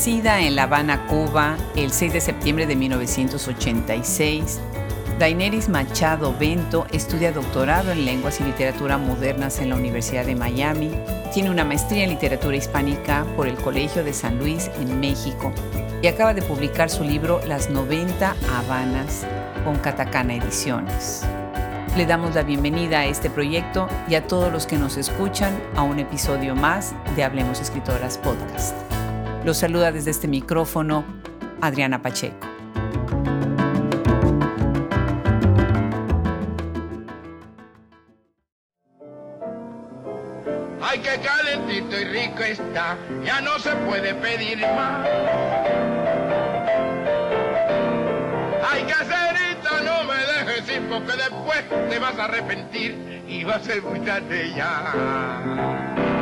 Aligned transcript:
Nacida 0.00 0.40
en 0.40 0.56
La 0.56 0.62
Habana, 0.62 1.06
Cuba, 1.08 1.58
el 1.76 1.92
6 1.92 2.14
de 2.14 2.22
septiembre 2.22 2.66
de 2.66 2.74
1986, 2.74 4.58
Daineris 5.18 5.68
Machado 5.68 6.34
Bento 6.40 6.86
estudia 6.90 7.32
doctorado 7.32 7.92
en 7.92 8.06
lenguas 8.06 8.40
y 8.40 8.44
literatura 8.44 8.96
modernas 8.96 9.58
en 9.58 9.68
la 9.68 9.74
Universidad 9.74 10.24
de 10.24 10.34
Miami. 10.34 10.90
Tiene 11.34 11.50
una 11.50 11.66
maestría 11.66 12.04
en 12.04 12.10
literatura 12.12 12.56
hispánica 12.56 13.26
por 13.36 13.46
el 13.46 13.56
Colegio 13.56 14.02
de 14.02 14.14
San 14.14 14.38
Luis 14.38 14.70
en 14.80 15.00
México 15.00 15.52
y 16.00 16.06
acaba 16.06 16.32
de 16.32 16.40
publicar 16.40 16.88
su 16.88 17.04
libro 17.04 17.42
Las 17.46 17.68
90 17.68 18.36
Habanas 18.56 19.26
con 19.66 19.76
Catacana 19.76 20.34
Ediciones. 20.34 21.26
Le 21.94 22.06
damos 22.06 22.34
la 22.34 22.42
bienvenida 22.42 23.00
a 23.00 23.04
este 23.04 23.28
proyecto 23.28 23.86
y 24.08 24.14
a 24.14 24.26
todos 24.26 24.50
los 24.50 24.66
que 24.66 24.78
nos 24.78 24.96
escuchan 24.96 25.62
a 25.76 25.82
un 25.82 25.98
episodio 25.98 26.56
más 26.56 26.94
de 27.16 27.22
Hablemos 27.22 27.60
Escritoras 27.60 28.16
Podcast. 28.16 28.89
Los 29.44 29.56
saluda 29.56 29.90
desde 29.90 30.10
este 30.10 30.28
micrófono 30.28 31.02
Adriana 31.62 32.02
Pacheco. 32.02 32.46
Ay, 40.82 40.98
qué 40.98 41.20
calentito 41.20 41.98
y 41.98 42.04
rico 42.04 42.42
está, 42.42 42.98
ya 43.24 43.40
no 43.40 43.58
se 43.60 43.70
puede 43.76 44.14
pedir 44.14 44.58
más. 44.58 45.06
Ay, 48.70 48.82
caserita, 48.82 49.80
no 49.84 50.04
me 50.04 50.18
dejes 50.18 50.76
ir 50.76 50.88
porque 50.88 51.12
después 51.16 51.64
te 51.88 51.98
vas 51.98 52.18
a 52.18 52.24
arrepentir 52.24 53.24
y 53.26 53.44
va 53.44 53.54
a 53.54 53.60
ser 53.60 53.82
muy 53.82 54.00
ya. 54.54 56.19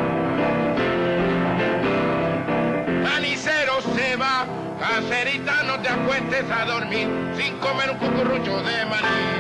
Caserita, 4.78 5.62
no 5.64 5.80
te 5.82 5.88
acuestes 5.88 6.44
a 6.50 6.64
dormir 6.64 7.08
sin 7.36 7.58
comer 7.58 7.90
un 7.90 7.98
cucurrucho 7.98 8.62
de 8.62 8.84
maní. 8.86 9.38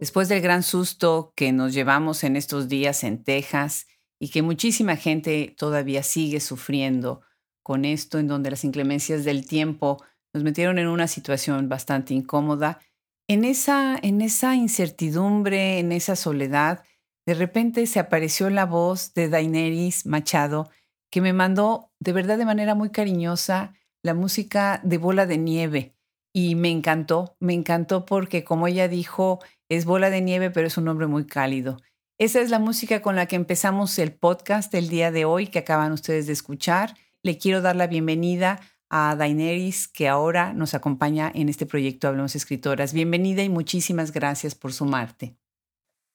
Después 0.00 0.28
del 0.28 0.42
gran 0.42 0.62
susto 0.62 1.32
que 1.34 1.52
nos 1.52 1.72
llevamos 1.72 2.24
en 2.24 2.36
estos 2.36 2.68
días 2.68 3.04
en 3.04 3.24
Texas 3.24 3.86
y 4.18 4.28
que 4.28 4.42
muchísima 4.42 4.96
gente 4.96 5.54
todavía 5.56 6.02
sigue 6.02 6.40
sufriendo 6.40 7.22
con 7.62 7.84
esto, 7.84 8.18
en 8.18 8.28
donde 8.28 8.50
las 8.50 8.64
inclemencias 8.64 9.24
del 9.24 9.46
tiempo 9.46 10.04
nos 10.34 10.44
metieron 10.44 10.78
en 10.78 10.88
una 10.88 11.08
situación 11.08 11.68
bastante 11.68 12.12
incómoda, 12.12 12.80
en 13.28 13.44
esa, 13.44 13.96
en 14.02 14.20
esa 14.20 14.54
incertidumbre, 14.54 15.78
en 15.78 15.92
esa 15.92 16.16
soledad, 16.16 16.84
de 17.26 17.34
repente 17.34 17.86
se 17.86 18.00
apareció 18.00 18.50
la 18.50 18.66
voz 18.66 19.14
de 19.14 19.28
Daenerys 19.28 20.06
Machado, 20.06 20.70
que 21.10 21.20
me 21.20 21.32
mandó 21.32 21.92
de 22.00 22.12
verdad 22.12 22.38
de 22.38 22.44
manera 22.44 22.74
muy 22.74 22.90
cariñosa 22.90 23.74
la 24.02 24.14
música 24.14 24.80
de 24.84 24.98
Bola 24.98 25.26
de 25.26 25.38
Nieve. 25.38 25.96
Y 26.32 26.56
me 26.56 26.70
encantó, 26.70 27.36
me 27.40 27.54
encantó 27.54 28.04
porque 28.04 28.44
como 28.44 28.66
ella 28.66 28.88
dijo, 28.88 29.38
es 29.68 29.84
Bola 29.84 30.10
de 30.10 30.20
Nieve, 30.20 30.50
pero 30.50 30.66
es 30.66 30.76
un 30.76 30.84
nombre 30.84 31.06
muy 31.06 31.26
cálido. 31.26 31.78
Esa 32.18 32.40
es 32.40 32.50
la 32.50 32.58
música 32.58 33.00
con 33.02 33.16
la 33.16 33.26
que 33.26 33.36
empezamos 33.36 33.98
el 33.98 34.12
podcast 34.12 34.72
del 34.72 34.88
día 34.88 35.10
de 35.10 35.24
hoy 35.24 35.46
que 35.46 35.60
acaban 35.60 35.92
ustedes 35.92 36.26
de 36.26 36.32
escuchar. 36.32 36.94
Le 37.22 37.38
quiero 37.38 37.62
dar 37.62 37.76
la 37.76 37.86
bienvenida 37.86 38.60
a 38.90 39.16
Daenerys, 39.16 39.88
que 39.88 40.08
ahora 40.08 40.52
nos 40.52 40.74
acompaña 40.74 41.30
en 41.34 41.48
este 41.48 41.66
proyecto 41.66 42.06
Hablamos 42.06 42.36
Escritoras. 42.36 42.92
Bienvenida 42.92 43.42
y 43.42 43.48
muchísimas 43.48 44.12
gracias 44.12 44.54
por 44.54 44.72
sumarte. 44.72 45.36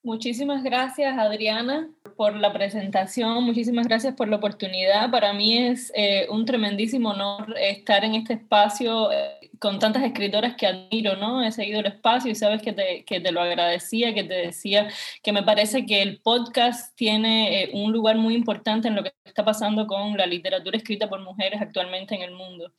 Muchísimas 0.02 0.64
gracias, 0.64 1.18
Adriana, 1.18 1.90
por 2.16 2.34
la 2.34 2.54
presentación. 2.54 3.44
Muchísimas 3.44 3.86
gracias 3.86 4.16
por 4.16 4.30
la 4.30 4.38
oportunidad. 4.38 5.12
Para 5.12 5.34
mí 5.34 5.58
es 5.58 5.92
eh, 5.94 6.26
un 6.30 6.46
tremendísimo 6.46 7.10
honor 7.10 7.54
estar 7.60 8.06
en 8.06 8.16
este 8.16 8.34
espacio 8.34 9.12
eh, 9.12 9.52
con 9.60 9.78
tantas 9.78 10.04
escritoras 10.04 10.56
que 10.56 10.68
admiro, 10.68 11.18
¿no? 11.18 11.44
He 11.44 11.52
seguido 11.52 11.82
el 11.82 11.88
espacio 11.88 12.32
y 12.32 12.36
sabes 12.36 12.62
que 12.62 12.72
te, 12.72 13.04
que 13.04 13.20
te 13.20 13.34
lo 13.34 13.42
agradecía, 13.42 14.14
que 14.14 14.24
te 14.24 14.36
decía 14.36 14.90
que 15.22 15.34
me 15.34 15.44
parece 15.44 15.86
que 15.86 16.02
el 16.02 16.22
podcast 16.22 16.96
tiene 16.96 17.64
eh, 17.64 17.72
un 17.74 17.92
lugar 17.92 18.18
muy 18.18 18.36
importante 18.36 18.88
en 18.88 18.96
lo 18.96 19.04
que 19.04 19.12
está 19.26 19.44
pasando 19.44 19.86
con 19.86 20.16
la 20.16 20.26
literatura 20.26 20.78
escrita 20.78 21.10
por 21.10 21.22
mujeres 21.22 21.62
actualmente 21.62 22.16
en 22.16 22.22
el 22.22 22.32
mundo. 22.32 22.72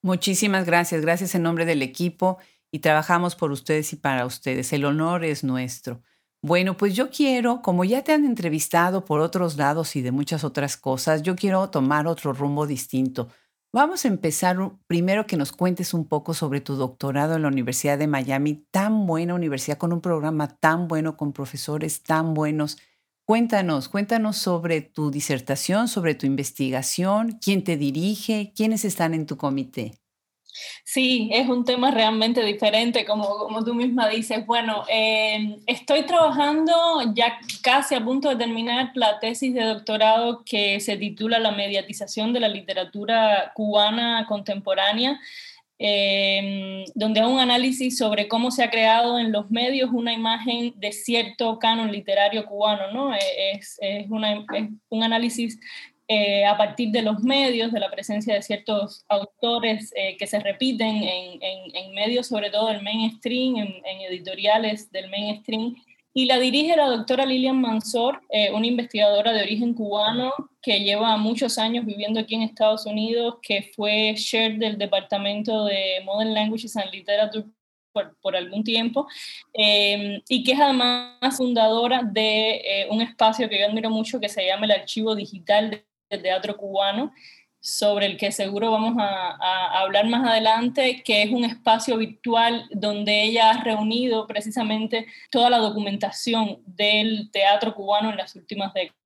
Muchísimas 0.00 0.64
gracias. 0.64 1.02
Gracias 1.02 1.34
en 1.34 1.42
nombre 1.42 1.64
del 1.64 1.82
equipo 1.82 2.38
y 2.70 2.78
trabajamos 2.78 3.34
por 3.34 3.50
ustedes 3.50 3.92
y 3.92 3.96
para 3.96 4.24
ustedes. 4.26 4.72
El 4.72 4.84
honor 4.84 5.24
es 5.24 5.42
nuestro. 5.42 6.02
Bueno, 6.42 6.76
pues 6.76 6.94
yo 6.94 7.10
quiero, 7.10 7.60
como 7.60 7.84
ya 7.84 8.02
te 8.02 8.12
han 8.12 8.24
entrevistado 8.24 9.04
por 9.04 9.20
otros 9.20 9.56
lados 9.58 9.94
y 9.96 10.00
de 10.00 10.10
muchas 10.10 10.42
otras 10.42 10.76
cosas, 10.78 11.22
yo 11.22 11.36
quiero 11.36 11.68
tomar 11.68 12.06
otro 12.06 12.32
rumbo 12.32 12.66
distinto. 12.66 13.28
Vamos 13.72 14.04
a 14.04 14.08
empezar 14.08 14.56
primero 14.86 15.26
que 15.26 15.36
nos 15.36 15.52
cuentes 15.52 15.92
un 15.92 16.08
poco 16.08 16.32
sobre 16.32 16.60
tu 16.62 16.76
doctorado 16.76 17.34
en 17.36 17.42
la 17.42 17.48
Universidad 17.48 17.98
de 17.98 18.06
Miami, 18.06 18.66
tan 18.70 19.06
buena 19.06 19.34
universidad, 19.34 19.76
con 19.78 19.92
un 19.92 20.00
programa 20.00 20.48
tan 20.48 20.88
bueno, 20.88 21.16
con 21.16 21.32
profesores 21.34 22.02
tan 22.02 22.32
buenos. 22.32 22.78
Cuéntanos, 23.26 23.88
cuéntanos 23.88 24.38
sobre 24.38 24.80
tu 24.80 25.10
disertación, 25.10 25.88
sobre 25.88 26.14
tu 26.14 26.26
investigación, 26.26 27.38
quién 27.40 27.62
te 27.64 27.76
dirige, 27.76 28.52
quiénes 28.56 28.84
están 28.86 29.12
en 29.14 29.26
tu 29.26 29.36
comité. 29.36 29.92
Sí, 30.84 31.30
es 31.32 31.48
un 31.48 31.64
tema 31.64 31.90
realmente 31.90 32.44
diferente, 32.44 33.04
como, 33.04 33.24
como 33.38 33.64
tú 33.64 33.74
misma 33.74 34.08
dices. 34.08 34.44
Bueno, 34.46 34.84
eh, 34.88 35.58
estoy 35.66 36.02
trabajando 36.02 36.72
ya 37.14 37.38
casi 37.62 37.94
a 37.94 38.04
punto 38.04 38.28
de 38.28 38.36
terminar 38.36 38.92
la 38.94 39.18
tesis 39.18 39.54
de 39.54 39.64
doctorado 39.64 40.42
que 40.44 40.80
se 40.80 40.96
titula 40.96 41.38
La 41.38 41.52
mediatización 41.52 42.32
de 42.32 42.40
la 42.40 42.48
literatura 42.48 43.52
cubana 43.54 44.26
contemporánea. 44.28 45.20
Eh, 45.82 46.84
donde 46.94 47.20
hay 47.20 47.26
un 47.26 47.40
análisis 47.40 47.96
sobre 47.96 48.28
cómo 48.28 48.50
se 48.50 48.62
ha 48.62 48.68
creado 48.68 49.18
en 49.18 49.32
los 49.32 49.50
medios 49.50 49.88
una 49.90 50.12
imagen 50.12 50.74
de 50.76 50.92
cierto 50.92 51.58
canon 51.58 51.90
literario 51.90 52.44
cubano, 52.44 52.92
¿no? 52.92 53.14
Es, 53.14 53.78
es, 53.80 54.10
una, 54.10 54.44
es 54.54 54.68
un 54.90 55.02
análisis 55.02 55.58
eh, 56.12 56.44
a 56.44 56.56
partir 56.56 56.90
de 56.90 57.02
los 57.02 57.20
medios, 57.20 57.70
de 57.70 57.78
la 57.78 57.88
presencia 57.88 58.34
de 58.34 58.42
ciertos 58.42 59.04
autores 59.08 59.92
eh, 59.94 60.16
que 60.16 60.26
se 60.26 60.40
repiten 60.40 61.04
en, 61.04 61.40
en, 61.40 61.94
medios, 61.94 62.26
sobre 62.26 62.50
todo 62.50 62.66
del 62.66 62.82
mainstream, 62.82 63.58
en, 63.58 63.68
en, 63.86 64.00
editoriales 64.00 64.90
del 64.90 65.08
mainstream. 65.08 65.76
Y 66.12 66.24
la 66.24 66.40
dirige 66.40 66.74
la 66.74 66.86
doctora 66.86 67.24
Lilian 67.24 67.60
Mansor, 67.60 68.22
eh, 68.30 68.50
una 68.50 68.66
investigadora 68.66 69.32
de 69.32 69.42
origen 69.42 69.72
cubano 69.72 70.32
que 70.60 70.80
lleva 70.80 71.16
muchos 71.16 71.58
años 71.58 71.86
viviendo 71.86 72.18
aquí 72.18 72.34
en 72.34 72.42
Estados 72.42 72.86
Unidos, 72.86 73.36
que 73.40 73.70
fue 73.76 74.14
chair 74.16 74.58
del 74.58 74.78
Departamento 74.78 75.66
de 75.66 76.02
Modern 76.04 76.34
Languages 76.34 76.76
and 76.76 76.90
Literature 76.90 77.44
por, 77.92 78.16
por, 78.20 78.34
algún 78.34 78.64
tiempo, 78.64 79.06
eh, 79.54 80.20
y 80.28 80.42
que 80.42 80.52
es 80.52 80.60
además 80.60 81.36
fundadora 81.36 82.02
de 82.02 82.56
eh, 82.56 82.88
un 82.90 83.00
espacio 83.00 83.48
que 83.48 83.60
yo 83.60 83.66
admiro 83.66 83.90
mucho 83.90 84.18
que 84.18 84.28
se 84.28 84.44
llama 84.44 84.66
el 84.66 84.72
Archivo 84.72 85.14
Digital 85.14 85.84
de 86.10 86.18
teatro 86.18 86.56
cubano, 86.56 87.12
sobre 87.60 88.06
el 88.06 88.16
que 88.16 88.32
seguro 88.32 88.70
vamos 88.70 88.96
a, 88.98 89.36
a, 89.38 89.80
hablar 89.80 90.08
más 90.08 90.26
adelante, 90.26 91.02
que 91.04 91.22
es 91.22 91.30
un 91.30 91.44
espacio 91.44 91.96
virtual 91.98 92.66
donde 92.70 93.22
ella 93.22 93.50
ha 93.50 93.62
reunido 93.62 94.26
precisamente 94.26 95.06
toda 95.30 95.50
la 95.50 95.58
documentación 95.58 96.62
del 96.66 97.30
teatro 97.30 97.74
cubano 97.74 98.10
en 98.10 98.16
las 98.16 98.34
últimas 98.34 98.72
décadas. 98.72 98.99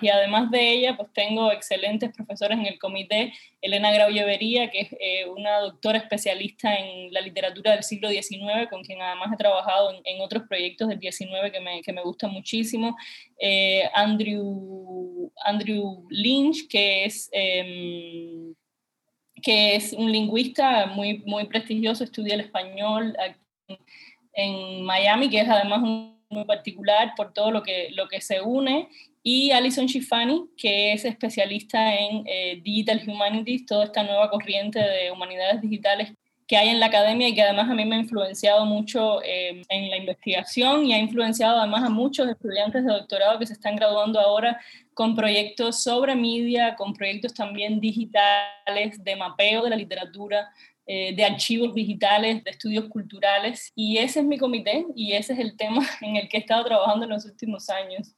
Y 0.00 0.08
además 0.08 0.50
de 0.50 0.72
ella, 0.72 0.96
pues 0.96 1.12
tengo 1.12 1.50
excelentes 1.52 2.12
profesores 2.14 2.58
en 2.58 2.66
el 2.66 2.78
comité, 2.78 3.32
Elena 3.60 3.92
Graullevería, 3.92 4.70
que 4.70 4.80
es 4.80 4.92
eh, 5.00 5.26
una 5.28 5.58
doctora 5.60 5.98
especialista 5.98 6.74
en 6.74 7.12
la 7.12 7.20
literatura 7.20 7.72
del 7.72 7.82
siglo 7.82 8.08
XIX, 8.08 8.68
con 8.70 8.82
quien 8.82 9.00
además 9.02 9.32
he 9.32 9.36
trabajado 9.36 9.92
en, 9.92 10.00
en 10.04 10.20
otros 10.20 10.44
proyectos 10.48 10.88
del 10.88 11.00
XIX 11.00 11.50
que 11.52 11.60
me, 11.60 11.82
que 11.82 11.92
me 11.92 12.02
gustan 12.02 12.30
muchísimo, 12.32 12.96
eh, 13.38 13.88
Andrew, 13.94 15.32
Andrew 15.44 16.06
Lynch, 16.10 16.68
que 16.68 17.04
es... 17.04 17.28
Eh, 17.32 18.52
que 19.42 19.76
es 19.76 19.92
un 19.92 20.10
lingüista 20.10 20.86
muy, 20.86 21.18
muy 21.26 21.44
prestigioso, 21.44 22.02
estudia 22.02 22.32
el 22.32 22.40
español 22.40 23.14
en 24.32 24.82
Miami, 24.82 25.28
que 25.28 25.40
es 25.40 25.48
además 25.48 26.13
muy 26.34 26.44
particular 26.44 27.12
por 27.16 27.32
todo 27.32 27.50
lo 27.50 27.62
que, 27.62 27.90
lo 27.92 28.08
que 28.08 28.20
se 28.20 28.40
une, 28.42 28.88
y 29.22 29.52
Alison 29.52 29.86
Schifani, 29.86 30.50
que 30.54 30.92
es 30.92 31.06
especialista 31.06 31.94
en 31.94 32.24
eh, 32.26 32.60
Digital 32.62 33.02
Humanities, 33.06 33.64
toda 33.64 33.84
esta 33.84 34.02
nueva 34.02 34.28
corriente 34.28 34.78
de 34.78 35.10
humanidades 35.10 35.62
digitales 35.62 36.12
que 36.46 36.58
hay 36.58 36.68
en 36.68 36.78
la 36.78 36.86
academia 36.86 37.28
y 37.28 37.34
que 37.34 37.42
además 37.42 37.70
a 37.70 37.74
mí 37.74 37.86
me 37.86 37.96
ha 37.96 38.00
influenciado 38.00 38.66
mucho 38.66 39.22
eh, 39.22 39.62
en 39.70 39.90
la 39.90 39.96
investigación 39.96 40.84
y 40.84 40.92
ha 40.92 40.98
influenciado 40.98 41.58
además 41.58 41.84
a 41.84 41.88
muchos 41.88 42.28
estudiantes 42.28 42.84
de 42.84 42.92
doctorado 42.92 43.38
que 43.38 43.46
se 43.46 43.54
están 43.54 43.76
graduando 43.76 44.20
ahora 44.20 44.60
con 44.92 45.16
proyectos 45.16 45.82
sobre 45.82 46.14
media, 46.14 46.76
con 46.76 46.92
proyectos 46.92 47.32
también 47.32 47.80
digitales 47.80 49.02
de 49.02 49.16
mapeo 49.16 49.62
de 49.62 49.70
la 49.70 49.76
literatura 49.76 50.50
eh, 50.86 51.14
de 51.16 51.24
archivos 51.24 51.74
digitales, 51.74 52.44
de 52.44 52.50
estudios 52.50 52.88
culturales, 52.88 53.72
y 53.74 53.98
ese 53.98 54.20
es 54.20 54.26
mi 54.26 54.38
comité 54.38 54.86
y 54.94 55.12
ese 55.12 55.32
es 55.32 55.38
el 55.38 55.56
tema 55.56 55.82
en 56.02 56.16
el 56.16 56.28
que 56.28 56.36
he 56.36 56.40
estado 56.40 56.64
trabajando 56.64 57.04
en 57.04 57.10
los 57.10 57.24
últimos 57.24 57.70
años. 57.70 58.14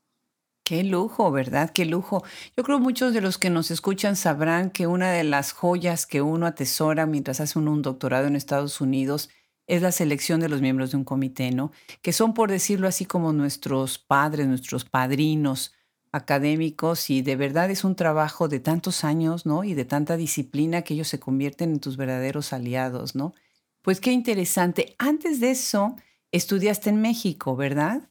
Qué 0.65 0.83
lujo, 0.83 1.31
¿verdad? 1.31 1.71
Qué 1.71 1.85
lujo. 1.85 2.25
Yo 2.57 2.65
creo 2.65 2.81
muchos 2.81 3.15
de 3.15 3.21
los 3.21 3.39
que 3.39 3.51
nos 3.51 3.71
escuchan 3.71 4.17
sabrán 4.17 4.71
que 4.71 4.89
una 4.89 5.13
de 5.13 5.23
las 5.23 5.53
joyas 5.53 6.07
que 6.07 6.23
uno 6.23 6.45
atesora 6.45 7.07
mientras 7.07 7.39
hace 7.39 7.57
un 7.61 7.83
doctorado 7.83 8.27
en 8.27 8.35
Estados 8.35 8.81
Unidos 8.81 9.31
es 9.69 9.81
la 9.81 9.93
selección 9.93 10.41
de 10.41 10.49
los 10.49 10.61
miembros 10.61 10.91
de 10.91 10.97
un 10.97 11.05
comité, 11.05 11.53
¿no? 11.53 11.71
Que 12.03 12.13
son, 12.13 12.35
por 12.35 12.51
decirlo 12.51 12.89
así, 12.89 13.05
como 13.05 13.33
nuestros 13.33 14.01
padres, 14.01 14.49
nuestros 14.49 14.85
padrinos 14.85 15.73
académicos 16.17 17.11
y 17.11 17.23
de 17.23 17.37
verdad 17.37 17.71
es 17.71 17.85
un 17.85 17.95
trabajo 17.95 18.49
de 18.49 18.61
tantos 18.61 19.05
años, 19.05 19.47
¿no? 19.47 19.65
Y 19.65 19.75
de 19.75 19.85
tanta 19.85 20.17
disciplina 20.17 20.83
que 20.83 20.95
ellos 20.95 21.09
se 21.09 21.21
convierten 21.21 21.73
en 21.73 21.81
tus 21.81 21.97
verdaderos 21.97 22.53
aliados, 22.53 23.15
¿no? 23.15 23.35
Pues 23.83 24.01
qué 24.01 24.13
interesante. 24.13 24.97
Antes 24.99 25.41
de 25.41 25.53
eso, 25.53 25.97
estudiaste 26.33 26.91
en 26.91 27.01
México, 27.01 27.55
¿verdad? 27.57 28.09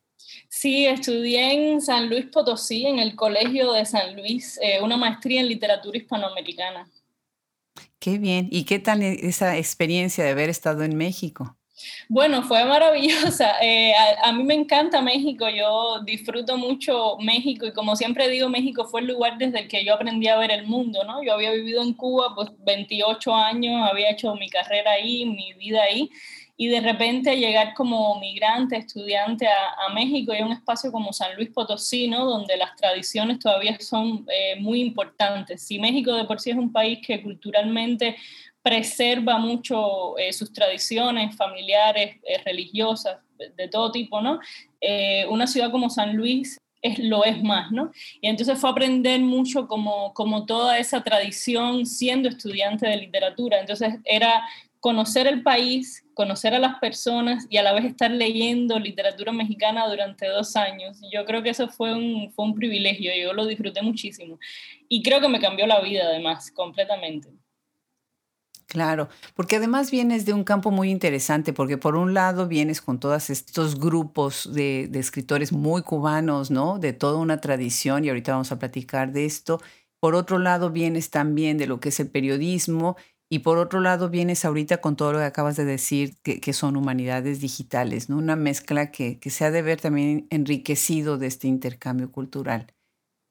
Sí, 0.49 0.85
estudié 0.85 1.73
en 1.73 1.81
San 1.81 2.09
Luis 2.09 2.25
Potosí, 2.25 2.85
en 2.85 2.99
el 2.99 3.15
Colegio 3.15 3.73
de 3.73 3.85
San 3.85 4.15
Luis, 4.15 4.59
eh, 4.61 4.79
una 4.81 4.97
maestría 4.97 5.41
en 5.41 5.49
literatura 5.49 5.97
hispanoamericana. 5.97 6.89
Qué 7.99 8.17
bien. 8.17 8.47
¿Y 8.51 8.63
qué 8.65 8.79
tal 8.79 9.01
e-, 9.01 9.27
esa 9.27 9.57
experiencia 9.57 10.23
de 10.23 10.31
haber 10.31 10.49
estado 10.49 10.83
en 10.83 10.95
México? 10.95 11.57
Bueno, 12.07 12.43
fue 12.43 12.63
maravillosa. 12.65 13.55
Eh, 13.65 13.93
a, 14.23 14.31
mí 14.31 14.43
me 14.43 14.53
encanta 14.53 15.01
México, 15.01 15.47
yo 15.49 16.01
disfruto 16.03 16.57
mucho 16.57 17.17
México 17.19 17.65
y 17.65 17.73
como 17.73 17.95
siempre 17.95 18.29
digo, 18.29 18.47
México 18.49 18.85
fue 18.85 19.01
el 19.01 19.07
lugar 19.07 19.37
desde 19.37 19.61
el 19.61 19.67
que 19.67 19.83
yo 19.83 19.95
aprendí 19.95 20.27
a 20.27 20.37
ver 20.37 20.51
el 20.51 20.67
mundo, 20.67 21.03
¿no? 21.03 21.23
Yo 21.23 21.33
había 21.33 21.51
vivido 21.51 21.81
en 21.81 21.93
Cuba 21.93 22.33
pues 22.35 22.49
28 22.63 23.33
años, 23.33 23.89
había 23.89 24.11
hecho 24.11 24.35
mi 24.35 24.49
carrera 24.49 24.91
ahí, 24.91 25.25
mi 25.25 25.53
vida 25.53 25.81
ahí 25.83 26.09
y 26.57 26.67
de 26.67 26.79
repente 26.79 27.35
llegar 27.35 27.73
como 27.73 28.19
migrante, 28.19 28.77
estudiante 28.77 29.47
a, 29.47 29.93
México 29.93 30.33
y 30.33 30.39
a 30.39 30.45
un 30.45 30.51
espacio 30.51 30.91
como 30.91 31.11
San 31.11 31.35
Luis 31.35 31.49
Potosí, 31.49 32.07
¿no? 32.07 32.25
donde 32.25 32.57
las 32.57 32.75
tradiciones 32.75 33.39
todavía 33.39 33.77
son 33.79 34.25
eh, 34.31 34.55
muy 34.59 34.81
importantes. 34.81 35.61
Si 35.63 35.79
México 35.79 36.13
de 36.13 36.25
por 36.25 36.39
sí 36.39 36.51
es 36.51 36.57
un 36.57 36.71
país 36.71 36.99
que 37.05 37.21
culturalmente 37.21 38.15
preserva 38.65 39.37
mucho 39.37 40.17
eh, 40.17 40.33
sus 40.33 40.51
tradiciones 40.51 41.35
familiares, 41.35 42.17
eh, 42.27 42.41
religiosas, 42.43 43.19
de, 43.37 43.67
todo 43.67 43.91
tipo, 43.91 44.21
¿no? 44.21 44.39
una 45.29 45.45
ciudad 45.45 45.71
como 45.71 45.89
San 45.89 46.15
Luis 46.15 46.57
es, 46.81 46.99
lo 46.99 47.25
es 47.25 47.43
más, 47.43 47.71
¿no? 47.71 47.91
Y 48.21 48.27
entonces 48.27 48.57
fue 48.59 48.69
aprender 48.69 49.19
mucho 49.19 49.67
como, 49.67 50.13
como 50.13 50.45
toda 50.45 50.79
esa 50.79 51.03
tradición 51.03 51.85
siendo 51.85 52.29
estudiante 52.29 52.87
de 52.87 52.97
literatura. 52.97 53.59
Entonces 53.59 53.95
era 54.03 54.43
conocer 54.79 55.27
el 55.27 55.43
país, 55.43 56.05
conocer 56.13 56.53
a 56.53 56.59
las 56.59 56.79
personas 56.79 57.47
y 57.49 57.57
a 57.57 57.63
la 57.63 57.73
vez 57.73 57.85
estar 57.85 58.09
leyendo 58.09 58.79
literatura 58.79 59.31
mexicana 59.31 59.87
durante 59.87 60.27
dos 60.27 60.55
años. 60.55 61.01
Yo 61.11 61.25
creo 61.25 61.43
que 61.43 61.49
eso 61.49 61.67
fue 61.67 61.93
un, 61.93 62.31
fue 62.31 62.45
un 62.45 62.55
privilegio, 62.55 63.11
yo 63.15 63.33
lo 63.33 63.45
disfruté 63.45 63.81
muchísimo. 63.81 64.39
Y 64.87 65.03
creo 65.03 65.19
que 65.19 65.27
me 65.27 65.39
cambió 65.39 65.67
la 65.67 65.81
vida 65.81 66.05
además, 66.05 66.51
completamente. 66.51 67.29
Claro, 68.67 69.09
porque 69.35 69.57
además 69.57 69.91
vienes 69.91 70.25
de 70.25 70.33
un 70.33 70.43
campo 70.43 70.71
muy 70.71 70.89
interesante, 70.89 71.53
porque 71.53 71.77
por 71.77 71.95
un 71.95 72.13
lado 72.13 72.47
vienes 72.47 72.81
con 72.81 72.99
todos 72.99 73.29
estos 73.29 73.79
grupos 73.79 74.49
de, 74.53 74.89
escritores 74.93 75.51
muy 75.51 75.83
cubanos, 75.83 76.49
¿no? 76.51 76.79
De 76.79 76.91
toda 76.91 77.19
una 77.19 77.39
tradición, 77.39 78.03
y 78.03 78.09
ahorita 78.09 78.31
vamos 78.33 78.51
a 78.51 78.59
platicar 78.59 79.11
de 79.11 79.25
esto. 79.25 79.61
Por 79.99 80.15
otro 80.15 80.39
lado 80.39 80.71
vienes 80.71 81.09
también 81.11 81.57
de 81.57 81.67
lo 81.67 81.79
que 81.79 81.89
es 81.89 81.99
el 81.99 82.09
periodismo 82.09 82.97
y 83.29 83.39
por 83.39 83.57
otro 83.57 83.79
lado, 83.79 84.09
vienes 84.09 84.45
ahorita 84.45 84.77
con 84.77 84.95
todo 84.95 85.13
lo 85.13 85.19
que 85.19 85.25
acabas 85.25 85.55
de 85.55 85.65
decir, 85.65 86.15
que, 86.21 86.53
son 86.53 86.77
humanidades 86.77 87.41
digitales, 87.41 88.07
¿no? 88.09 88.17
Una 88.17 88.35
mezcla 88.35 88.91
que, 88.91 89.19
que 89.19 89.31
se 89.31 89.45
ha 89.45 89.51
de 89.51 89.63
ver 89.63 89.81
también 89.81 90.27
enriquecido 90.29 91.17
de 91.17 91.27
este 91.27 91.47
intercambio 91.47 92.11
cultural. 92.11 92.67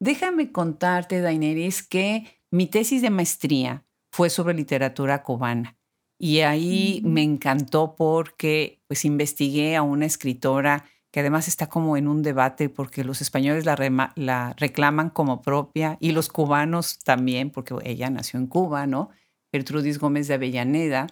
Déjame 0.00 0.50
contarte, 0.50 1.20
Daineris, 1.20 1.82
que 1.84 2.40
mi 2.50 2.66
tesis 2.66 3.02
de 3.02 3.10
maestría 3.10 3.83
fue 4.14 4.30
sobre 4.30 4.54
literatura 4.54 5.24
cubana. 5.24 5.76
Y 6.20 6.42
ahí 6.42 7.02
me 7.04 7.24
encantó 7.24 7.96
porque 7.96 8.80
pues 8.86 9.04
investigué 9.04 9.74
a 9.74 9.82
una 9.82 10.06
escritora 10.06 10.84
que 11.10 11.18
además 11.18 11.48
está 11.48 11.68
como 11.68 11.96
en 11.96 12.06
un 12.06 12.22
debate 12.22 12.68
porque 12.68 13.02
los 13.02 13.20
españoles 13.20 13.64
la, 13.64 14.12
la 14.14 14.54
reclaman 14.56 15.10
como 15.10 15.42
propia 15.42 15.96
y 15.98 16.12
los 16.12 16.28
cubanos 16.28 17.00
también, 17.00 17.50
porque 17.50 17.74
ella 17.82 18.08
nació 18.08 18.38
en 18.38 18.46
Cuba, 18.46 18.86
¿no? 18.86 19.10
Gertrudis 19.50 19.98
Gómez 19.98 20.28
de 20.28 20.34
Avellaneda, 20.34 21.08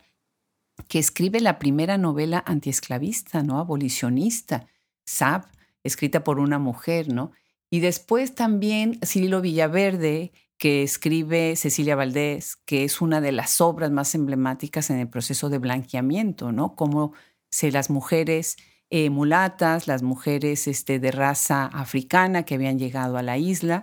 que 0.87 1.01
escribe 1.01 1.41
la 1.41 1.59
primera 1.59 1.99
novela 1.99 2.45
antiesclavista, 2.47 3.43
¿no? 3.43 3.59
Abolicionista, 3.59 4.69
Sab, 5.05 5.49
escrita 5.83 6.23
por 6.23 6.39
una 6.39 6.61
mujer, 6.61 7.13
¿no? 7.13 7.33
Y 7.69 7.81
después 7.81 8.37
también 8.37 9.01
Cirilo 9.05 9.41
Villaverde, 9.41 10.31
que 10.63 10.85
escribe 10.85 11.57
Cecilia 11.57 11.97
Valdés, 11.97 12.55
que 12.55 12.85
es 12.85 13.01
una 13.01 13.21
de 13.21 13.33
las 13.33 13.61
obras 13.61 13.91
más 13.91 14.15
emblemáticas 14.15 14.91
en 14.91 14.99
el 15.01 15.09
proceso 15.09 15.51
de 15.51 15.59
blanqueamiento, 15.59 16.53
¿no? 16.53 16.77
Como 16.77 17.15
se 17.51 17.73
las 17.73 17.91
mujeres 17.91 18.59
eh, 18.89 19.11
mulatas, 19.11 19.89
las 19.89 20.05
mujeres 20.05 20.69
este, 20.69 21.01
de 21.01 21.11
raza 21.11 21.65
africana 21.67 22.45
que 22.45 22.55
habían 22.55 22.79
llegado 22.79 23.17
a 23.17 23.23
la 23.23 23.39
isla, 23.39 23.83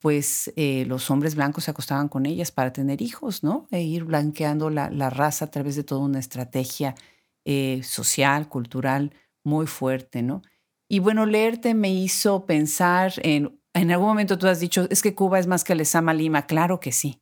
pues 0.00 0.52
eh, 0.56 0.84
los 0.88 1.12
hombres 1.12 1.36
blancos 1.36 1.62
se 1.62 1.70
acostaban 1.70 2.08
con 2.08 2.26
ellas 2.26 2.50
para 2.50 2.72
tener 2.72 3.02
hijos, 3.02 3.44
¿no? 3.44 3.68
E 3.70 3.82
ir 3.82 4.02
blanqueando 4.02 4.68
la, 4.68 5.10
raza 5.10 5.44
a 5.44 5.50
través 5.52 5.76
de 5.76 5.84
toda 5.84 6.00
una 6.00 6.18
estrategia 6.18 6.96
eh, 7.44 7.82
social, 7.84 8.48
cultural 8.48 9.14
muy 9.44 9.68
fuerte, 9.68 10.22
¿no? 10.22 10.42
Y 10.88 10.98
bueno, 10.98 11.24
leerte 11.24 11.74
me 11.74 11.92
hizo 11.92 12.46
pensar 12.46 13.12
en, 13.18 13.55
en 13.76 13.90
algún 13.90 14.08
momento 14.08 14.38
tú 14.38 14.46
has 14.46 14.60
dicho, 14.60 14.86
es 14.90 15.02
que 15.02 15.14
Cuba 15.14 15.38
es 15.38 15.46
más 15.46 15.62
que 15.62 15.74
Lesama 15.74 16.14
Lima. 16.14 16.46
Claro 16.46 16.80
que 16.80 16.92
sí. 16.92 17.20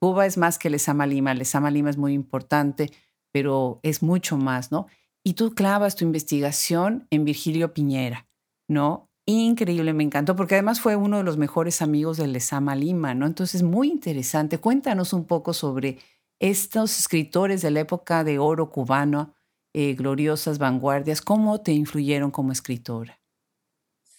Cuba 0.00 0.26
es 0.26 0.36
más 0.36 0.58
que 0.58 0.68
Lesama 0.68 1.06
Lima. 1.06 1.32
Lesama 1.32 1.70
Lima 1.70 1.90
es 1.90 1.96
muy 1.96 2.12
importante, 2.12 2.90
pero 3.32 3.78
es 3.82 4.02
mucho 4.02 4.36
más, 4.36 4.72
¿no? 4.72 4.86
Y 5.24 5.34
tú 5.34 5.54
clavas 5.54 5.94
tu 5.94 6.04
investigación 6.04 7.06
en 7.10 7.24
Virgilio 7.24 7.72
Piñera, 7.72 8.26
¿no? 8.68 9.08
increíble, 9.24 9.92
me 9.92 10.02
encantó, 10.02 10.34
porque 10.34 10.56
además 10.56 10.80
fue 10.80 10.96
uno 10.96 11.18
de 11.18 11.22
los 11.22 11.36
mejores 11.36 11.80
amigos 11.80 12.16
de 12.16 12.26
Lesama 12.26 12.74
Lima, 12.74 13.14
¿no? 13.14 13.26
Entonces, 13.26 13.62
muy 13.62 13.88
interesante. 13.88 14.58
Cuéntanos 14.58 15.12
un 15.12 15.26
poco 15.26 15.54
sobre 15.54 15.98
estos 16.40 16.98
escritores 16.98 17.62
de 17.62 17.70
la 17.70 17.80
época 17.80 18.24
de 18.24 18.40
oro 18.40 18.70
cubano, 18.70 19.32
eh, 19.74 19.94
gloriosas 19.94 20.58
vanguardias, 20.58 21.22
¿cómo 21.22 21.60
te 21.60 21.72
influyeron 21.72 22.32
como 22.32 22.50
escritora? 22.50 23.21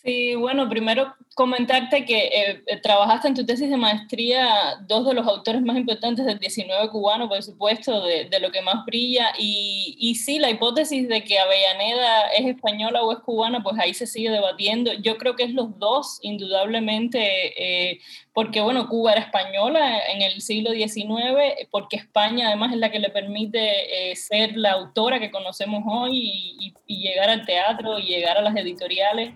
Sí, 0.03 0.35
bueno, 0.35 0.67
primero 0.67 1.15
comentarte 1.33 2.03
que 2.03 2.17
eh, 2.17 2.63
eh, 2.67 2.77
trabajaste 2.81 3.29
en 3.29 3.35
tu 3.35 3.45
tesis 3.45 3.69
de 3.69 3.77
maestría 3.77 4.75
dos 4.85 5.05
de 5.05 5.13
los 5.13 5.25
autores 5.25 5.61
más 5.61 5.77
importantes 5.77 6.25
del 6.25 6.39
19 6.39 6.89
cubano, 6.89 7.29
por 7.29 7.41
supuesto, 7.41 8.03
de, 8.03 8.27
lo 8.41 8.51
que 8.51 8.61
más 8.61 8.85
brilla. 8.85 9.31
Y, 9.39 9.95
y, 9.97 10.15
sí, 10.15 10.39
la 10.39 10.49
hipótesis 10.49 11.07
de 11.07 11.23
que 11.23 11.39
Avellaneda 11.39 12.27
es 12.37 12.47
española 12.47 13.01
o 13.01 13.13
es 13.13 13.19
cubana, 13.19 13.63
pues 13.63 13.79
ahí 13.79 13.93
se 13.93 14.05
sigue 14.05 14.29
debatiendo. 14.29 14.91
Yo 14.91 15.17
creo 15.17 15.37
que 15.37 15.43
es 15.43 15.53
los 15.53 15.79
dos, 15.79 16.19
indudablemente, 16.21 17.91
eh, 17.91 17.99
porque, 18.33 18.59
bueno, 18.59 18.89
Cuba 18.89 19.13
era 19.13 19.21
española 19.21 19.99
en 20.09 20.21
el 20.21 20.41
siglo 20.41 20.71
XIX, 20.71 21.65
porque 21.71 21.95
España 21.95 22.47
además 22.47 22.73
es 22.73 22.79
la 22.79 22.91
que 22.91 22.99
le 22.99 23.09
permite 23.09 24.15
ser 24.15 24.57
la 24.57 24.73
autora 24.73 25.21
que 25.21 25.31
conocemos 25.31 25.83
hoy 25.87 26.73
y 26.87 26.97
llegar 26.97 27.29
al 27.29 27.45
teatro 27.45 27.99
y 27.99 28.03
llegar 28.03 28.37
a 28.37 28.41
las 28.41 28.55
editoriales. 28.57 29.33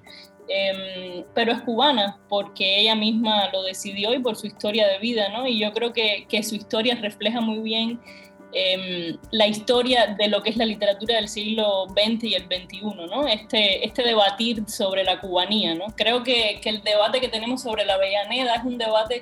Em, 0.49 1.25
pero 1.33 1.51
es 1.51 1.61
cubana 1.61 2.19
porque 2.29 2.79
ella 2.79 2.95
misma 2.95 3.49
lo 3.51 3.63
decidió 3.63 4.13
y 4.13 4.19
por 4.19 4.37
su 4.37 4.47
historia 4.47 4.87
de 4.87 4.97
vida, 4.99 5.27
¿no? 5.29 5.45
Y 5.45 5.59
yo 5.59 5.73
creo 5.73 5.91
que, 5.91 6.25
que 6.29 6.41
su 6.41 6.55
historia 6.55 6.95
refleja 6.95 7.41
muy 7.41 7.59
bien 7.59 7.99
em, 8.53 9.17
la 9.31 9.45
historia 9.45 10.15
de 10.17 10.29
lo 10.29 10.41
que 10.41 10.51
es 10.51 10.57
la 10.57 10.63
literatura 10.63 11.15
del 11.15 11.27
siglo 11.27 11.87
XX 11.89 12.23
y 12.23 12.35
el 12.35 12.43
XXI, 12.43 12.81
¿no? 12.81 13.27
Este, 13.27 13.85
este 13.85 14.03
debatir 14.03 14.63
sobre 14.69 15.03
la 15.03 15.19
cubanía, 15.19 15.75
¿no? 15.75 15.87
Creo 15.97 16.23
que, 16.23 16.59
que 16.61 16.69
el 16.69 16.81
debate 16.81 17.19
que 17.19 17.27
tenemos 17.27 17.63
sobre 17.63 17.85
la 17.85 17.95
Avellaneda 17.95 18.55
es 18.55 18.63
un 18.63 18.77
debate 18.77 19.21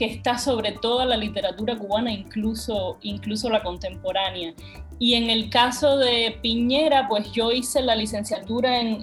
que 0.00 0.06
está 0.06 0.36
sobre 0.36 0.72
toda 0.72 1.06
la 1.06 1.16
literatura 1.16 1.76
cubana, 1.76 2.10
incluso, 2.12 2.98
incluso 3.02 3.48
la 3.50 3.62
contemporánea. 3.62 4.52
Y 4.98 5.14
en 5.14 5.30
el 5.30 5.48
caso 5.48 5.96
de 5.96 6.36
Piñera, 6.42 7.06
pues 7.08 7.30
yo 7.32 7.52
hice 7.52 7.82
la 7.82 7.94
licenciatura 7.94 8.80
en 8.80 9.00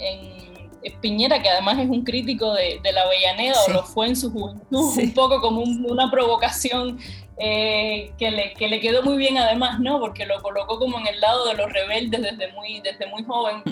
Piñera, 1.02 1.42
que 1.42 1.50
además 1.50 1.80
es 1.80 1.90
un 1.90 2.04
crítico 2.04 2.54
de, 2.54 2.80
la 2.92 3.02
Avellaneda, 3.02 3.56
o 3.68 3.72
lo 3.72 3.84
fue 3.84 4.08
en 4.08 4.16
su 4.16 4.32
juventud, 4.32 4.98
un 4.98 5.14
poco 5.14 5.42
como 5.42 5.62
una 5.62 6.10
provocación 6.10 7.00
eh, 7.38 8.12
que, 8.18 8.32
le, 8.32 8.54
que, 8.54 8.68
le, 8.68 8.80
quedó 8.80 9.02
muy 9.04 9.18
bien 9.18 9.38
además, 9.38 9.80
¿no? 9.80 10.00
Porque 10.00 10.26
lo 10.26 10.42
colocó 10.42 10.78
como 10.78 11.00
en 11.00 11.08
el 11.08 11.20
lado 11.20 11.48
de 11.48 11.56
los 11.56 11.72
rebeldes 11.72 12.22
desde 12.22 12.52
muy, 12.54 12.80
desde 12.82 13.08
muy 13.08 13.24
joven. 13.24 13.64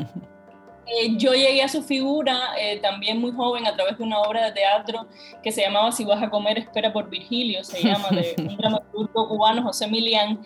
Eh, 0.88 1.16
yo 1.18 1.34
llegué 1.34 1.62
a 1.62 1.70
su 1.70 1.84
figura 1.84 2.54
eh, 2.60 2.80
también 2.82 3.20
muy 3.20 3.32
joven 3.32 3.68
a 3.68 3.76
través 3.76 3.98
de 3.98 4.04
una 4.04 4.20
obra 4.20 4.46
de 4.46 4.52
teatro 4.52 5.08
que 5.44 5.52
se 5.52 5.62
llamaba 5.62 5.92
Si 5.92 6.04
vas 6.04 6.22
a 6.22 6.30
comer, 6.30 6.58
espera 6.58 6.92
por 6.92 7.10
Virgilio, 7.10 7.64
se 7.64 7.84
llama, 7.84 8.10
de 8.10 8.36
un 8.40 8.58
dramaturgo 8.58 9.28
cubano, 9.30 9.64
José 9.64 9.88
Milián, 9.88 10.42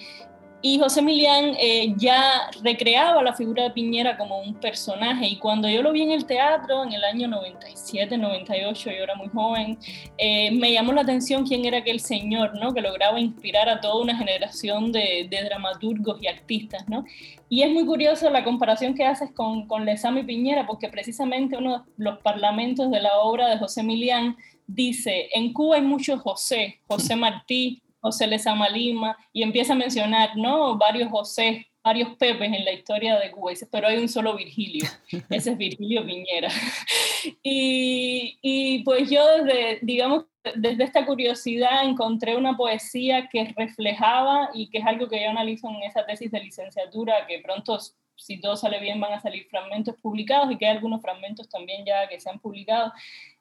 Y 0.62 0.80
José 0.80 1.02
Milián 1.02 1.54
eh, 1.60 1.94
ya 1.96 2.50
recreaba 2.64 3.22
la 3.22 3.34
figura 3.34 3.64
de 3.64 3.72
Piñera 3.72 4.18
como 4.18 4.40
un 4.40 4.56
personaje 4.56 5.28
y 5.28 5.38
cuando 5.38 5.70
yo 5.70 5.84
lo 5.84 5.92
vi 5.92 6.02
en 6.02 6.12
el 6.12 6.26
teatro 6.26 6.84
en 6.84 6.94
el 6.94 7.04
año 7.04 7.28
97, 7.28 8.18
98, 8.18 8.90
yo 8.90 9.04
era 9.04 9.16
muy 9.16 9.28
joven, 9.28 9.78
eh, 10.18 10.50
me 10.52 10.72
llamó 10.72 10.92
la 10.94 11.02
atención 11.02 11.46
quién 11.46 11.66
era 11.66 11.80
aquel 11.80 12.00
señor, 12.00 12.58
¿no? 12.60 12.74
Que 12.74 12.82
lograba 12.82 13.20
inspirar 13.20 13.70
a 13.70 13.80
toda 13.80 14.02
una 14.02 14.18
generación 14.18 14.92
de, 14.92 15.30
dramaturgos 15.30 16.20
y 16.22 16.28
artistas, 16.28 16.88
¿no? 16.90 17.06
Y 17.48 17.62
es 17.62 17.72
muy 17.72 17.86
curioso 17.86 18.30
la 18.32 18.44
comparación 18.44 18.96
que 18.96 19.06
haces 19.06 19.30
con, 19.32 19.68
con 19.68 19.86
Lezama 19.86 20.26
Piñera, 20.26 20.66
porque 20.66 20.90
precisamente 20.90 21.58
uno 21.58 21.80
de 21.80 21.84
los 21.98 22.20
parlamentos 22.20 22.90
de 22.90 23.02
la 23.02 23.20
obra 23.20 23.50
de 23.50 23.60
José 23.60 23.84
Milián 23.84 24.36
dice, 24.66 25.30
en 25.34 25.54
Cuba 25.54 25.76
hay 25.76 25.84
muchos 25.84 26.22
José, 26.22 26.80
José 26.88 27.16
Martí, 27.16 27.84
José 28.06 28.28
Lezama 28.28 28.70
Lima, 28.70 29.18
y 29.34 29.42
empieza 29.42 29.74
a 29.74 29.76
mencionar, 29.76 30.38
¿no? 30.38 30.78
Varios 30.78 31.10
José, 31.10 31.66
varios 31.84 32.16
Pepes 32.18 32.54
en 32.54 32.64
la 32.64 32.72
historia 32.72 33.18
de 33.18 33.32
Cuba, 33.32 33.52
pero 33.72 33.88
hay 33.88 33.98
un 33.98 34.08
solo 34.08 34.36
Virgilio, 34.36 34.86
ese 35.32 35.54
es 35.54 35.58
Virgilio 35.58 36.06
Piñera. 36.06 36.50
y, 37.42 38.38
y 38.44 38.84
pues 38.84 39.10
yo 39.10 39.26
desde, 39.38 39.80
digamos, 39.82 40.26
desde 40.56 40.84
esta 40.84 41.04
curiosidad 41.04 41.84
encontré 41.84 42.36
una 42.36 42.56
poesía 42.56 43.28
que 43.28 43.52
reflejaba 43.58 44.52
y 44.54 44.70
que 44.70 44.78
es 44.78 44.86
algo 44.86 45.10
que 45.10 45.24
yo 45.24 45.32
analizo 45.32 45.68
en 45.68 45.82
esa 45.82 46.06
tesis 46.06 46.30
de 46.30 46.42
licenciatura, 46.42 47.26
que 47.26 47.40
pronto, 47.40 47.80
si 48.16 48.40
todo 48.40 48.56
sale 48.56 48.80
bien, 48.80 49.00
van 49.00 49.14
a 49.14 49.20
salir 49.20 49.48
fragmentos 49.50 49.96
publicados 50.00 50.52
y 50.52 50.58
que 50.58 50.68
hay 50.68 50.76
algunos 50.76 51.02
fragmentos 51.02 51.50
también 51.50 51.84
ya 51.84 52.08
que 52.08 52.20
se 52.20 52.30
han 52.30 52.38
publicado, 52.38 52.94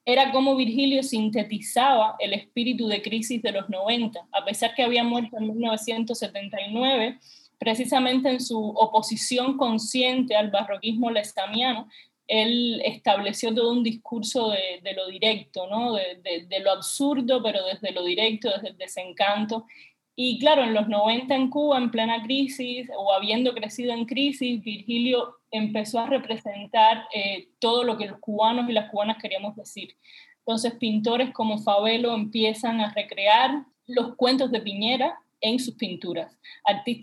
era 0.05 0.33
como 0.33 0.57
Virgilio 0.57 1.03
sintetizaba 1.03 2.17
el 2.19 2.35
espíritu 2.35 2.87
de 2.87 3.01
crisis 3.01 3.41
de 3.43 3.53
los 3.53 3.69
90, 3.71 4.27
a 4.33 4.45
pesar 4.45 4.75
que 4.75 4.83
había 4.83 5.03
muerto 5.03 5.39
en 5.39 5.49
1979, 5.49 7.19
precisamente 7.59 8.29
en 8.29 8.41
su 8.41 8.59
oposición 8.59 9.57
consciente 9.57 10.37
al 10.37 10.51
barroquismo 10.51 11.11
lestamiano, 11.11 11.89
él 12.27 12.81
estableció 12.85 13.55
todo 13.55 13.73
un 13.73 13.83
discurso 13.83 14.51
de, 14.51 14.93
lo 14.95 15.07
directo, 15.09 15.67
¿no? 15.67 15.95
de, 15.95 16.47
de, 16.49 16.61
lo 16.61 16.71
absurdo, 16.71 17.43
pero 17.43 17.65
desde 17.65 17.93
lo 17.93 18.05
directo, 18.05 18.51
desde 18.51 18.69
el 18.69 18.79
desencanto, 18.79 19.67
y 20.17 20.39
claro, 20.39 20.63
en 20.63 20.75
los 20.75 20.89
90 20.89 21.35
en 21.35 21.51
Cuba, 21.51 21.79
en 21.79 21.91
plena 21.91 22.23
crisis, 22.23 22.89
o 22.97 23.13
habiendo 23.13 23.53
crecido 23.53 23.93
en 23.93 24.07
crisis, 24.07 24.63
Virgilio 24.63 25.39
empezó 25.51 25.99
a 26.01 26.07
representar 26.07 27.05
eh, 27.13 27.49
todo 27.59 27.83
lo 27.83 27.97
que 27.97 28.07
los 28.07 28.21
cubanos 28.21 28.69
y 28.69 28.73
las 28.73 28.91
cubanas 28.91 29.19
queríamos 29.21 29.57
decir. 29.57 29.97
Entonces, 30.39 30.75
pintores 30.75 31.33
como 31.33 31.59
Fabelo 31.59 32.15
empiezan 32.15 32.81
a 32.81 32.93
recrear 32.93 33.65
los 33.87 34.15
cuentos 34.15 34.53
de 34.53 34.61
Piñera 34.61 35.19
en 35.41 35.59
sus 35.59 35.75
pinturas. 35.75 36.39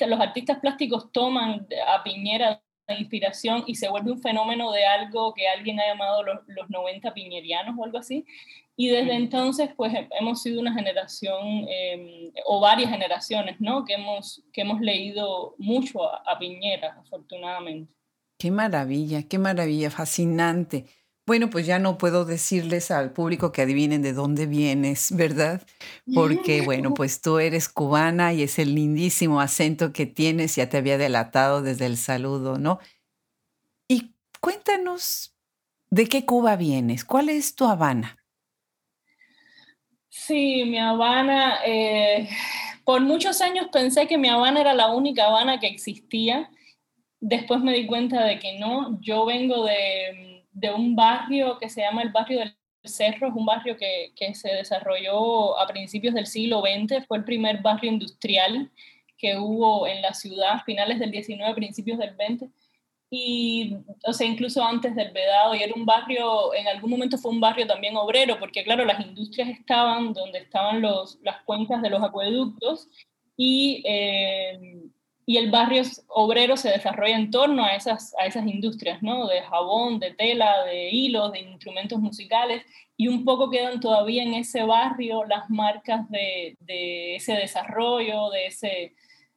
Los 0.07 0.19
artistas 0.19 0.59
plásticos 0.59 1.11
toman 1.11 1.67
a 1.87 2.03
Piñera 2.03 2.61
inspiración 2.88 3.63
y 3.67 3.75
se 3.75 3.89
vuelve 3.89 4.11
un 4.11 4.21
fenómeno 4.21 4.71
de 4.71 4.85
algo 4.85 5.33
que 5.33 5.47
alguien 5.47 5.79
ha 5.79 5.88
llamado 5.88 6.23
los, 6.23 6.39
los 6.47 6.69
90 6.69 7.13
piñerianos 7.13 7.75
o 7.77 7.83
algo 7.85 7.97
así, 7.97 8.25
y 8.75 8.89
desde 8.89 9.13
entonces, 9.13 9.69
pues 9.75 9.93
hemos 10.19 10.41
sido 10.41 10.59
una 10.59 10.73
generación, 10.73 11.67
em, 11.69 12.31
o 12.45 12.59
varias 12.59 12.89
generaciones, 12.89 13.59
¿no? 13.59 13.85
Que 13.85 13.93
hemos, 13.93 14.43
que 14.51 14.61
hemos 14.61 14.81
leído 14.81 15.53
mucho 15.59 16.03
a, 16.03 16.39
Piñera, 16.39 16.97
afortunadamente. 17.00 17.93
Qué 18.39 18.50
maravilla, 18.50 19.21
qué 19.27 19.38
maravilla, 19.38 19.91
fascinante. 19.91 20.85
Bueno, 21.31 21.50
pues 21.50 21.65
ya 21.65 21.79
no 21.79 21.97
puedo 21.97 22.25
decirles 22.25 22.91
al 22.91 23.13
público 23.13 23.53
que 23.53 23.61
adivinen 23.61 24.01
de 24.01 24.11
dónde 24.11 24.47
vienes, 24.47 25.15
¿verdad? 25.15 25.65
Porque, 26.13 26.59
bueno, 26.59 26.93
pues 26.93 27.21
tú 27.21 27.39
eres 27.39 27.69
cubana 27.69 28.33
y 28.33 28.43
es 28.43 28.59
el 28.59 28.75
lindísimo 28.75 29.39
acento 29.39 29.93
que 29.93 30.05
tienes, 30.05 30.57
ya 30.57 30.67
te 30.67 30.75
había 30.75 30.97
delatado 30.97 31.61
desde 31.61 31.85
el 31.85 31.95
saludo, 31.95 32.57
¿no? 32.57 32.79
Y 33.88 34.11
cuéntanos, 34.41 35.33
¿de 35.89 36.09
qué 36.09 36.25
Cuba 36.25 36.57
vienes? 36.57 37.05
¿Cuál 37.05 37.29
es 37.29 37.55
tu 37.55 37.63
Habana? 37.63 38.17
Sí, 40.09 40.65
mi 40.65 40.79
Habana, 40.79 41.59
eh, 41.65 42.27
por 42.83 43.00
muchos 43.00 43.39
años 43.39 43.67
pensé 43.71 44.05
que 44.05 44.17
mi 44.17 44.27
Habana 44.27 44.59
era 44.59 44.73
la 44.73 44.91
única 44.91 45.27
Habana 45.27 45.61
que 45.61 45.67
existía. 45.67 46.51
Después 47.21 47.61
me 47.61 47.71
di 47.71 47.88
cuenta 47.88 48.21
de 48.25 48.38
que 48.38 48.59
no. 48.59 49.00
Yo 49.00 49.25
vengo 49.25 49.63
de, 49.63 50.30
un 50.75 50.96
barrio 50.96 51.58
que 51.60 51.70
se 51.70 51.81
llama 51.81 52.01
el 52.01 52.10
barrio 52.10 52.39
del 52.39 52.55
Cerro, 52.84 53.27
es 53.27 53.34
un 53.36 53.46
barrio 53.46 53.77
que, 53.77 54.12
que, 54.15 54.34
se 54.34 54.50
desarrolló 54.50 55.58
a 55.60 55.67
principios 55.67 56.15
del 56.15 56.25
siglo 56.25 56.62
XX, 56.62 57.05
fue 57.08 57.17
el 57.17 57.24
primer 57.24 57.62
barrio 57.62 57.91
industrial 57.91 58.72
que 59.17 59.38
hubo 59.38 59.86
en 59.86 60.01
la 60.01 60.13
ciudad, 60.13 60.63
finales 60.65 61.00
del 61.00 61.12
19, 61.12 61.53
principios 61.53 62.00
del 62.00 62.15
20 62.15 62.50
y, 63.13 63.75
o 64.05 64.13
sea, 64.13 64.25
incluso 64.25 64.63
antes 64.63 64.96
del 64.96 65.12
Vedado, 65.12 65.53
y 65.53 65.62
era 65.62 65.74
un 65.75 65.86
barrio, 65.86 66.53
en 66.53 66.65
algún 66.70 66.91
momento 66.91 67.17
fue 67.17 67.31
un 67.31 67.41
barrio 67.41 67.67
también 67.67 67.98
obrero, 67.98 68.39
porque 68.39 68.63
claro, 68.63 68.86
las 68.86 69.05
industrias 69.05 69.50
estaban 69.50 70.13
donde 70.13 70.39
estaban 70.39 70.81
los, 70.81 71.20
las 71.22 71.41
cuencas 71.43 71.81
de 71.81 71.89
los 71.89 72.01
acueductos, 72.01 72.88
y, 73.36 73.84
eh, 73.86 74.58
y 75.31 75.38
el 75.38 75.50
barrio 75.50 75.81
obrero 76.09 76.57
se 76.57 76.71
desarrolla 76.71 77.15
en 77.15 77.31
torno 77.31 77.63
a 77.63 77.73
esas, 77.73 78.13
a 78.19 78.25
esas 78.25 78.45
industrias, 78.45 79.01
¿no? 79.01 79.27
De 79.27 79.41
jabón, 79.43 79.97
de 79.97 80.11
tela, 80.11 80.65
de 80.65 80.89
hilos, 80.89 81.31
de 81.31 81.39
instrumentos 81.39 82.01
musicales, 82.01 82.65
y 82.97 83.07
un 83.07 83.23
poco 83.23 83.50
quedan 83.50 83.79
todavía 83.79 84.23
en 84.23 84.33
ese 84.33 84.63
barrio 84.63 85.23
las 85.23 85.50
marcas 85.50 86.01
de, 86.09 86.57
ese 87.15 87.31
desarrollo, 87.35 88.29
de, 88.29 88.47
ese, 88.47 88.93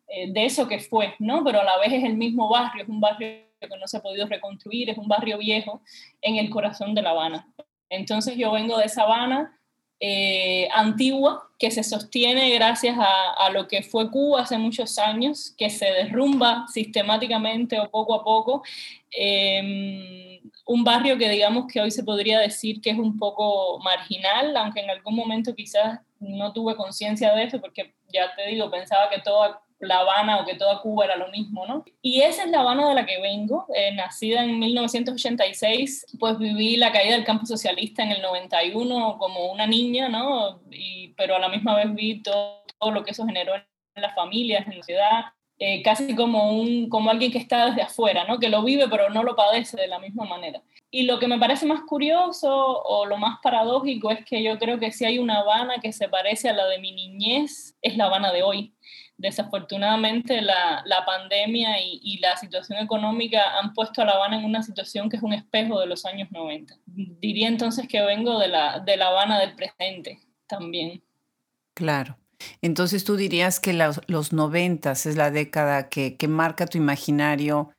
eh, 0.08 0.32
de 0.32 0.44
eso 0.44 0.66
que 0.66 0.80
fue, 0.80 1.14
¿no? 1.20 1.44
Pero 1.44 1.60
a 1.60 1.64
la 1.64 1.78
vez 1.78 1.92
es 1.92 2.02
el 2.02 2.16
mismo 2.16 2.48
barrio, 2.48 2.82
es 2.82 2.88
un 2.88 3.00
barrio 3.00 3.28
que 3.60 3.68
no 3.78 3.86
se 3.86 3.98
ha 3.98 4.02
podido 4.02 4.26
reconstruir, 4.26 4.90
es 4.90 4.98
un 4.98 5.06
barrio 5.06 5.38
viejo 5.38 5.80
en 6.22 6.38
el 6.38 6.50
corazón 6.50 6.96
de 6.96 7.02
La 7.02 7.10
Habana. 7.10 7.46
Entonces 7.88 8.36
yo 8.36 8.50
vengo 8.50 8.78
de 8.78 8.86
esa 8.86 9.02
Habana 9.02 9.60
eh, 10.06 10.68
antigua 10.74 11.48
que 11.58 11.70
se 11.70 11.82
sostiene 11.82 12.50
gracias 12.50 12.94
a, 12.98 13.48
lo 13.48 13.66
que 13.66 13.82
fue 13.82 14.10
Cuba 14.10 14.42
hace 14.42 14.58
muchos 14.58 14.98
años, 14.98 15.54
que 15.56 15.70
se 15.70 15.86
derrumba 15.86 16.66
sistemáticamente 16.68 17.80
o 17.80 17.90
poco 17.90 18.14
a 18.14 18.22
poco. 18.22 18.62
Em, 19.10 20.40
un 20.66 20.84
barrio 20.84 21.16
que 21.16 21.30
digamos 21.30 21.72
que 21.72 21.80
hoy 21.80 21.90
se 21.90 22.04
podría 22.04 22.38
decir 22.38 22.82
que 22.82 22.90
es 22.90 22.98
un 22.98 23.16
poco 23.16 23.78
marginal, 23.78 24.54
aunque 24.58 24.80
en 24.80 24.90
algún 24.90 25.14
momento 25.16 25.54
quizás 25.54 26.00
no 26.20 26.52
tuve 26.52 26.76
conciencia 26.76 27.34
de 27.34 27.44
eso, 27.44 27.58
porque 27.58 27.94
ya 28.12 28.34
te 28.36 28.46
digo, 28.48 28.70
pensaba 28.70 29.08
que 29.08 29.22
toda 29.22 29.62
la 29.78 29.98
Habana 29.98 30.40
o 30.40 30.44
que 30.44 30.54
toda 30.54 30.80
Cuba 30.80 31.04
era 31.04 31.16
lo 31.16 31.28
mismo, 31.28 31.66
¿no? 31.66 31.84
Y 32.02 32.22
esa 32.22 32.44
es 32.44 32.50
la 32.50 32.60
Habana 32.60 32.88
de 32.88 32.94
la 32.94 33.06
que 33.06 33.20
vengo. 33.20 33.66
Eh, 33.74 33.92
nacida 33.92 34.44
en 34.44 34.58
1986, 34.58 36.16
pues 36.18 36.38
viví 36.38 36.76
la 36.76 36.92
caída 36.92 37.14
del 37.14 37.24
campo 37.24 37.46
socialista 37.46 38.02
en 38.02 38.12
el 38.12 38.22
91 38.22 39.18
como 39.18 39.52
una 39.52 39.66
niña, 39.66 40.08
¿no? 40.08 40.60
Y, 40.70 41.08
pero 41.16 41.36
a 41.36 41.38
la 41.38 41.48
misma 41.48 41.76
vez 41.76 41.94
vi 41.94 42.22
todo, 42.22 42.64
lo 42.92 43.04
que 43.04 43.12
eso 43.12 43.26
generó 43.26 43.54
en 43.54 44.02
las 44.02 44.14
familias, 44.14 44.66
en 44.66 44.78
la 44.78 44.84
ciudad, 44.84 45.24
eh, 45.58 45.82
casi 45.82 46.14
como, 46.16 46.52
un, 46.52 46.88
como 46.88 47.10
alguien 47.10 47.30
que 47.30 47.38
está 47.38 47.66
desde 47.66 47.82
afuera, 47.82 48.24
¿no? 48.24 48.40
que 48.40 48.48
lo 48.48 48.64
vive 48.64 48.88
pero 48.88 49.08
no 49.08 49.22
lo 49.22 49.36
padece 49.36 49.76
de 49.76 49.86
la 49.86 50.00
misma 50.00 50.24
manera. 50.24 50.60
Y 50.90 51.04
lo 51.04 51.18
que 51.18 51.28
me 51.28 51.38
parece 51.38 51.64
más 51.64 51.82
curioso 51.82 52.52
o 52.82 53.06
lo 53.06 53.16
más 53.16 53.38
paradójico 53.40 54.10
es 54.10 54.24
que 54.24 54.42
yo 54.42 54.58
creo 54.58 54.78
que 54.78 54.90
si 54.90 55.04
hay 55.04 55.18
una 55.18 55.38
Habana 55.38 55.78
que 55.80 55.92
se 55.92 56.08
parece 56.08 56.48
a 56.48 56.52
la 56.52 56.66
de 56.66 56.78
mi 56.80 56.92
niñez, 56.92 57.76
es 57.82 57.96
la 57.96 58.06
Habana 58.06 58.32
de 58.32 58.42
hoy 58.42 58.74
desafortunadamente 59.16 60.42
la, 60.42 60.82
la 60.86 61.04
pandemia 61.04 61.80
y, 61.80 62.18
la 62.18 62.36
situación 62.36 62.78
económica 62.78 63.58
han 63.60 63.72
puesto 63.72 64.02
a 64.02 64.04
La 64.04 64.12
Habana 64.12 64.38
en 64.38 64.44
una 64.44 64.62
situación 64.62 65.08
que 65.08 65.16
es 65.16 65.22
un 65.22 65.32
espejo 65.32 65.80
de 65.80 65.86
los 65.86 66.04
años 66.04 66.30
90. 66.32 66.74
Diría 66.86 67.48
entonces 67.48 67.86
que 67.88 68.02
vengo 68.02 68.38
de 68.38 68.48
la, 68.48 68.80
de 68.80 68.96
la 68.96 69.08
Habana 69.08 69.38
del 69.38 69.54
presente 69.54 70.20
también. 70.46 71.02
Claro. 71.74 72.18
Entonces 72.62 73.04
tú 73.04 73.16
dirías 73.16 73.60
que 73.60 73.72
los, 73.72 74.00
los 74.06 74.32
90 74.32 74.92
es 74.92 75.16
la 75.16 75.30
década 75.30 75.88
que, 75.88 76.16
que, 76.16 76.28
marca 76.28 76.66
tu 76.66 76.78
imaginario 76.78 77.70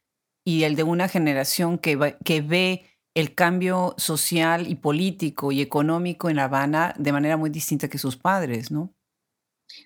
y 0.43 0.63
el 0.63 0.75
de 0.75 0.83
una 0.83 1.07
generación 1.07 1.77
que, 1.77 2.15
que 2.23 2.41
ve 2.41 2.85
el 3.15 3.33
cambio 3.33 3.95
social 3.97 4.67
y 4.67 4.75
político 4.75 5.51
y 5.51 5.61
económico 5.61 6.29
en 6.29 6.37
La 6.37 6.45
Habana 6.45 6.93
de 6.97 7.11
manera 7.11 7.37
muy 7.37 7.49
distinta 7.49 7.87
que 7.87 7.97
sus 7.97 8.17
padres, 8.17 8.71
¿no? 8.71 8.93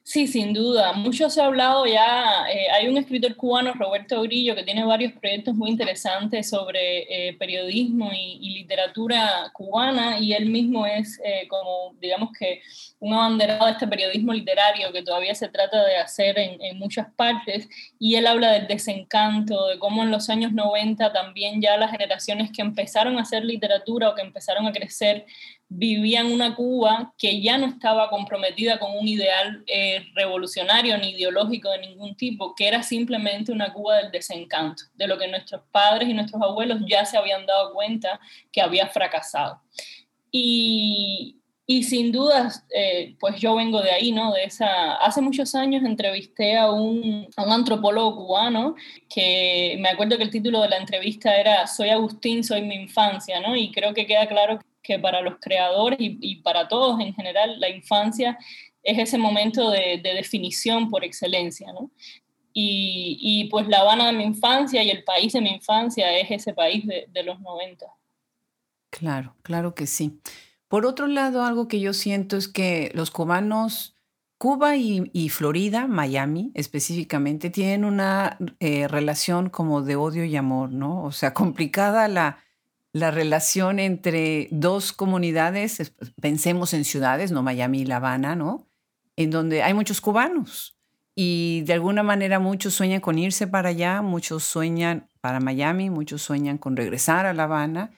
Sí, 0.03 0.27
sin 0.27 0.53
duda. 0.53 0.93
Mucho 0.93 1.29
se 1.29 1.41
ha 1.41 1.45
hablado 1.45 1.85
ya. 1.85 2.45
Eh, 2.51 2.67
hay 2.71 2.87
un 2.87 2.97
escritor 2.97 3.35
cubano, 3.35 3.73
Roberto 3.73 4.21
Grillo, 4.23 4.55
que 4.55 4.63
tiene 4.63 4.83
varios 4.83 5.13
proyectos 5.13 5.55
muy 5.55 5.69
interesantes 5.69 6.49
sobre 6.49 7.29
eh, 7.29 7.33
periodismo 7.37 8.11
y, 8.11 8.49
literatura 8.59 9.51
cubana, 9.53 10.19
y 10.19 10.33
él 10.33 10.47
mismo 10.47 10.85
es 10.85 11.19
eh, 11.23 11.47
como, 11.47 11.95
digamos 11.99 12.31
que, 12.37 12.61
un 12.99 13.13
abanderado 13.13 13.65
de 13.67 13.71
este 13.73 13.87
periodismo 13.87 14.33
literario 14.33 14.91
que 14.91 15.03
todavía 15.03 15.33
se 15.33 15.47
trata 15.47 15.85
de 15.85 15.97
hacer 15.97 16.37
en, 16.37 16.77
muchas 16.77 17.07
partes. 17.13 17.69
Y 17.99 18.15
él 18.15 18.27
habla 18.27 18.51
del 18.51 18.67
desencanto, 18.67 19.67
de 19.67 19.79
cómo 19.79 20.03
en 20.03 20.11
los 20.11 20.29
años 20.29 20.51
90 20.53 21.13
también 21.13 21.61
ya 21.61 21.77
las 21.77 21.91
generaciones 21.91 22.51
que 22.51 22.61
empezaron 22.61 23.17
a 23.17 23.21
hacer 23.21 23.45
literatura 23.45 24.09
o 24.09 24.15
que 24.15 24.21
empezaron 24.21 24.67
a 24.67 24.73
crecer 24.73 25.25
vivían 25.69 26.31
una 26.31 26.55
Cuba 26.55 27.13
que 27.17 27.41
ya 27.41 27.57
no 27.59 27.67
estaba 27.67 28.09
comprometida 28.09 28.79
con 28.79 28.91
un 28.97 29.07
ideal 29.07 29.63
eh, 29.67 30.03
revolucionario 30.15 30.97
ni 30.97 31.11
ideológico 31.11 31.69
de 31.69 31.79
ningún 31.79 32.15
tipo, 32.15 32.55
que 32.55 32.67
era 32.67 32.81
simplemente 32.81 33.51
una 33.51 33.71
Cuba 33.71 33.97
del 33.97 34.11
desencanto, 34.11 34.83
de 34.95 35.07
lo 35.07 35.17
que 35.19 35.27
nuestros 35.27 35.61
padres 35.71 36.09
y 36.09 36.13
nuestros 36.13 36.41
abuelos 36.41 36.81
ya 36.87 37.05
se 37.05 37.17
habían 37.17 37.45
dado 37.45 37.71
cuenta 37.73 38.19
que 38.51 38.61
había 38.61 38.87
fracasado. 38.87 39.61
Y, 40.31 41.37
y 41.67 41.83
sin 41.83 42.11
dudas, 42.11 42.65
eh, 42.75 43.15
pues 43.19 43.39
yo 43.39 43.53
vengo 43.53 43.81
de 43.83 43.91
ahí, 43.91 44.11
¿no? 44.11 44.33
De 44.33 44.45
esa... 44.45 44.95
Hace 44.95 45.21
muchos 45.21 45.53
años 45.53 45.83
entrevisté 45.83 46.57
a 46.57 46.71
un, 46.71 47.27
a 47.37 47.43
un, 47.43 47.51
antropólogo 47.51 48.15
cubano 48.15 48.75
que 49.07 49.77
me 49.79 49.89
acuerdo 49.89 50.17
que 50.17 50.23
el 50.23 50.31
título 50.31 50.61
de 50.61 50.69
la 50.69 50.77
entrevista 50.77 51.35
era 51.35 51.67
Soy 51.67 51.89
Agustín, 51.89 52.43
soy 52.43 52.63
mi 52.63 52.73
infancia, 52.73 53.39
¿no? 53.39 53.55
Y 53.55 53.71
creo 53.71 53.93
que 53.93 54.07
queda 54.07 54.27
claro 54.27 54.59
que 54.81 54.99
para 54.99 55.21
los 55.21 55.35
creadores 55.39 55.97
y, 55.99 56.41
para 56.41 56.67
todos 56.67 56.99
en 56.99 57.13
general, 57.13 57.59
la 57.59 57.69
infancia 57.69 58.37
es 58.83 58.97
ese 58.97 59.17
momento 59.17 59.69
de, 59.71 59.99
de 60.01 60.13
definición 60.13 60.89
por 60.89 61.03
excelencia, 61.03 61.71
¿no? 61.73 61.91
Y, 62.53 63.17
y, 63.21 63.49
pues 63.49 63.67
La 63.67 63.81
Habana 63.81 64.07
de 64.07 64.13
mi 64.13 64.23
infancia 64.23 64.83
y 64.83 64.89
el 64.89 65.03
país 65.03 65.33
de 65.33 65.41
mi 65.41 65.51
infancia 65.51 66.17
es 66.17 66.31
ese 66.31 66.53
país 66.53 66.85
de, 66.87 67.05
de 67.09 67.23
los 67.23 67.39
90. 67.39 67.85
Claro, 68.89 69.35
claro 69.43 69.75
que 69.75 69.85
sí. 69.87 70.19
Por 70.67 70.85
otro 70.85 71.07
lado, 71.07 71.43
algo 71.43 71.67
que 71.67 71.79
yo 71.79 71.93
siento 71.93 72.37
es 72.37 72.47
que 72.47 72.91
los 72.93 73.11
cubanos, 73.11 73.95
Cuba 74.37 74.77
y, 74.77 75.29
Florida, 75.29 75.87
Miami 75.87 76.51
específicamente, 76.53 77.49
tienen 77.49 77.85
una 77.85 78.37
eh, 78.59 78.87
relación 78.87 79.49
como 79.49 79.81
de 79.81 79.95
odio 79.95 80.23
y 80.23 80.35
amor, 80.35 80.71
¿no? 80.71 81.03
O 81.03 81.11
sea, 81.11 81.33
complicada 81.33 82.07
la, 82.07 82.43
la 82.93 83.11
relación 83.11 83.79
entre 83.79 84.47
dos 84.51 84.93
comunidades, 84.93 85.93
pensemos 86.21 86.73
en 86.73 86.85
ciudades, 86.85 87.31
no 87.31 87.43
Miami 87.43 87.81
y 87.81 87.85
La 87.85 87.97
Habana, 87.97 88.35
¿no? 88.35 88.67
En 89.15 89.29
donde 89.31 89.63
hay 89.63 89.73
muchos 89.73 90.01
cubanos 90.01 90.79
y 91.15 91.63
de 91.65 91.73
alguna 91.73 92.01
manera 92.01 92.39
muchos 92.39 92.73
sueñan 92.73 93.01
con 93.01 93.19
irse 93.19 93.45
para 93.45 93.69
allá, 93.69 94.01
muchos 94.01 94.43
sueñan 94.43 95.09
para 95.19 95.39
Miami, 95.39 95.89
muchos 95.89 96.21
sueñan 96.21 96.57
con 96.57 96.77
regresar 96.77 97.25
a 97.25 97.33
La 97.33 97.43
Habana 97.43 97.91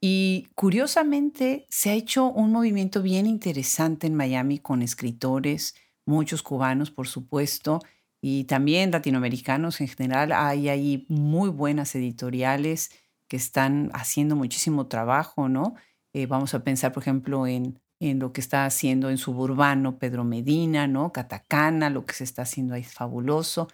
y 0.00 0.48
curiosamente 0.54 1.66
se 1.70 1.90
ha 1.90 1.94
hecho 1.94 2.26
un 2.26 2.50
movimiento 2.50 3.00
bien 3.00 3.26
interesante 3.26 4.06
en 4.06 4.14
Miami 4.14 4.58
con 4.58 4.82
escritores, 4.82 5.76
muchos 6.04 6.42
cubanos, 6.42 6.90
por 6.90 7.06
supuesto, 7.06 7.80
y 8.20 8.44
también 8.44 8.90
latinoamericanos 8.90 9.80
en 9.80 9.88
general. 9.88 10.32
Hay 10.32 10.68
ahí 10.68 11.06
muy 11.08 11.50
buenas 11.50 11.94
editoriales 11.94 12.90
que 13.28 13.36
están 13.36 13.90
haciendo 13.94 14.36
muchísimo 14.36 14.86
trabajo, 14.86 15.48
¿no? 15.48 15.74
Eh, 16.12 16.26
vamos 16.26 16.54
a 16.54 16.62
pensar, 16.62 16.92
por 16.92 17.02
ejemplo, 17.02 17.46
en, 17.46 17.80
en 18.00 18.18
lo 18.18 18.32
que 18.32 18.40
está 18.40 18.66
haciendo 18.66 19.10
en 19.10 19.18
Suburbano 19.18 19.98
Pedro 19.98 20.24
Medina, 20.24 20.86
¿no? 20.86 21.12
Catacana, 21.12 21.90
lo 21.90 22.04
que 22.04 22.14
se 22.14 22.24
está 22.24 22.42
haciendo 22.42 22.74
ahí 22.74 22.82
es 22.82 22.92
fabuloso. 22.92 23.68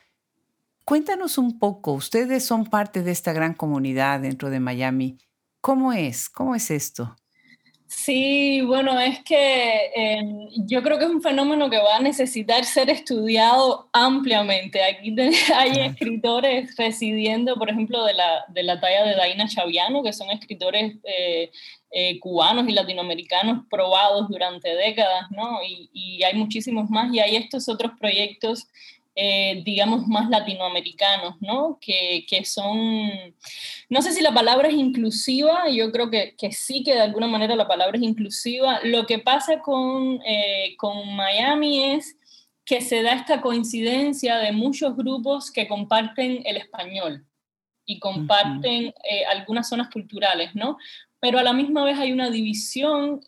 Cuéntanos 0.85 1.39
un 1.39 1.59
poco, 1.59 1.93
ustedes 1.93 2.45
son 2.45 2.67
parte 2.67 3.03
de 3.03 3.11
esta 3.13 3.33
gran 3.33 3.55
comunidad 3.55 4.21
dentro 4.21 4.51
de 4.51 4.61
Miami. 4.61 5.19
¿Cómo 5.61 5.93
es? 5.93 6.29
¿Cómo 6.29 6.55
es 6.55 6.71
esto? 6.71 7.17
Sí, 7.93 8.61
bueno, 8.61 9.01
es 9.01 9.19
que 9.25 9.91
eh, 9.97 10.23
yo 10.59 10.81
creo 10.81 10.97
que 10.97 11.07
es 11.07 11.11
un 11.11 11.21
fenómeno 11.21 11.69
que 11.69 11.79
va 11.79 11.97
a 11.97 12.01
necesitar 12.01 12.65
ser 12.65 12.89
estudiado 12.89 13.91
ampliamente. 13.93 14.81
Aquí 14.85 15.13
hay 15.57 15.73
escritores 15.81 16.77
residiendo, 16.77 17.57
por 17.57 17.69
ejemplo, 17.69 18.05
de 18.05 18.15
la, 18.15 18.45
de 18.47 18.63
la 18.63 18.79
talla 18.81 19.05
de 19.05 19.17
Daina 19.17 19.49
Chaviano, 19.49 20.05
que 20.05 20.13
son 20.13 20.31
escritores 20.31 20.99
eh, 21.03 21.51
eh, 21.91 22.21
cubanos 22.21 22.69
y 22.69 22.73
latinoamericanos 22.73 23.67
probados 23.69 24.29
durante 24.29 24.73
décadas, 24.77 25.29
¿no? 25.33 25.61
Y, 25.65 25.91
y, 25.93 26.23
hay 26.23 26.35
muchísimos 26.35 26.89
más, 26.91 27.13
y 27.13 27.19
hay 27.19 27.35
estos 27.35 27.69
otros 27.69 27.91
proyectos 27.99 28.69
eh, 29.23 29.61
digamos, 29.67 30.07
más 30.07 30.31
latinoamericanos, 30.31 31.35
¿no? 31.43 31.77
Que, 31.79 32.25
que, 32.27 32.43
son, 32.47 32.89
no 33.91 34.01
sé 34.01 34.13
si 34.13 34.23
la 34.23 34.33
palabra 34.33 34.69
es 34.69 34.75
inclusiva, 34.75 35.69
yo 35.69 35.93
creo 35.93 36.09
que, 36.09 36.35
que, 36.39 36.53
sí 36.53 36.83
que 36.83 36.95
de 36.95 37.03
alguna 37.03 37.27
manera 37.27 37.55
la 37.55 37.69
palabra 37.69 37.99
es 37.99 38.03
inclusiva. 38.03 38.81
Lo 38.83 39.05
que 39.05 39.19
pasa 39.19 39.61
con, 39.61 40.23
eh, 40.25 40.75
con 40.79 41.15
Miami 41.15 41.93
es 41.93 42.17
que 42.65 42.81
se 42.81 43.03
da 43.03 43.13
esta 43.13 43.43
coincidencia 43.43 44.39
de 44.39 44.53
muchos 44.53 44.97
grupos 44.97 45.51
que 45.51 45.69
comparten 45.69 46.41
el 46.47 46.57
español 46.57 47.27
y 47.85 47.99
comparten 47.99 48.95
eh, 49.05 49.25
algunas 49.31 49.69
zonas 49.69 49.91
culturales, 49.91 50.55
¿no? 50.55 50.79
Pero 51.21 51.39
a 51.39 51.43
la 51.43 51.53
misma 51.53 51.85
vez 51.85 51.99
hay 51.99 52.13
una 52.13 52.31
división 52.31 53.21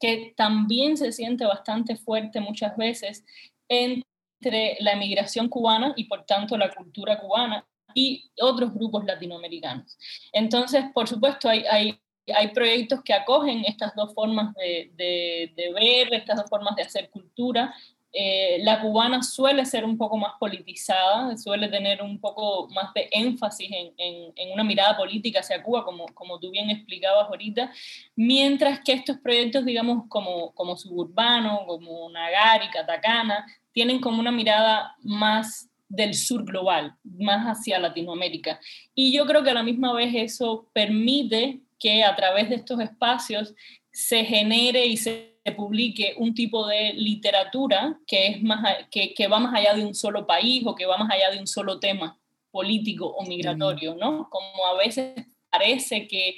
que 0.00 0.34
también 0.36 0.96
se 0.96 1.12
siente 1.12 1.44
bastante 1.44 1.94
fuerte 1.94 2.40
muchas 2.40 2.76
veces 2.76 3.24
entre 3.68 4.09
entre 4.40 4.76
la 4.80 4.92
emigración 4.92 5.48
cubana 5.48 5.92
y 5.96 6.04
por 6.04 6.24
tanto 6.24 6.56
la 6.56 6.72
cultura 6.72 7.18
cubana 7.18 7.64
y 7.94 8.30
otros 8.40 8.72
grupos 8.72 9.04
latinoamericanos. 9.04 9.98
Entonces, 10.32 10.84
por 10.94 11.08
supuesto, 11.08 11.48
hay, 11.48 11.64
hay, 11.70 12.00
hay 12.34 12.48
proyectos 12.48 13.02
que 13.02 13.12
acogen 13.12 13.64
estas 13.66 13.94
dos 13.94 14.14
formas 14.14 14.54
de, 14.54 15.52
de, 15.54 15.72
ver, 15.72 16.14
estas 16.14 16.36
dos 16.36 16.48
formas 16.48 16.76
de 16.76 16.82
hacer 16.82 17.10
cultura. 17.10 17.74
Eh, 18.12 18.58
la 18.64 18.80
cubana 18.80 19.22
suele 19.22 19.64
ser 19.64 19.84
un 19.84 19.96
poco 19.96 20.16
más 20.16 20.32
politizada, 20.40 21.36
suele 21.36 21.68
tener 21.68 22.02
un 22.02 22.20
poco 22.20 22.68
más 22.70 22.92
de 22.92 23.08
énfasis 23.12 23.70
en, 23.70 23.92
en, 23.98 24.32
en, 24.34 24.52
una 24.52 24.64
mirada 24.64 24.96
política 24.96 25.40
hacia 25.40 25.62
Cuba, 25.62 25.84
como, 25.84 26.06
como 26.06 26.40
tú 26.40 26.50
bien 26.50 26.70
explicabas 26.70 27.28
ahorita, 27.28 27.70
mientras 28.16 28.80
que 28.80 28.94
estos 28.94 29.18
proyectos, 29.18 29.64
digamos, 29.64 30.04
como, 30.08 30.52
como 30.54 30.76
Suburbano, 30.76 31.64
como 31.66 32.10
Nagari, 32.10 32.68
Catacana, 32.70 33.46
tienen 33.72 34.00
como 34.00 34.20
una 34.20 34.32
mirada 34.32 34.94
más 35.02 35.70
del 35.88 36.14
sur 36.14 36.44
global, 36.44 36.94
más 37.02 37.46
hacia 37.46 37.78
Latinoamérica. 37.78 38.60
Y 38.94 39.12
yo 39.12 39.26
creo 39.26 39.42
que 39.42 39.50
a 39.50 39.54
la 39.54 39.62
misma 39.62 39.92
vez 39.92 40.14
eso 40.14 40.70
permite 40.72 41.60
que 41.78 42.04
a 42.04 42.14
través 42.14 42.48
de 42.48 42.56
estos 42.56 42.80
espacios 42.80 43.54
se 43.90 44.24
genere 44.24 44.86
y 44.86 44.96
se 44.96 45.30
publique 45.56 46.14
un 46.18 46.34
tipo 46.34 46.66
de 46.66 46.92
literatura 46.92 47.98
que, 48.06 48.28
es 48.28 48.42
más, 48.42 48.86
que, 48.90 49.14
que 49.14 49.26
va 49.26 49.40
más 49.40 49.54
allá 49.54 49.74
de 49.74 49.84
un 49.84 49.94
solo 49.94 50.26
país 50.26 50.62
o 50.64 50.74
que 50.74 50.86
va 50.86 50.96
más 50.96 51.10
allá 51.10 51.30
de 51.30 51.40
un 51.40 51.46
solo 51.46 51.80
tema 51.80 52.18
político 52.50 53.06
o 53.06 53.24
migratorio, 53.24 53.94
¿no? 53.94 54.28
Como 54.28 54.66
a 54.66 54.76
veces 54.76 55.26
parece 55.50 56.06
que 56.06 56.36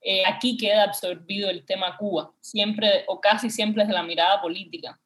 eh, 0.00 0.22
aquí 0.26 0.56
queda 0.56 0.84
absorbido 0.84 1.50
el 1.50 1.64
tema 1.64 1.96
Cuba, 1.96 2.32
siempre 2.40 3.04
o 3.08 3.20
casi 3.20 3.50
siempre 3.50 3.82
desde 3.82 3.94
la 3.94 4.02
mirada 4.02 4.40
política. 4.40 5.00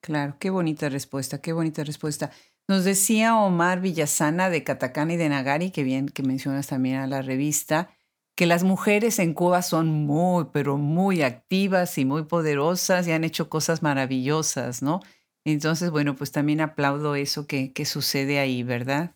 Claro, 0.00 0.36
qué 0.40 0.50
bonita 0.50 0.88
respuesta, 0.88 1.40
qué 1.42 1.52
bonita 1.52 1.84
respuesta. 1.84 2.30
Nos 2.68 2.84
decía 2.84 3.36
Omar 3.36 3.80
Villasana 3.80 4.48
de 4.48 4.64
Catacana 4.64 5.14
y 5.14 5.16
de 5.16 5.28
Nagari, 5.28 5.70
que 5.70 5.82
bien 5.84 6.08
que 6.08 6.22
mencionas 6.22 6.68
también 6.68 6.96
a 6.96 7.06
la 7.06 7.20
revista, 7.22 7.90
que 8.34 8.46
las 8.46 8.64
mujeres 8.64 9.18
en 9.18 9.34
Cuba 9.34 9.60
son 9.62 9.88
muy, 9.88 10.46
pero 10.52 10.78
muy 10.78 11.22
activas 11.22 11.98
y 11.98 12.04
muy 12.06 12.24
poderosas 12.24 13.06
y 13.06 13.12
han 13.12 13.24
hecho 13.24 13.50
cosas 13.50 13.82
maravillosas, 13.82 14.82
¿no? 14.82 15.00
Entonces, 15.44 15.90
bueno, 15.90 16.16
pues 16.16 16.32
también 16.32 16.60
aplaudo 16.60 17.14
eso 17.14 17.46
que, 17.46 17.72
que 17.72 17.84
sucede 17.84 18.38
ahí, 18.38 18.62
¿verdad? 18.62 19.14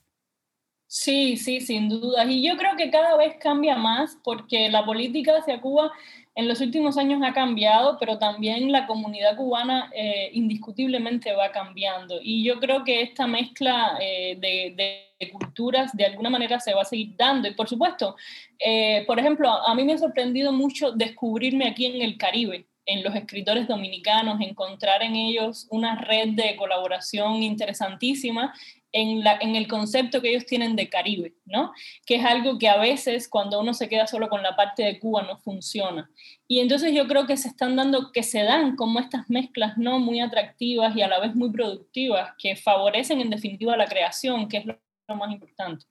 Sí, 0.87 1.37
sí, 1.37 1.61
sin 1.61 1.89
duda. 1.89 2.25
Y 2.25 2.47
yo 2.47 2.57
creo 2.57 2.77
que 2.77 2.91
cada 2.91 3.17
vez 3.17 3.37
cambia 3.41 3.77
más 3.77 4.17
porque 4.23 4.69
la 4.71 4.85
política 4.85 5.37
hacia 5.39 5.61
Cuba 5.61 5.91
en 6.37 6.49
los 6.49 6.61
últimos 6.61 6.99
años 6.99 7.23
ha 7.23 7.33
cambiado, 7.33 7.97
pero 7.99 8.19
también 8.19 8.73
la 8.73 8.87
comunidad 8.87 9.37
cubana 9.37 9.91
eh, 9.95 10.31
indiscutiblemente 10.33 11.33
va 11.33 11.53
cambiando. 11.53 12.19
Y 12.21 12.43
yo 12.43 12.59
creo 12.59 12.83
que 12.83 13.03
esta 13.03 13.27
mezcla 13.29 13.97
eh, 14.01 14.37
de, 14.41 15.31
culturas 15.33 15.97
de 15.97 16.05
alguna 16.05 16.29
manera 16.29 16.59
se 16.59 16.75
va 16.75 16.83
a 16.83 16.85
seguir 16.85 17.15
dando. 17.17 17.49
Y 17.49 17.55
por 17.55 17.69
supuesto, 17.69 18.17
eh, 18.59 19.05
por 19.07 19.19
ejemplo, 19.19 19.49
a 19.49 19.75
mí 19.75 19.85
me 19.85 19.93
ha 19.93 19.99
sorprendido 19.99 20.53
mucho 20.53 20.91
descubrirme 20.93 21.69
aquí 21.69 21.87
en 21.87 22.03
el 22.03 22.19
Caribe 22.19 22.67
en 22.87 23.03
los 23.03 23.15
escritores 23.15 23.67
dominicanos, 23.67 24.41
encontrar 24.43 25.03
en 25.03 25.17
ellos 25.17 25.67
una 25.71 25.97
red 25.97 26.31
de 26.31 26.55
colaboración 26.57 27.43
interesantísima 27.43 28.53
en, 28.95 29.25
la, 29.25 29.37
en, 29.41 29.57
el 29.57 29.67
concepto 29.67 30.23
que 30.23 30.31
ellos 30.31 30.47
tienen 30.47 30.77
de 30.77 30.89
Caribe, 30.89 31.35
¿no? 31.45 31.73
Que 32.07 32.15
es 32.15 32.25
algo 32.25 32.59
que 32.59 32.69
a 32.69 32.79
veces 32.79 33.29
cuando 33.29 33.61
uno 33.61 33.75
se 33.75 33.89
queda 33.89 34.07
solo 34.07 34.29
con 34.29 34.43
la 34.43 34.55
parte 34.55 34.85
de 34.85 35.01
Cuba 35.01 35.23
no 35.23 35.37
funciona. 35.37 36.09
Y 36.47 36.61
entonces 36.61 36.95
yo 36.95 37.09
creo 37.09 37.27
que 37.27 37.37
se 37.37 37.49
están 37.49 37.75
dando, 37.75 38.13
que 38.13 38.23
se 38.23 38.45
dan 38.45 38.77
como 38.77 39.01
estas 39.01 39.29
mezclas, 39.29 39.77
¿no? 39.77 39.99
Muy 39.99 40.21
atractivas 40.21 40.97
y 40.97 41.03
a 41.03 41.09
la 41.09 41.19
vez 41.19 41.35
muy 41.35 41.51
productivas, 41.51 42.35
que 42.39 42.55
favorecen 42.55 43.21
en 43.21 43.31
definitiva 43.31 43.77
la 43.77 43.87
creación, 43.87 44.49
que 44.49 44.59
es 44.59 44.65
lo, 44.65 44.79
lo 45.09 45.17
más 45.17 45.33
importante. 45.33 45.87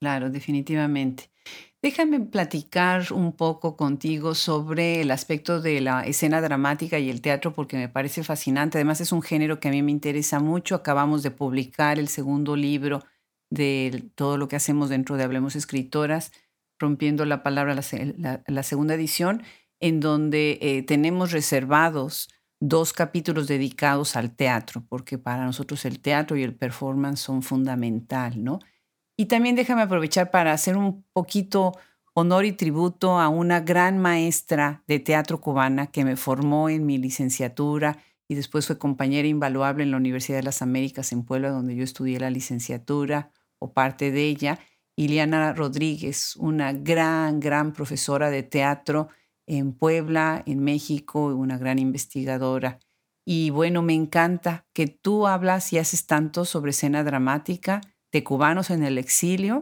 Claro, 0.00 0.28
definitivamente. 0.28 1.30
Déjame 1.86 2.18
platicar 2.18 3.12
un 3.12 3.30
poco 3.30 3.76
contigo 3.76 4.34
sobre 4.34 5.02
el 5.02 5.12
aspecto 5.12 5.60
de 5.60 5.80
la 5.80 6.00
escena 6.00 6.40
dramática 6.40 6.98
y 6.98 7.08
el 7.10 7.20
teatro 7.20 7.52
porque 7.54 7.76
me 7.76 7.88
parece 7.88 8.24
fascinante. 8.24 8.76
Además 8.76 9.00
es 9.00 9.12
un 9.12 9.22
género 9.22 9.60
que 9.60 9.68
a 9.68 9.70
mí 9.70 9.84
me 9.84 9.92
interesa 9.92 10.40
mucho. 10.40 10.74
Acabamos 10.74 11.22
de 11.22 11.30
publicar 11.30 12.00
el 12.00 12.08
segundo 12.08 12.56
libro 12.56 13.04
de 13.50 14.10
todo 14.16 14.36
lo 14.36 14.48
que 14.48 14.56
hacemos 14.56 14.88
dentro 14.88 15.16
de 15.16 15.22
Hablemos 15.22 15.54
Escritoras, 15.54 16.32
rompiendo 16.76 17.24
la 17.24 17.44
palabra, 17.44 17.76
la, 17.76 18.62
segunda 18.64 18.94
edición. 18.94 19.44
en 19.78 20.00
donde 20.00 20.58
eh, 20.62 20.82
tenemos 20.82 21.30
reservados 21.30 22.28
dos 22.58 22.92
capítulos 22.92 23.46
dedicados 23.46 24.16
al 24.16 24.34
teatro, 24.34 24.84
porque 24.88 25.18
para 25.18 25.44
nosotros 25.44 25.84
el 25.84 26.00
teatro 26.00 26.36
y 26.36 26.42
el 26.42 26.56
performance 26.56 27.20
son 27.20 27.42
fundamental, 27.42 28.42
¿no? 28.42 28.58
Y 29.16 29.26
también 29.26 29.56
déjame 29.56 29.82
aprovechar 29.82 30.30
para 30.30 30.52
hacer 30.52 30.76
un 30.76 31.02
poquito 31.12 31.72
honor 32.12 32.44
y 32.44 32.52
tributo 32.52 33.18
a 33.18 33.28
una 33.28 33.60
gran 33.60 33.98
maestra 33.98 34.82
de 34.86 35.00
teatro 35.00 35.40
cubana 35.40 35.86
que 35.86 36.04
me 36.04 36.16
formó 36.16 36.68
en 36.68 36.86
mi 36.86 36.98
licenciatura 36.98 37.98
y 38.28 38.34
después 38.34 38.66
fue 38.66 38.78
compañera 38.78 39.28
invaluable 39.28 39.84
en 39.84 39.90
la 39.90 39.96
Universidad 39.96 40.38
de 40.38 40.42
las 40.42 40.62
Américas 40.62 41.12
en 41.12 41.24
Puebla, 41.24 41.50
donde 41.50 41.76
yo 41.76 41.84
estudié 41.84 42.18
la 42.18 42.30
licenciatura 42.30 43.30
o 43.58 43.72
parte 43.72 44.10
de 44.10 44.24
ella. 44.24 44.58
Iliana 44.96 45.52
Rodríguez, 45.52 46.36
una 46.36 46.72
gran, 46.72 47.38
gran 47.38 47.72
profesora 47.72 48.30
de 48.30 48.42
teatro 48.42 49.08
en 49.46 49.72
Puebla, 49.72 50.42
en 50.46 50.60
México, 50.64 51.26
una 51.26 51.58
gran 51.58 51.78
investigadora. 51.78 52.80
Y 53.24 53.50
bueno, 53.50 53.82
me 53.82 53.94
encanta 53.94 54.66
que 54.72 54.86
tú 54.86 55.26
hablas 55.26 55.72
y 55.72 55.78
haces 55.78 56.06
tanto 56.06 56.44
sobre 56.44 56.70
escena 56.70 57.04
dramática 57.04 57.80
de 58.12 58.24
cubanos 58.24 58.70
en 58.70 58.84
el 58.84 58.98
exilio 58.98 59.60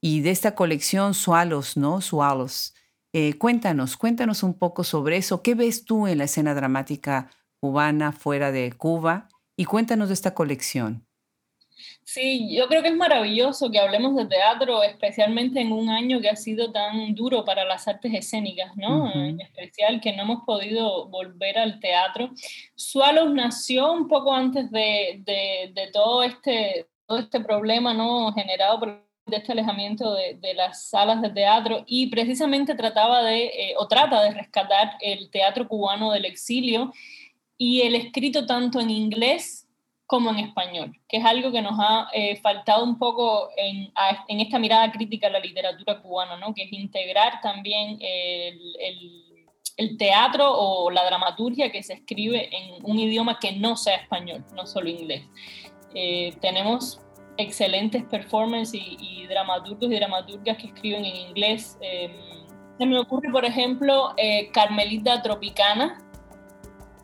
y 0.00 0.20
de 0.20 0.30
esta 0.30 0.54
colección 0.54 1.14
Sualos, 1.14 1.76
¿no? 1.76 2.00
Sualos. 2.00 2.74
Eh, 3.12 3.34
cuéntanos, 3.38 3.96
cuéntanos 3.96 4.42
un 4.42 4.54
poco 4.54 4.84
sobre 4.84 5.16
eso. 5.16 5.42
¿Qué 5.42 5.54
ves 5.54 5.84
tú 5.84 6.06
en 6.06 6.18
la 6.18 6.24
escena 6.24 6.54
dramática 6.54 7.30
cubana 7.60 8.12
fuera 8.12 8.52
de 8.52 8.72
Cuba? 8.72 9.28
Y 9.56 9.64
cuéntanos 9.64 10.08
de 10.08 10.14
esta 10.14 10.32
colección. 10.34 11.06
Sí, 12.04 12.54
yo 12.54 12.66
creo 12.66 12.82
que 12.82 12.88
es 12.88 12.96
maravilloso 12.96 13.70
que 13.70 13.78
hablemos 13.78 14.16
de 14.16 14.26
teatro, 14.26 14.82
especialmente 14.82 15.60
en 15.60 15.72
un 15.72 15.88
año 15.90 16.20
que 16.20 16.28
ha 16.28 16.36
sido 16.36 16.72
tan 16.72 17.14
duro 17.14 17.44
para 17.44 17.64
las 17.64 17.86
artes 17.88 18.12
escénicas, 18.12 18.76
¿no? 18.76 19.12
En 19.12 19.40
especial 19.40 20.00
que 20.00 20.12
no 20.14 20.22
hemos 20.22 20.44
podido 20.44 21.08
volver 21.08 21.58
al 21.58 21.78
teatro. 21.78 22.30
Sualos 22.74 23.32
nació 23.32 23.92
un 23.92 24.08
poco 24.08 24.34
antes 24.34 24.70
de, 24.70 25.22
de, 25.24 25.90
todo, 25.92 26.22
este, 26.22 26.88
este 27.18 27.40
problema, 27.40 27.94
¿no? 27.94 28.32
Generado 28.32 28.78
por 28.78 29.10
este 29.30 29.52
alejamiento 29.52 30.14
de, 30.14 30.34
de, 30.40 30.54
las 30.54 30.88
salas 30.88 31.22
de 31.22 31.30
teatro 31.30 31.84
y 31.86 32.08
precisamente 32.08 32.74
trataba 32.74 33.22
de, 33.22 33.46
eh, 33.46 33.74
o 33.78 33.86
trata 33.86 34.22
de 34.22 34.32
rescatar 34.32 34.96
el 35.00 35.30
teatro 35.30 35.68
cubano 35.68 36.10
del 36.10 36.24
exilio 36.24 36.92
y 37.56 37.82
el 37.82 37.94
escrito 37.94 38.46
tanto 38.46 38.80
en 38.80 38.90
inglés 38.90 39.68
como 40.10 40.30
en 40.30 40.40
español, 40.40 40.92
que 41.08 41.18
es 41.18 41.24
algo 41.24 41.52
que 41.52 41.62
nos 41.62 41.78
ha 41.78 42.08
eh, 42.12 42.34
faltado 42.40 42.82
un 42.82 42.98
poco 42.98 43.50
en, 43.56 43.92
en, 44.26 44.40
esta 44.40 44.58
mirada 44.58 44.90
crítica 44.90 45.28
a 45.28 45.30
la 45.30 45.38
literatura 45.38 46.02
cubana, 46.02 46.36
¿no? 46.36 46.52
que 46.52 46.64
es 46.64 46.72
integrar 46.72 47.40
también 47.40 47.96
el, 48.00 48.58
el, 48.80 49.46
el, 49.76 49.96
teatro 49.98 50.50
o 50.52 50.90
la 50.90 51.04
dramaturgia 51.04 51.70
que 51.70 51.84
se 51.84 51.92
escribe 51.92 52.48
en 52.50 52.84
un 52.84 52.98
idioma 52.98 53.38
que 53.38 53.52
no 53.52 53.76
sea 53.76 53.98
español, 53.98 54.44
no 54.52 54.66
solo 54.66 54.88
inglés. 54.88 55.22
Eh, 55.94 56.34
tenemos 56.40 57.00
excelentes 57.36 58.04
performances 58.04 58.74
y, 58.74 58.96
y, 59.00 59.26
dramaturgos 59.26 59.90
y 59.90 59.96
dramaturgas 59.96 60.56
que 60.56 60.66
escriben 60.68 61.04
en 61.04 61.16
inglés. 61.16 61.78
Eh, 61.80 62.10
se 62.78 62.86
me 62.86 62.98
ocurre, 62.98 63.30
por 63.30 63.44
ejemplo, 63.44 64.14
Carmelita 64.52 65.20
Tropicana, 65.22 65.98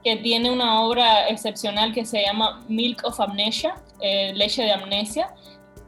que 0.06 0.14
tiene 0.14 0.52
una 0.52 0.82
obra 0.82 1.28
excepcional 1.28 1.92
que 1.92 2.04
se 2.04 2.22
llama 2.22 2.62
Milk 2.68 3.04
of 3.04 3.18
Amnesia, 3.18 3.74
eh, 4.00 4.32
leche 4.36 4.62
de 4.62 4.70
amnesia. 4.70 5.34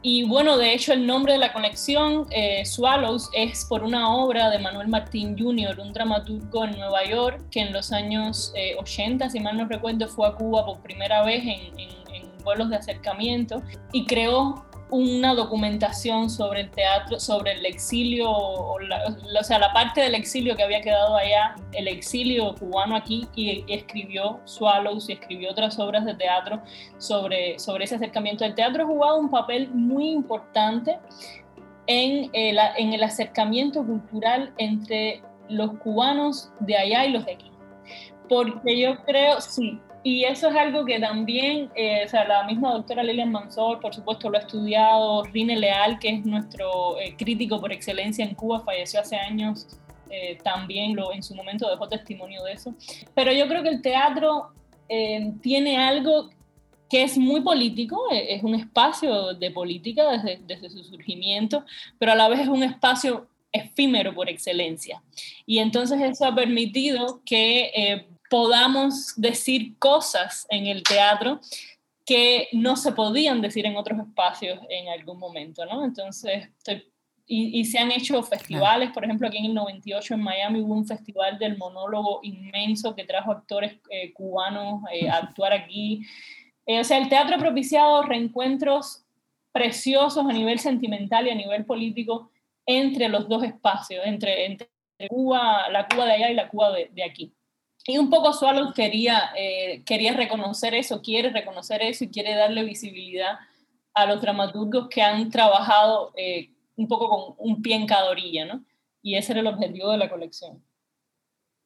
Y 0.01 0.25
bueno, 0.25 0.57
de 0.57 0.73
hecho 0.73 0.91
el 0.91 1.07
nombre 1.07 1.31
de 1.31 1.39
la 1.39 1.53
conexión, 1.53 2.25
eh, 2.31 2.65
Swallows, 2.65 3.29
es 3.33 3.63
por 3.63 3.81
una 3.81 4.13
obra 4.13 4.49
de 4.49 4.59
Manuel 4.59 4.89
Martín 4.89 5.37
Jr., 5.39 5.79
un 5.79 5.93
dramaturgo 5.93 6.65
en 6.65 6.71
Nueva 6.71 7.05
York 7.05 7.43
que 7.49 7.61
en 7.61 7.71
los 7.71 7.93
años 7.93 8.53
80, 8.77 9.25
eh, 9.25 9.29
si 9.29 9.39
mal 9.39 9.55
no 9.55 9.69
recuerdo, 9.69 10.05
fue 10.09 10.27
a 10.27 10.33
Cuba 10.33 10.65
por 10.65 10.81
primera 10.81 11.23
vez 11.23 11.41
en, 11.41 11.79
en 11.79 11.98
vuelos 12.43 12.69
de 12.69 12.77
acercamiento 12.77 13.61
y 13.91 14.05
creó 14.05 14.65
una 14.91 15.35
documentación 15.35 16.29
sobre 16.29 16.61
el 16.61 16.71
teatro, 16.71 17.19
sobre 17.19 17.53
el 17.53 17.65
exilio, 17.65 18.31
o, 18.31 18.77
sea, 19.43 19.59
la 19.59 19.71
parte 19.71 20.01
del 20.01 20.15
exilio 20.15 20.55
que 20.55 20.63
había 20.63 20.81
quedado 20.81 21.15
allá, 21.15 21.55
el 21.73 21.87
exilio 21.87 22.55
cubano 22.55 22.95
aquí, 22.95 23.27
y, 23.35 23.63
escribió 23.67 24.39
Swallows 24.45 25.09
y 25.09 25.13
escribió 25.13 25.51
otras 25.51 25.77
obras 25.79 26.05
de 26.05 26.15
teatro 26.15 26.61
sobre, 26.97 27.59
sobre 27.59 27.85
ese 27.85 27.95
acercamiento. 27.95 28.45
El 28.45 28.55
teatro 28.55 28.83
ha 28.83 28.87
jugado 28.87 29.19
un 29.19 29.29
papel 29.29 29.69
muy 29.69 30.09
importante 30.09 30.97
en 31.85 32.29
en 32.33 32.93
el 32.93 33.03
acercamiento 33.03 33.83
cultural 33.83 34.53
entre 34.57 35.23
los 35.49 35.73
cubanos 35.79 36.51
de 36.59 36.77
allá 36.77 37.05
y 37.05 37.11
los 37.11 37.25
de 37.25 37.33
aquí. 37.33 37.51
Porque 38.29 38.79
yo 38.79 39.03
creo, 39.05 39.41
sí, 39.41 39.79
y 40.03 40.23
eso 40.23 40.49
es 40.49 40.55
algo 40.55 40.85
que 40.85 40.99
también, 40.99 41.69
eh, 41.75 42.03
o 42.05 42.07
sea, 42.07 42.23
la 42.25 42.43
misma 42.45 42.71
doctora 42.73 43.03
Lilian 43.03 43.31
Mansor, 43.31 43.81
por 43.81 43.93
supuesto, 43.93 44.29
lo 44.29 44.37
ha 44.37 44.41
estudiado, 44.41 45.23
Rine 45.25 45.57
Leal, 45.57 45.99
que 45.99 46.09
es 46.09 46.25
nuestro 46.25 46.97
eh, 46.99 47.15
crítico 47.17 47.59
por 47.59 47.73
excelencia 47.73 48.23
en 48.23 48.33
Cuba, 48.33 48.61
falleció 48.61 49.01
hace 49.01 49.17
años, 49.17 49.67
eh, 50.09 50.37
también 50.41 50.95
lo, 50.95 51.11
en 51.11 51.21
su 51.21 51.35
momento 51.35 51.69
dejó 51.69 51.89
testimonio 51.89 52.43
de 52.43 52.53
eso. 52.53 52.73
Pero 53.13 53.33
yo 53.33 53.47
creo 53.47 53.61
que 53.61 53.69
el 53.69 53.81
teatro 53.81 54.53
tiene 55.43 55.77
algo 55.77 56.31
que 56.89 57.03
es 57.03 57.15
muy 57.15 57.41
político, 57.41 58.05
es 58.11 58.41
un 58.41 58.55
espacio 58.55 59.35
de 59.35 59.51
política 59.51 60.09
desde, 60.09 60.39
desde 60.47 60.71
su 60.71 60.83
surgimiento, 60.83 61.63
pero 61.99 62.13
a 62.13 62.15
la 62.15 62.27
vez 62.27 62.39
es 62.39 62.47
un 62.47 62.63
espacio 62.63 63.27
efímero 63.51 64.15
por 64.15 64.29
excelencia. 64.29 65.03
Y 65.45 65.59
entonces 65.59 66.01
eso 66.01 66.25
ha 66.25 66.33
permitido 66.33 67.21
que 67.23 68.07
podamos 68.29 69.13
decir 69.15 69.77
cosas 69.79 70.45
en 70.49 70.67
el 70.67 70.83
teatro 70.83 71.39
que 72.05 72.47
no 72.53 72.75
se 72.75 72.91
podían 72.91 73.41
decir 73.41 73.65
en 73.65 73.77
otros 73.77 73.99
espacios 73.99 74.59
en 74.69 74.89
algún 74.89 75.19
momento, 75.19 75.65
¿no? 75.65 75.83
Entonces, 75.83 76.49
y, 77.31 77.63
se 77.65 77.77
han 77.77 77.91
hecho 77.91 78.23
festivales, 78.23 78.89
por 78.91 79.03
ejemplo, 79.03 79.27
aquí 79.27 79.37
en 79.37 79.45
el 79.45 79.53
98 79.53 80.15
en 80.15 80.23
Miami 80.23 80.61
hubo 80.61 80.73
un 80.73 80.87
festival 80.87 81.37
del 81.37 81.59
monólogo 81.59 82.21
inmenso 82.23 82.95
que 82.95 83.05
trajo 83.05 83.31
actores 83.31 83.77
eh, 83.91 84.11
cubanos 84.13 84.81
eh, 84.91 85.07
a 85.07 85.17
actuar 85.17 85.53
aquí. 85.53 86.01
Eh, 86.65 86.79
o 86.79 86.83
sea, 86.83 86.97
el 86.97 87.07
teatro 87.07 87.35
ha 87.35 87.39
propiciado 87.39 88.01
reencuentros 88.01 89.03
preciosos 89.51 90.25
a 90.25 90.33
nivel 90.33 90.57
sentimental 90.57 91.27
y 91.27 91.29
a 91.29 91.35
nivel 91.35 91.65
político 91.65 92.31
entre 92.65 93.07
los 93.09 93.29
dos 93.29 93.43
espacios, 93.43 94.03
entre, 94.07 94.47
entre 94.47 94.69
Cuba, 95.07 95.69
la 95.69 95.87
Cuba 95.87 96.05
de 96.05 96.13
allá 96.13 96.31
y 96.31 96.33
la 96.33 96.49
Cuba 96.49 96.71
de, 96.71 96.89
de 96.91 97.03
aquí. 97.03 97.31
Y 97.85 97.97
un 97.97 98.09
poco 98.09 98.33
Swallow 98.33 98.73
quería, 98.73 99.31
eh, 99.37 99.83
quería 99.85 100.13
reconocer 100.13 100.73
eso, 100.73 101.01
quiere 101.01 101.29
reconocer 101.29 101.81
eso 101.81 102.03
y 102.03 102.09
quiere 102.09 102.35
darle 102.35 102.63
visibilidad 102.63 103.39
a 103.93 104.05
los 104.05 104.21
dramaturgos 104.21 104.89
que 104.89 105.01
han 105.01 105.29
trabajado 105.29 106.13
eh, 106.15 106.51
un 106.75 106.87
poco 106.87 107.09
con 107.09 107.35
un 107.37 107.61
pie 107.61 107.75
en 107.75 107.87
cada 107.87 108.09
orilla, 108.09 108.45
¿no? 108.45 108.63
Y 109.01 109.15
ese 109.15 109.31
era 109.31 109.41
el 109.41 109.47
objetivo 109.47 109.91
de 109.91 109.97
la 109.97 110.09
colección. 110.09 110.63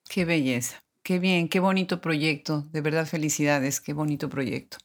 Qué 0.08 0.26
belleza, 0.26 0.84
qué 1.04 1.20
bien, 1.20 1.50
qué 1.50 1.60
bonito 1.60 2.00
proyecto, 2.00 2.62
de 2.72 2.82
verdad 2.82 3.06
felicidades, 3.06 3.82
qué 3.82 3.94
bonito 3.94 4.30
proyecto. 4.30 4.78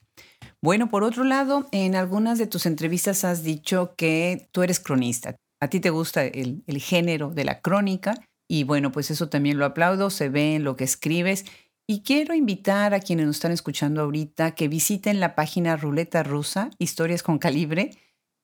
Bueno, 0.61 0.89
por 0.89 1.05
otro 1.05 1.25
lado, 1.25 1.69
en 1.71 1.95
algunas 1.95 2.39
de 2.39 2.47
tus 2.47 2.67
entrevistas 2.67 3.25
has 3.25 3.45
dicho 3.45 3.95
que 3.97 4.49
tú 4.51 4.63
eres 4.63 4.81
cronista. 4.81 5.37
A 5.61 5.69
ti 5.69 5.81
te 5.81 5.91
gusta 5.91 6.25
el, 6.25 6.63
el 6.67 6.81
género 6.81 7.31
de 7.31 7.45
la 7.45 7.61
crónica 7.61 8.15
y 8.49 8.65
bueno, 8.65 8.91
pues 8.91 9.11
eso 9.11 9.29
también 9.29 9.59
lo 9.59 9.67
aplaudo, 9.67 10.11
se 10.11 10.31
ve 10.31 10.57
en 10.57 10.65
lo 10.65 10.75
que 10.75 10.85
escribes. 10.85 11.45
Y 11.87 12.03
quiero 12.03 12.35
invitar 12.35 12.95
a 12.95 13.01
quienes 13.01 13.27
nos 13.27 13.37
están 13.37 13.53
escuchando 13.53 14.03
ahorita 14.03 14.55
que 14.55 14.69
visiten 14.69 15.21
la 15.21 15.35
página 15.35 15.77
Ruleta 15.77 16.23
Rusa, 16.23 16.71
Historias 16.79 17.23
con 17.23 17.39
Calibre, 17.39 17.91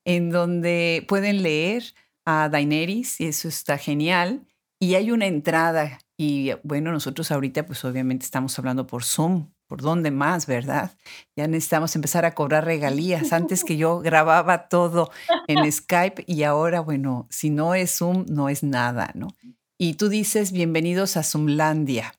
en 0.05 0.31
donde 0.31 1.05
pueden 1.09 1.43
leer 1.43 1.83
a 2.25 2.49
Daenerys, 2.49 3.21
y 3.21 3.27
eso 3.27 3.49
está 3.49 3.79
genial. 3.79 4.47
Y 4.79 4.95
hay 4.95 5.11
una 5.11 5.27
entrada, 5.27 5.99
y 6.17 6.53
bueno, 6.63 6.93
nosotros 6.93 7.31
ahorita 7.31 7.67
pues 7.67 7.85
obviamente 7.85 8.25
estamos 8.25 8.59
hablando 8.59 8.87
por 8.87 9.05
Zoom, 9.05 9.51
por 9.67 9.81
dónde 9.81 10.11
más, 10.11 10.47
¿verdad? 10.47 10.93
Ya 11.37 11.47
necesitamos 11.47 11.97
empezar 11.97 12.25
a 12.25 12.35
cobrar 12.35 12.65
regalías. 12.65 13.33
Antes 13.33 13.65
que 13.65 13.77
yo 13.77 14.01
grababa 14.01 14.69
todo 14.69 15.11
en 15.49 15.71
Skype 15.71 16.25
y 16.27 16.43
ahora, 16.43 16.81
bueno, 16.81 17.27
si 17.31 17.51
no 17.51 17.75
es 17.75 17.97
Zoom, 17.99 18.27
no 18.29 18.49
es 18.49 18.63
nada, 18.63 19.11
¿no? 19.15 19.29
Y 19.77 19.95
tú 19.95 20.09
dices, 20.09 20.53
bienvenidos 20.53 21.17
a 21.17 21.25
Zoomlandia. 21.25 22.15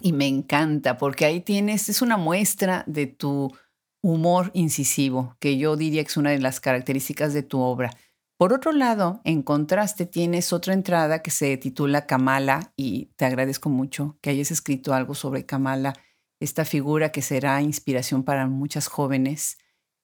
Y 0.00 0.12
me 0.12 0.26
encanta 0.26 0.98
porque 0.98 1.24
ahí 1.24 1.40
tienes, 1.40 1.88
es 1.88 2.02
una 2.02 2.16
muestra 2.16 2.82
de 2.88 3.06
tu 3.06 3.52
humor 4.02 4.50
incisivo, 4.54 5.36
que 5.38 5.56
yo 5.56 5.76
diría 5.76 6.02
que 6.02 6.08
es 6.08 6.16
una 6.16 6.30
de 6.30 6.40
las 6.40 6.58
características 6.58 7.32
de 7.32 7.44
tu 7.44 7.60
obra. 7.60 7.90
Por 8.36 8.52
otro 8.52 8.72
lado, 8.72 9.20
en 9.22 9.42
contraste, 9.42 10.04
tienes 10.04 10.52
otra 10.52 10.74
entrada 10.74 11.22
que 11.22 11.30
se 11.30 11.56
titula 11.56 12.06
Kamala 12.06 12.72
y 12.76 13.06
te 13.16 13.24
agradezco 13.24 13.70
mucho 13.70 14.18
que 14.20 14.30
hayas 14.30 14.50
escrito 14.50 14.92
algo 14.94 15.14
sobre 15.14 15.46
Kamala, 15.46 15.94
esta 16.40 16.64
figura 16.64 17.12
que 17.12 17.22
será 17.22 17.62
inspiración 17.62 18.24
para 18.24 18.48
muchas 18.48 18.88
jóvenes 18.88 19.58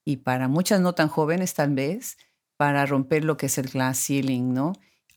y 0.06 0.18
para 0.18 0.46
muchas 0.46 0.80
no 0.80 0.94
tan 0.94 1.08
jóvenes 1.08 1.52
tal 1.54 1.74
vez, 1.74 2.16
para 2.56 2.86
romper 2.86 3.24
lo 3.24 3.36
que 3.36 3.46
es 3.46 3.58
el 3.58 3.68
glass 3.68 4.06
ceiling, 4.06 4.54
¿no? 4.54 4.72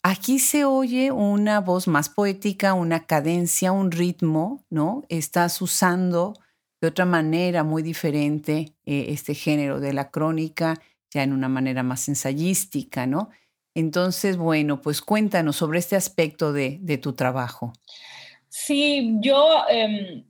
Aquí 0.06 0.38
se 0.40 0.66
oye 0.66 1.12
una 1.12 1.62
voz 1.62 1.88
más 1.88 2.10
poética, 2.10 2.74
una 2.74 3.06
cadencia, 3.06 3.72
un 3.72 3.90
ritmo, 3.90 4.66
¿no? 4.70 5.06
Estás 5.08 5.62
usando 5.62 6.34
de 6.82 6.90
otra 6.90 7.06
manera 7.06 7.64
muy 7.64 7.82
diferente 7.84 8.74
eh, 8.86 9.06
este 9.08 9.34
género 9.34 9.80
de 9.80 9.94
la 9.94 10.12
crónica, 10.12 10.82
ya 11.10 11.24
en 11.24 11.32
una 11.32 11.48
manera 11.48 11.84
más 11.84 12.10
ensayística, 12.10 13.08
¿no? 13.08 13.30
Entonces, 13.76 14.36
bueno, 14.36 14.82
pues 14.82 15.02
cuéntanos 15.02 15.56
sobre 15.56 15.80
este 15.80 15.96
aspecto 15.96 16.52
de, 16.52 17.00
tu 17.02 17.14
trabajo. 17.14 17.72
Sí, 18.50 19.16
yo, 19.22 19.64
em, 19.70 20.26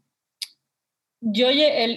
yo, 1.20 1.48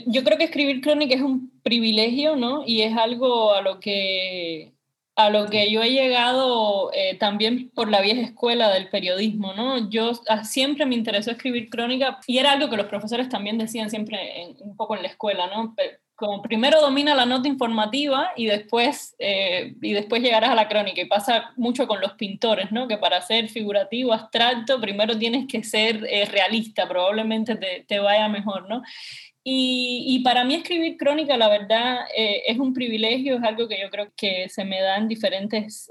yo 0.06 0.24
creo 0.24 0.38
que 0.38 0.44
escribir 0.44 0.80
crónica 0.80 1.14
es 1.14 1.20
un 1.20 1.60
privilegio, 1.62 2.36
¿no? 2.36 2.64
Y 2.66 2.80
es 2.80 2.96
algo 2.96 3.52
a 3.52 3.60
lo 3.60 3.80
que 3.80 4.75
a 5.16 5.30
lo 5.30 5.46
que 5.46 5.70
yo 5.70 5.82
he 5.82 5.90
llegado 5.90 6.90
eh, 6.92 7.16
también 7.16 7.70
por 7.70 7.88
la 7.90 8.02
vieja 8.02 8.20
escuela 8.20 8.70
del 8.70 8.90
periodismo, 8.90 9.54
¿no? 9.54 9.88
Yo 9.88 10.12
ah, 10.28 10.44
siempre 10.44 10.84
me 10.84 10.94
interesó 10.94 11.30
escribir 11.30 11.70
crónica 11.70 12.20
y 12.26 12.38
era 12.38 12.52
algo 12.52 12.68
que 12.68 12.76
los 12.76 12.86
profesores 12.86 13.28
también 13.28 13.56
decían 13.56 13.88
siempre 13.88 14.54
un 14.60 14.76
poco 14.76 14.94
en 14.94 15.02
la 15.02 15.08
escuela, 15.08 15.46
¿no? 15.46 15.74
como 16.16 16.40
primero 16.40 16.80
domina 16.80 17.14
la 17.14 17.26
nota 17.26 17.46
informativa 17.46 18.32
y 18.36 18.46
después, 18.46 19.14
eh, 19.18 19.74
y 19.82 19.92
después 19.92 20.22
llegarás 20.22 20.48
a 20.50 20.54
la 20.54 20.66
crónica. 20.66 21.02
Y 21.02 21.04
pasa 21.04 21.52
mucho 21.56 21.86
con 21.86 22.00
los 22.00 22.14
pintores, 22.14 22.72
¿no? 22.72 22.88
Que 22.88 22.96
para 22.96 23.20
ser 23.20 23.50
figurativo, 23.50 24.14
abstracto, 24.14 24.80
primero 24.80 25.18
tienes 25.18 25.46
que 25.46 25.62
ser 25.62 26.06
eh, 26.10 26.24
realista, 26.24 26.88
probablemente 26.88 27.54
te, 27.56 27.84
te, 27.86 27.98
vaya 27.98 28.28
mejor, 28.28 28.66
¿no? 28.66 28.82
Y, 29.48 30.22
para 30.24 30.42
mí 30.44 30.56
escribir 30.56 30.96
crónica, 30.96 31.36
la 31.36 31.48
verdad, 31.48 32.00
eh, 32.16 32.42
es 32.48 32.58
un 32.58 32.74
privilegio, 32.74 33.36
es 33.36 33.44
algo 33.44 33.68
que 33.68 33.80
yo 33.80 33.90
creo 33.90 34.08
que 34.16 34.48
se 34.48 34.64
me 34.64 34.80
da 34.80 34.96
en 34.96 35.06
diferentes, 35.06 35.88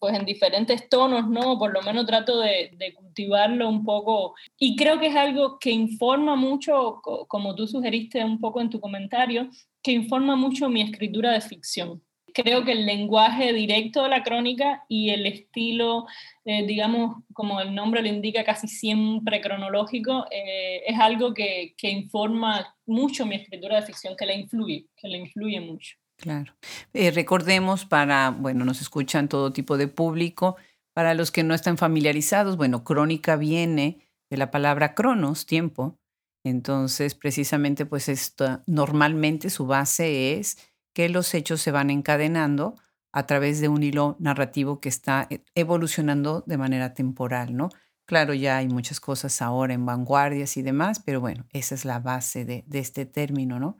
pues 0.00 0.18
en 0.18 0.24
diferentes 0.24 0.88
tonos, 0.88 1.28
¿no? 1.28 1.56
Por 1.56 1.72
lo 1.72 1.82
menos 1.82 2.04
trato 2.04 2.40
de, 2.40 2.72
de, 2.76 2.94
cultivarlo 2.94 3.68
un 3.68 3.84
poco. 3.84 4.34
Y 4.58 4.74
creo 4.74 4.98
que 4.98 5.06
es 5.06 5.14
algo 5.14 5.60
que 5.60 5.70
informa 5.70 6.34
mucho, 6.34 7.00
como 7.28 7.54
tú 7.54 7.68
sugeriste 7.68 8.24
un 8.24 8.40
poco 8.40 8.60
en 8.60 8.70
tu 8.70 8.80
comentario, 8.80 9.50
que 9.84 9.92
informa 9.92 10.34
mucho 10.34 10.68
mi 10.68 10.82
escritura 10.82 11.30
de 11.30 11.40
ficción 11.40 12.02
creo 12.36 12.64
que 12.64 12.72
el 12.72 12.84
lenguaje 12.84 13.54
directo 13.54 14.02
de 14.02 14.10
la 14.10 14.22
crónica 14.22 14.84
y 14.88 15.08
el 15.08 15.24
estilo, 15.24 16.06
eh, 16.44 16.66
digamos, 16.66 17.22
como 17.32 17.62
el 17.62 17.74
nombre 17.74 18.02
lo 18.02 18.08
indica, 18.08 18.44
casi 18.44 18.68
siempre 18.68 19.40
cronológico, 19.40 20.26
eh, 20.30 20.82
es 20.86 20.98
algo 20.98 21.32
que, 21.32 21.74
que, 21.78 21.88
informa 21.88 22.76
mucho 22.84 23.24
mi 23.24 23.36
escritura 23.36 23.76
de 23.76 23.86
ficción, 23.86 24.14
que 24.18 24.26
le 24.26 24.34
influye, 24.34 24.86
que 24.96 25.08
le 25.08 25.16
influye 25.16 25.60
mucho. 25.60 25.96
Claro. 26.18 26.54
Eh, 26.92 27.10
recordemos 27.10 27.86
para, 27.86 28.30
bueno, 28.30 28.66
nos 28.66 28.82
escuchan 28.82 29.30
todo 29.30 29.54
tipo 29.54 29.78
de 29.78 29.88
público, 29.88 30.56
para 30.92 31.14
los 31.14 31.30
que 31.30 31.42
no 31.42 31.54
están 31.54 31.78
familiarizados, 31.78 32.58
bueno, 32.58 32.84
crónica 32.84 33.36
viene 33.36 34.06
de 34.28 34.36
la 34.36 34.50
palabra 34.50 34.94
cronos, 34.94 35.46
tiempo. 35.46 35.98
Entonces, 36.44 37.14
precisamente, 37.14 37.86
pues 37.86 38.10
esto, 38.10 38.62
normalmente 38.66 39.48
su 39.48 39.66
base 39.66 40.34
es 40.34 40.58
que 40.96 41.10
los 41.10 41.34
hechos 41.34 41.60
se 41.60 41.72
van 41.72 41.90
encadenando 41.90 42.74
a 43.12 43.26
través 43.26 43.60
de 43.60 43.68
un 43.68 43.82
hilo 43.82 44.16
narrativo 44.18 44.80
que 44.80 44.88
está 44.88 45.26
e, 45.28 45.42
evolucionando 45.54 46.42
de 46.46 46.56
manera 46.56 46.94
temporal, 46.94 47.54
¿no? 47.54 47.68
Claro, 48.06 48.32
ya 48.32 48.56
hay 48.56 48.68
muchas 48.68 48.98
cosas 48.98 49.42
ahora 49.42 49.74
en 49.74 49.84
vanguardias 49.84 50.56
y 50.56 50.62
demás, 50.62 51.02
pero 51.04 51.20
bueno, 51.20 51.44
esa 51.52 51.74
es 51.74 51.84
la 51.84 51.98
base 51.98 52.46
de, 52.46 52.64
de 52.66 52.78
este 52.78 53.04
término, 53.04 53.60
¿no? 53.60 53.76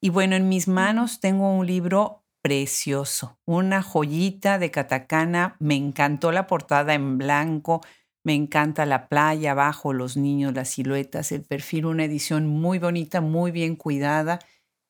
Y 0.00 0.10
bueno, 0.10 0.36
en 0.36 0.48
mis 0.48 0.68
manos 0.68 1.18
tengo 1.18 1.52
un 1.52 1.66
libro 1.66 2.22
precioso, 2.40 3.40
una 3.46 3.82
joyita 3.82 4.60
de 4.60 4.70
Catacana, 4.70 5.56
me 5.58 5.74
encantó 5.74 6.30
la 6.30 6.46
portada 6.46 6.94
en 6.94 7.18
blanco, 7.18 7.80
me 8.22 8.34
encanta 8.34 8.86
la 8.86 9.08
playa 9.08 9.50
abajo, 9.50 9.92
los 9.92 10.16
niños, 10.16 10.54
las 10.54 10.68
siluetas, 10.68 11.32
el 11.32 11.42
perfil, 11.42 11.86
una 11.86 12.04
edición 12.04 12.46
muy 12.46 12.78
bonita, 12.78 13.20
muy 13.20 13.50
bien 13.50 13.74
cuidada, 13.74 14.38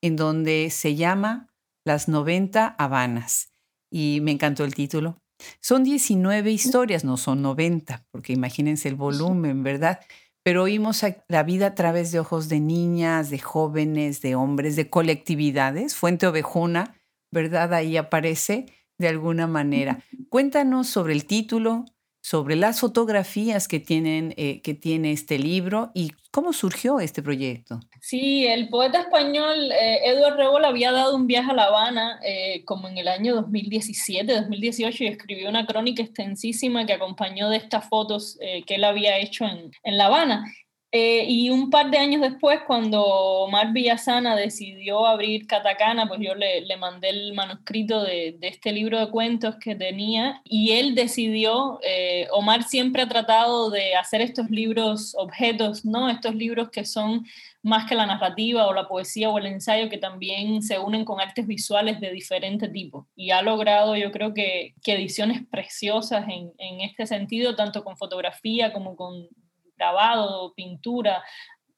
en 0.03 0.17
donde 0.17 0.69
se 0.69 0.95
llama 0.95 1.50
las 1.85 2.09
90 2.09 2.67
Habanas. 2.67 3.53
Y 3.91 4.21
me 4.23 4.31
encantó 4.31 4.65
el 4.65 4.75
título. 4.75 5.21
Son 5.61 5.85
19 5.85 6.51
historias, 6.51 7.05
no 7.05 7.17
son 7.17 7.43
90, 7.43 8.07
porque 8.11 8.33
imagínense 8.33 8.89
el 8.89 8.95
volumen, 8.95 9.63
¿verdad? 9.63 10.01
Pero 10.43 10.65
oímos 10.65 11.05
la 11.29 11.43
vida 11.43 11.69
a 11.69 11.75
través 11.75 12.13
de 12.13 12.21
ojos 12.21 12.49
de 12.49 12.61
niñas, 12.61 13.31
de 13.31 13.39
jóvenes, 13.39 14.23
de 14.23 14.35
hombres, 14.35 14.77
de 14.77 14.89
colectividades. 14.89 15.95
Fuente 15.95 16.27
Ovejuna, 16.27 16.97
¿verdad? 17.31 17.75
Ahí 17.75 17.97
aparece 17.97 18.67
de 18.99 19.09
alguna 19.09 19.47
manera. 19.47 20.03
Cuéntanos 20.29 20.89
sobre 20.89 21.13
el 21.15 21.27
título, 21.27 21.85
sobre 22.23 22.57
las 22.57 22.81
fotografías 22.81 23.69
que, 23.69 23.81
tienen, 23.81 24.35
eh, 24.37 24.61
que 24.63 24.75
tiene 24.75 25.13
este 25.13 25.39
libro 25.39 25.91
y 25.95 26.13
cómo 26.31 26.53
surgió 26.53 27.01
este 27.01 27.23
proyecto. 27.23 27.81
Sí, 28.01 28.47
el 28.47 28.69
poeta 28.69 29.01
español 29.01 29.71
eh, 29.73 30.01
Eduardo 30.05 30.37
Rebola 30.37 30.69
había 30.69 30.91
dado 30.91 31.15
un 31.15 31.27
viaje 31.27 31.51
a 31.51 31.55
La 31.55 31.65
Habana 31.65 32.19
eh, 32.25 32.65
como 32.65 32.89
en 32.89 32.99
el 32.99 33.09
año 33.09 33.35
2017, 33.35 34.33
2018 34.35 35.05
y 35.05 35.07
escribió 35.07 35.49
una 35.49 35.67
crónica 35.67 36.03
extensísima 36.03 36.87
que 36.87 36.95
acompañó 36.95 37.51
de 37.51 37.59
estas 37.59 37.89
fotos 37.89 38.39
que 38.41 38.75
él 38.75 38.85
había 38.85 39.19
hecho 39.19 39.45
en, 39.45 39.71
en 39.85 39.99
La 39.99 40.07
Habana. 40.07 40.45
Eh, 40.93 41.25
y 41.29 41.51
un 41.51 41.71
par 41.71 41.89
de 41.89 41.99
años 41.99 42.21
después, 42.21 42.61
cuando 42.67 43.05
Omar 43.05 43.73
Villasana 43.73 44.35
decidió 44.35 45.07
abrir 45.07 45.47
Catacana, 45.47 46.09
pues 46.09 46.19
yo 46.21 46.35
le, 46.35 46.63
le 46.63 46.77
mandé 46.77 47.11
el 47.11 47.33
manuscrito 47.33 48.03
de, 48.03 48.37
de, 48.41 48.49
este 48.49 48.73
libro 48.73 48.99
de 48.99 49.09
cuentos 49.09 49.55
que 49.61 49.77
tenía 49.77 50.43
y 50.43 50.73
él 50.73 50.97
decidió, 50.97 51.79
eh, 51.85 52.27
Omar 52.33 52.65
siempre 52.65 53.03
ha 53.03 53.09
tratado 53.09 53.71
de 53.71 53.95
hacer 53.95 54.21
estos 54.21 54.51
libros 54.51 55.15
objetos, 55.17 55.85
¿no? 55.85 56.09
Estos 56.09 56.35
libros 56.35 56.71
que 56.71 56.85
son 56.85 57.25
más 57.63 57.89
que 57.89 57.95
la 57.95 58.07
narrativa 58.07 58.67
o 58.67 58.73
la 58.73 58.89
poesía 58.89 59.29
o 59.31 59.39
el 59.39 59.47
ensayo, 59.47 59.89
que 59.89 59.99
también 59.99 60.63
se 60.63 60.79
unen 60.79 61.05
con 61.05 61.21
artes 61.21 61.47
visuales 61.47 62.01
de 62.01 62.11
diferente 62.11 62.69
tipo. 62.69 63.07
Y 63.15 63.31
ha 63.31 63.43
logrado, 63.43 63.97
yo 63.97 64.11
creo 64.11 64.33
que, 64.33 64.75
que 64.83 64.95
ediciones 64.95 65.43
preciosas 65.51 66.27
en, 66.29 66.53
en 66.59 66.81
este 66.81 67.07
sentido, 67.07 67.57
tanto 67.57 67.85
con 67.85 67.97
fotografía 67.97 68.73
como 68.73 68.97
con 68.97 69.29
grabado, 69.77 70.53
pintura, 70.55 71.23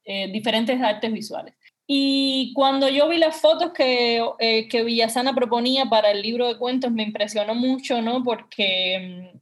eh, 0.05 0.31
diferentes 0.33 0.81
artes 0.81 1.13
visuales. 1.13 1.55
Y 1.87 2.53
cuando 2.55 2.89
yo 2.89 3.09
vi 3.09 3.19
las 3.19 3.41
fotos 3.41 3.73
que, 3.73 4.25
eh, 4.39 4.69
que, 4.69 4.85
Villasana 4.85 5.35
proponía 5.35 5.87
para 5.87 6.11
el 6.11 6.23
libro 6.23 6.49
de 6.49 6.57
cuentos, 6.57 6.91
me 6.91 7.03
impresionó 7.03 7.55
mucho, 7.55 8.01
¿no? 8.03 8.23
Porque 8.23 9.33
mm, 9.33 9.39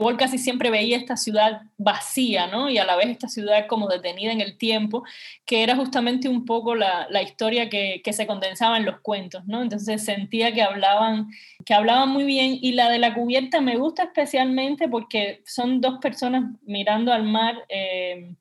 eh, 0.00 0.16
casi 0.16 0.38
siempre 0.38 0.70
veía 0.70 0.96
esta 0.96 1.16
ciudad 1.16 1.62
vacía, 1.76 2.46
¿no? 2.46 2.70
Y 2.70 2.78
a 2.78 2.84
la 2.84 2.96
vez 2.96 3.08
esta 3.08 3.28
ciudad 3.28 3.66
como 3.66 3.88
detenida 3.88 4.32
en 4.32 4.40
el 4.40 4.56
tiempo, 4.56 5.04
que 5.44 5.62
era 5.62 5.76
justamente 5.76 6.28
un 6.28 6.44
poco 6.44 6.74
la, 6.74 7.06
la 7.10 7.22
historia 7.22 7.68
que, 7.68 8.00
que, 8.04 8.12
se 8.12 8.26
condensaba 8.26 8.76
en 8.76 8.86
los 8.86 9.00
cuentos, 9.00 9.46
¿no? 9.46 9.62
Entonces 9.62 10.04
sentía 10.04 10.52
que 10.54 10.62
hablaban, 10.62 11.28
que 11.64 11.74
hablaban 11.74 12.08
muy 12.08 12.24
bien 12.24 12.58
y 12.60 12.72
la 12.72 12.88
de 12.88 12.98
la 12.98 13.14
cubierta 13.14 13.60
me 13.60 13.76
gusta 13.76 14.04
especialmente 14.04 14.88
porque 14.88 15.42
son 15.44 15.80
dos 15.80 15.98
personas 15.98 16.44
mirando 16.62 17.12
al 17.12 17.24
mar. 17.24 17.56
Eh, 17.68 18.34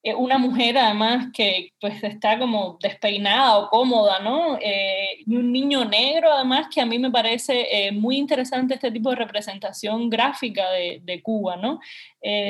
eh, 0.00 0.14
una 0.14 0.38
mujer 0.38 0.78
además 0.78 1.26
que 1.34 1.72
pues 1.80 2.04
está 2.04 2.38
como 2.38 2.78
despeinada 2.80 3.58
o 3.58 3.68
cómoda, 3.68 4.20
¿no? 4.20 4.56
Eh, 4.60 5.24
y 5.26 5.34
un 5.36 5.50
niño 5.50 5.84
negro 5.84 6.32
además 6.32 6.68
que 6.72 6.80
a 6.80 6.86
mí 6.86 7.00
me 7.00 7.10
parece 7.10 7.66
eh, 7.70 7.90
muy 7.90 8.16
interesante 8.16 8.74
este 8.74 8.92
tipo 8.92 9.10
de 9.10 9.16
representación 9.16 10.08
gráfica 10.08 10.70
de, 10.70 11.00
de 11.02 11.22
Cuba, 11.22 11.56
¿no? 11.56 11.80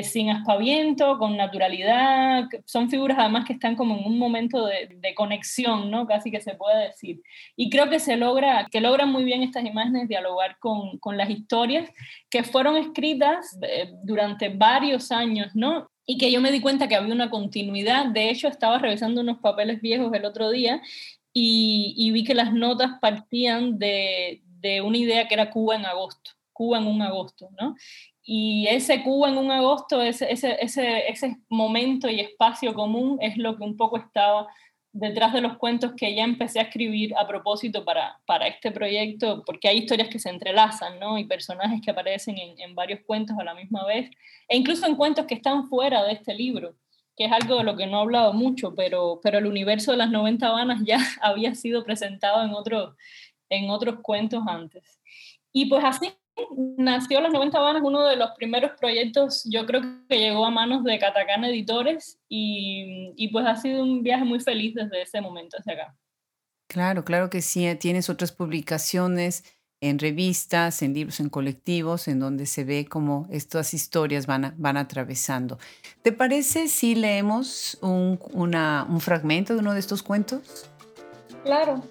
sin 0.01 0.31
aspaviento, 0.31 1.19
con 1.19 1.37
naturalidad, 1.37 2.45
son 2.65 2.89
figuras 2.89 3.19
además 3.19 3.45
que 3.45 3.53
están 3.53 3.75
como 3.75 3.95
en 3.95 4.03
un 4.03 4.17
momento 4.17 4.65
de, 4.65 4.97
de, 4.99 5.13
conexión, 5.13 5.91
¿no? 5.91 6.07
Casi 6.07 6.31
que 6.31 6.41
se 6.41 6.55
puede 6.55 6.87
decir. 6.87 7.21
Y 7.55 7.69
creo 7.69 7.87
que 7.87 7.99
se 7.99 8.17
logra, 8.17 8.65
que 8.71 8.81
logran 8.81 9.11
muy 9.11 9.23
bien 9.23 9.43
estas 9.43 9.63
imágenes 9.63 10.07
dialogar 10.07 10.57
con, 10.57 10.97
con 10.97 11.17
las 11.17 11.29
historias 11.29 11.87
que 12.31 12.43
fueron 12.43 12.77
escritas 12.77 13.59
durante 14.03 14.49
varios 14.49 15.11
años, 15.11 15.51
¿no? 15.53 15.87
Y 16.09 16.17
que 16.17 16.31
yo 16.31 16.41
me 16.41 16.51
di 16.51 16.59
cuenta 16.59 16.87
que 16.87 16.95
había 16.95 17.13
una 17.13 17.29
continuidad. 17.29 18.07
De 18.07 18.31
hecho, 18.31 18.47
estaba 18.47 18.79
revisando 18.79 19.21
unos 19.21 19.37
papeles 19.37 19.79
viejos 19.79 20.11
el 20.11 20.25
otro 20.25 20.49
día 20.49 20.81
y, 21.31 22.09
vi 22.11 22.23
que 22.23 22.33
las 22.33 22.51
notas 22.51 22.93
partían 22.99 23.77
de, 23.77 24.41
de, 24.59 24.81
una 24.81 24.97
idea 24.97 25.27
que 25.27 25.35
era 25.35 25.51
Cuba 25.51 25.75
en 25.75 25.85
agosto, 25.85 26.31
Cuba 26.51 26.79
en 26.79 26.87
un 26.87 27.03
agosto, 27.03 27.51
¿no? 27.61 27.75
Y 28.23 28.65
ese 28.71 29.03
Cuba 29.03 29.29
en 29.29 29.37
un 29.37 29.51
agosto, 29.51 30.01
ese, 30.01 30.31
ese, 30.31 30.57
ese, 30.59 31.07
ese 31.07 31.37
momento 31.47 32.09
y 32.09 32.21
espacio 32.21 32.73
común 32.73 33.19
es 33.21 33.37
lo 33.37 33.55
que 33.55 33.63
un 33.63 33.77
poco 33.77 33.97
estaba 33.97 34.47
detrás 34.99 35.33
de 35.33 35.41
los 35.41 35.57
cuentos 35.57 35.93
que 35.95 36.13
ya 36.13 36.23
empecé 36.23 36.59
a 36.59 36.63
escribir 36.63 37.15
a 37.15 37.27
propósito 37.27 37.85
para, 37.85 38.19
para 38.25 38.47
este 38.47 38.71
proyecto, 38.71 39.43
porque 39.45 39.69
hay 39.69 39.79
historias 39.79 40.09
que 40.09 40.19
se 40.19 40.29
entrelazan, 40.29 40.99
¿no? 40.99 41.17
Y 41.17 41.23
personajes 41.23 41.81
que 41.81 41.91
aparecen 41.91 42.37
en, 42.37 42.59
en, 42.59 42.75
varios 42.75 42.99
cuentos 43.05 43.37
a 43.39 43.43
la 43.43 43.53
misma 43.53 43.85
vez, 43.85 44.09
e 44.47 44.57
incluso 44.57 44.85
en 44.85 44.95
cuentos 44.95 45.25
que 45.25 45.35
están 45.35 45.67
fuera 45.69 46.03
de 46.03 46.13
este 46.13 46.33
libro, 46.33 46.75
que 47.15 47.25
es 47.25 47.31
algo 47.31 47.57
de 47.57 47.63
lo 47.63 47.75
que 47.75 47.87
no 47.87 47.99
he 47.99 48.01
hablado 48.01 48.33
mucho, 48.33 48.75
pero, 48.75 49.19
pero 49.23 49.37
el 49.37 49.45
universo 49.45 49.91
de 49.91 49.97
las 49.97 50.09
90 50.09 50.47
Habanas 50.47 50.81
ya 50.85 50.99
había 51.21 51.55
sido 51.55 51.83
presentado 51.83 52.43
en, 52.43 52.53
otro, 52.53 52.95
en 53.49 53.69
otros 53.69 53.99
cuentos 54.01 54.43
antes. 54.47 54.99
Y 55.51 55.65
pues 55.65 55.83
así 55.83 56.11
nació 56.77 57.21
Las 57.21 57.33
90 57.33 57.57
Habanas, 57.57 57.81
uno 57.85 58.05
de 58.05 58.15
los 58.15 58.31
primeros 58.31 58.71
proyectos, 58.79 59.43
yo 59.45 59.65
creo 59.65 59.81
que 60.07 60.19
llegó 60.19 60.45
a 60.45 60.51
manos 60.51 60.83
de 60.83 60.99
Catacán 60.99 61.43
Editores 61.43 62.19
y, 62.27 63.13
y 63.15 63.27
pues 63.29 63.45
ha 63.45 63.55
sido 63.55 63.83
un 63.83 64.03
viaje 64.03 64.23
muy 64.23 64.39
feliz 64.39 64.75
desde 64.75 65.01
ese 65.01 65.21
momento 65.21 65.57
hacia 65.57 65.73
acá. 65.73 65.95
Claro, 66.67 67.03
claro 67.03 67.29
que 67.29 67.41
sí. 67.41 67.65
Tienes 67.79 68.09
otras 68.09 68.31
publicaciones 68.31 69.43
en 69.81 69.97
revistas, 69.97 70.81
en 70.81 70.93
libros, 70.93 71.19
en 71.19 71.29
colectivos, 71.29 72.07
en 72.07 72.19
donde 72.19 72.45
se 72.45 72.63
ve 72.63 72.85
cómo 72.85 73.27
estas 73.31 73.73
historias 73.73 74.27
van, 74.27 74.53
van 74.57 74.77
atravesando. 74.77 75.57
¿Te 76.01 76.11
parece 76.11 76.67
si 76.67 76.95
leemos 76.95 77.77
un, 77.81 78.19
una, 78.33 78.85
un 78.89 78.99
fragmento 78.99 79.53
de 79.53 79.59
uno 79.59 79.73
de 79.73 79.79
estos 79.79 80.03
cuentos? 80.03 80.69
Claro, 81.43 81.81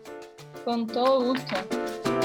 con 0.64 0.86
todo 0.86 1.24
gusto. 1.24 2.17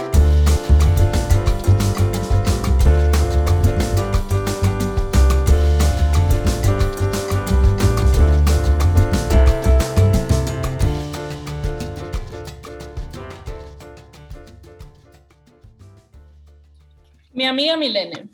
Mi 17.35 17.45
amiga 17.45 17.75
Milene. 17.75 18.29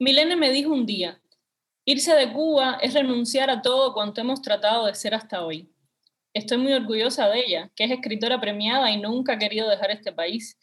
Milene 0.00 0.34
me 0.34 0.50
dijo 0.50 0.72
un 0.72 0.84
día, 0.84 1.20
irse 1.84 2.12
de 2.12 2.32
Cuba 2.32 2.76
es 2.82 2.92
renunciar 2.92 3.48
a 3.50 3.62
todo 3.62 3.94
cuanto 3.94 4.20
hemos 4.20 4.42
tratado 4.42 4.86
de 4.86 4.96
ser 4.96 5.14
hasta 5.14 5.44
hoy. 5.44 5.70
Estoy 6.34 6.58
muy 6.58 6.72
orgullosa 6.72 7.28
de 7.28 7.38
ella, 7.38 7.70
que 7.76 7.84
es 7.84 7.92
escritora 7.92 8.40
premiada 8.40 8.90
y 8.90 9.00
nunca 9.00 9.34
ha 9.34 9.38
querido 9.38 9.70
dejar 9.70 9.92
este 9.92 10.12
país. 10.12 10.58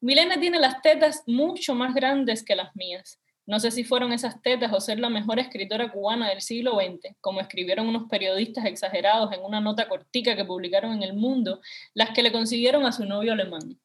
Milene 0.00 0.38
tiene 0.38 0.60
las 0.60 0.80
tetas 0.80 1.24
mucho 1.26 1.74
más 1.74 1.92
grandes 1.92 2.44
que 2.44 2.54
las 2.54 2.76
mías. 2.76 3.18
No 3.46 3.58
sé 3.58 3.72
si 3.72 3.82
fueron 3.82 4.12
esas 4.12 4.40
tetas 4.40 4.72
o 4.72 4.80
ser 4.80 5.00
la 5.00 5.10
mejor 5.10 5.40
escritora 5.40 5.90
cubana 5.90 6.28
del 6.28 6.40
siglo 6.40 6.76
XX, 6.76 7.16
como 7.20 7.40
escribieron 7.40 7.88
unos 7.88 8.08
periodistas 8.08 8.64
exagerados 8.64 9.32
en 9.32 9.42
una 9.42 9.60
nota 9.60 9.88
cortica 9.88 10.36
que 10.36 10.44
publicaron 10.44 10.92
en 10.92 11.02
El 11.02 11.14
Mundo, 11.14 11.60
las 11.94 12.10
que 12.10 12.22
le 12.22 12.30
consiguieron 12.30 12.86
a 12.86 12.92
su 12.92 13.04
novio 13.04 13.32
alemán. 13.32 13.76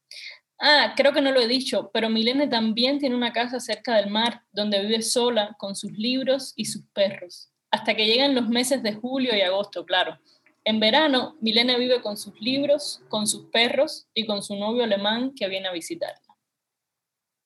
Ah, 0.59 0.93
creo 0.95 1.13
que 1.13 1.21
no 1.21 1.31
lo 1.31 1.39
he 1.39 1.47
dicho, 1.47 1.89
pero 1.93 2.09
Milene 2.09 2.47
también 2.47 2.99
tiene 2.99 3.15
una 3.15 3.31
casa 3.31 3.61
cerca 3.61 3.95
del 3.95 4.09
mar 4.09 4.43
donde 4.51 4.81
vive 4.81 5.01
sola 5.01 5.55
con 5.57 5.75
sus 5.75 5.93
libros 5.93 6.51
y 6.57 6.65
sus 6.65 6.83
perros, 6.93 7.49
hasta 7.71 7.95
que 7.95 8.05
llegan 8.05 8.35
los 8.35 8.49
meses 8.49 8.83
de 8.83 8.93
julio 8.93 9.33
y 9.35 9.41
agosto, 9.41 9.85
claro. 9.85 10.19
En 10.65 10.81
verano, 10.81 11.37
Milene 11.39 11.79
vive 11.79 12.01
con 12.01 12.17
sus 12.17 12.39
libros, 12.41 13.01
con 13.07 13.25
sus 13.25 13.45
perros 13.45 14.07
y 14.13 14.25
con 14.25 14.43
su 14.43 14.55
novio 14.55 14.83
alemán 14.83 15.33
que 15.33 15.47
viene 15.47 15.69
a 15.69 15.71
visitarla. 15.71 16.19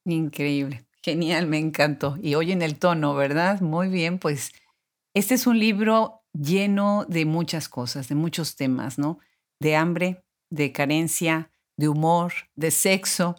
Increíble, 0.06 0.86
genial, 1.04 1.46
me 1.46 1.60
encantó. 1.60 2.18
Y 2.22 2.34
oyen 2.34 2.64
el 2.64 2.80
tono, 2.80 3.14
¿verdad? 3.14 3.62
Muy 3.62 3.90
bien, 3.90 4.18
pues 4.18 4.52
este 5.14 5.36
es 5.36 5.46
un 5.46 5.60
libro 5.60 6.24
lleno 6.34 7.06
de 7.08 7.26
muchas 7.26 7.70
cosas, 7.70 8.10
de 8.10 8.16
muchos 8.16 8.56
temas, 8.56 8.98
¿no? 8.98 9.20
De 9.60 9.76
hambre, 9.76 10.24
de 10.50 10.72
carencia, 10.72 11.52
de 11.78 11.90
humor, 11.90 12.34
de 12.56 12.72
sexo, 12.72 13.36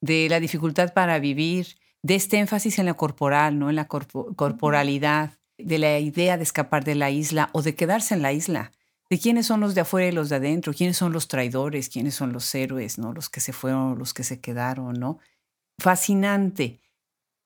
de 0.00 0.28
la 0.28 0.40
dificultad 0.40 0.92
para 0.92 1.18
vivir, 1.18 1.78
de 2.02 2.14
este 2.14 2.38
énfasis 2.38 2.78
en 2.78 2.86
la 2.86 2.94
corporal, 2.94 3.58
¿no? 3.58 3.70
en 3.70 3.76
la 3.76 3.86
corporalidad, 3.86 5.38
de 5.58 5.78
la 5.78 5.98
idea 5.98 6.36
de 6.36 6.42
escapar 6.42 6.84
de 6.84 6.94
la 6.94 7.10
isla 7.10 7.50
o 7.52 7.62
de 7.62 7.74
quedarse 7.74 8.14
en 8.14 8.22
la 8.22 8.32
isla, 8.32 8.72
de 9.10 9.18
quiénes 9.18 9.46
son 9.46 9.60
los 9.60 9.74
de 9.74 9.82
afuera 9.82 10.08
y 10.08 10.12
los 10.12 10.28
de 10.28 10.36
adentro, 10.36 10.72
quiénes 10.72 10.96
son 10.96 11.12
los 11.12 11.28
traidores, 11.28 11.88
quiénes 11.88 12.14
son 12.14 12.32
los 12.32 12.54
héroes, 12.54 12.98
¿no? 12.98 13.12
los 13.12 13.28
que 13.28 13.40
se 13.40 13.52
fueron, 13.52 13.98
los 13.98 14.14
que 14.14 14.24
se 14.24 14.40
quedaron, 14.40 14.98
¿no? 14.98 15.18
Fascinante. 15.78 16.80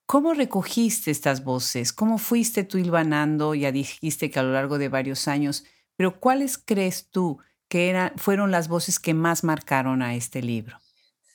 ¿Cómo 0.05 0.33
recogiste 0.33 1.09
estas 1.09 1.43
voces? 1.43 1.91
¿Cómo 1.91 2.19
fuiste 2.19 2.63
tú 2.63 2.77
hilvanando? 2.77 3.55
Ya 3.55 3.71
dijiste 3.71 4.29
que 4.29 4.39
a 4.39 4.43
lo 4.43 4.53
largo 4.53 4.77
de 4.77 4.89
varios 4.89 5.27
años, 5.27 5.65
pero 5.95 6.19
¿cuáles 6.19 6.59
crees 6.59 7.09
tú 7.09 7.39
que 7.75 8.11
fueron 8.15 8.51
las 8.51 8.69
voces 8.69 8.99
que 8.99 9.13
más 9.13 9.43
marcaron 9.43 10.01
a 10.01 10.15
este 10.15 10.41
libro. 10.41 10.79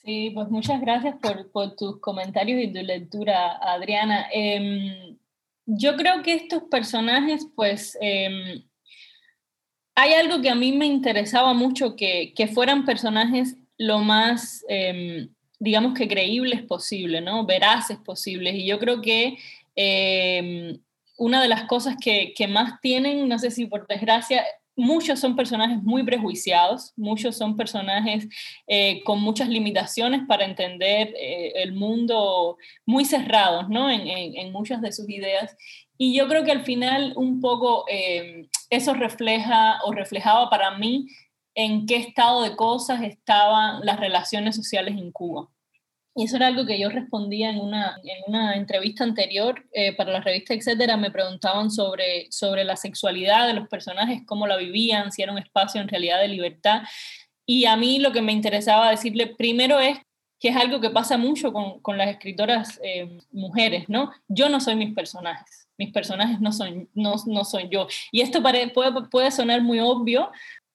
Sí, 0.03 0.31
pues 0.33 0.49
muchas 0.49 0.81
gracias 0.81 1.15
por, 1.21 1.75
tus 1.75 1.99
comentarios 1.99 2.59
y 2.63 2.73
tu 2.73 2.81
lectura, 2.81 3.57
Adriana. 3.61 4.25
Em, 4.33 5.19
yo 5.67 5.95
creo 5.95 6.23
que 6.23 6.33
estos 6.33 6.63
personajes, 6.63 7.45
pues, 7.55 7.95
em, 8.01 8.63
hay 9.93 10.13
algo 10.13 10.41
que 10.41 10.49
a 10.49 10.55
mí 10.55 10.71
me 10.71 10.87
interesaba 10.87 11.53
mucho, 11.53 11.95
que, 11.95 12.33
fueran 12.51 12.85
personajes 12.85 13.57
lo 13.77 13.99
más, 13.99 14.65
em, 14.67 15.29
digamos 15.59 15.93
que 15.93 16.07
creíbles 16.07 16.63
posible, 16.63 17.21
¿no? 17.21 17.45
Veraces 17.45 17.99
posibles. 17.99 18.55
Y 18.55 18.65
yo 18.65 18.79
creo 18.79 18.99
que 18.99 19.37
una 21.17 21.39
de 21.39 21.47
las 21.47 21.65
cosas 21.65 21.97
que, 22.01 22.33
que, 22.35 22.47
más 22.47 22.81
tienen, 22.81 23.29
no 23.29 23.37
sé 23.37 23.51
si 23.51 23.67
por 23.67 23.85
desgracia, 23.85 24.43
muchos 24.75 25.19
son 25.19 25.35
personajes 25.35 25.81
muy 25.83 26.03
prejuiciados, 26.03 26.93
muchos 26.95 27.37
son 27.37 27.57
personajes 27.57 28.27
eh, 28.67 29.03
con 29.03 29.21
muchas 29.21 29.49
limitaciones 29.49 30.21
para 30.27 30.45
entender 30.45 31.13
eh, 31.17 31.53
el 31.55 31.73
mundo, 31.73 32.57
muy 32.85 33.05
cerrados 33.05 33.69
¿no? 33.69 33.89
en, 33.89 34.51
muchas 34.51 34.81
de 34.81 34.91
sus 34.91 35.09
ideas. 35.09 35.55
Y 35.97 36.17
yo 36.17 36.27
creo 36.27 36.43
que 36.43 36.51
al 36.51 36.63
final 36.63 37.13
un 37.15 37.41
poco 37.41 37.85
eh, 37.89 38.47
eso 38.69 38.93
refleja 38.93 39.79
o 39.85 39.91
reflejaba 39.91 40.49
para 40.49 40.77
mí 40.77 41.07
en 41.53 41.85
qué 41.85 41.97
estado 41.97 42.43
de 42.43 42.55
cosas 42.55 43.01
estaban 43.03 43.85
las 43.85 43.99
relaciones 43.99 44.55
sociales 44.55 44.97
en 44.97 45.11
Cuba. 45.11 45.49
Y 46.15 46.25
eso 46.25 46.35
era 46.35 46.47
algo 46.47 46.65
que 46.65 46.79
yo 46.79 46.89
respondía 46.89 47.49
en 47.49 47.59
una, 47.59 47.95
en 48.03 48.23
una 48.27 48.55
entrevista 48.55 49.03
anterior 49.03 49.63
eh, 49.71 49.95
para 49.95 50.11
la 50.11 50.19
revista 50.19 50.53
Etcétera. 50.53 50.97
Me 50.97 51.11
preguntaban 51.11 51.71
sobre, 51.71 52.27
sobre 52.31 52.63
la 52.65 52.75
sexualidad 52.75 53.47
de 53.47 53.53
los 53.53 53.69
personajes, 53.69 54.21
cómo 54.25 54.45
la 54.45 54.57
vivían, 54.57 55.11
si 55.11 55.21
era 55.21 55.31
un 55.31 55.37
espacio 55.37 55.79
en 55.79 55.87
realidad 55.87 56.19
de 56.19 56.27
libertad. 56.27 56.81
Y 57.45 57.65
a 57.65 57.77
mí 57.77 57.99
lo 57.99 58.11
que 58.11 58.21
me 58.21 58.33
interesaba 58.33 58.91
decirle 58.91 59.27
primero 59.27 59.79
es 59.79 59.97
que 60.41 60.49
es 60.49 60.55
algo 60.55 60.81
que 60.81 60.89
pasa 60.89 61.17
mucho 61.17 61.53
con, 61.53 61.79
con 61.81 61.97
las 61.97 62.09
escritoras 62.09 62.79
eh, 62.83 63.19
mujeres, 63.31 63.87
¿no? 63.87 64.11
Yo 64.27 64.49
no 64.49 64.59
soy 64.59 64.75
mis 64.75 64.93
personajes, 64.93 65.69
mis 65.77 65.93
personajes 65.93 66.41
no 66.41 66.51
son, 66.51 66.89
no, 66.95 67.15
no 67.27 67.45
soy 67.45 67.69
yo. 67.69 67.87
Y 68.11 68.21
esto 68.21 68.41
puede, 68.41 68.69
puede 68.69 69.31
sonar 69.31 69.61
muy 69.61 69.79
obvio, 69.79 70.31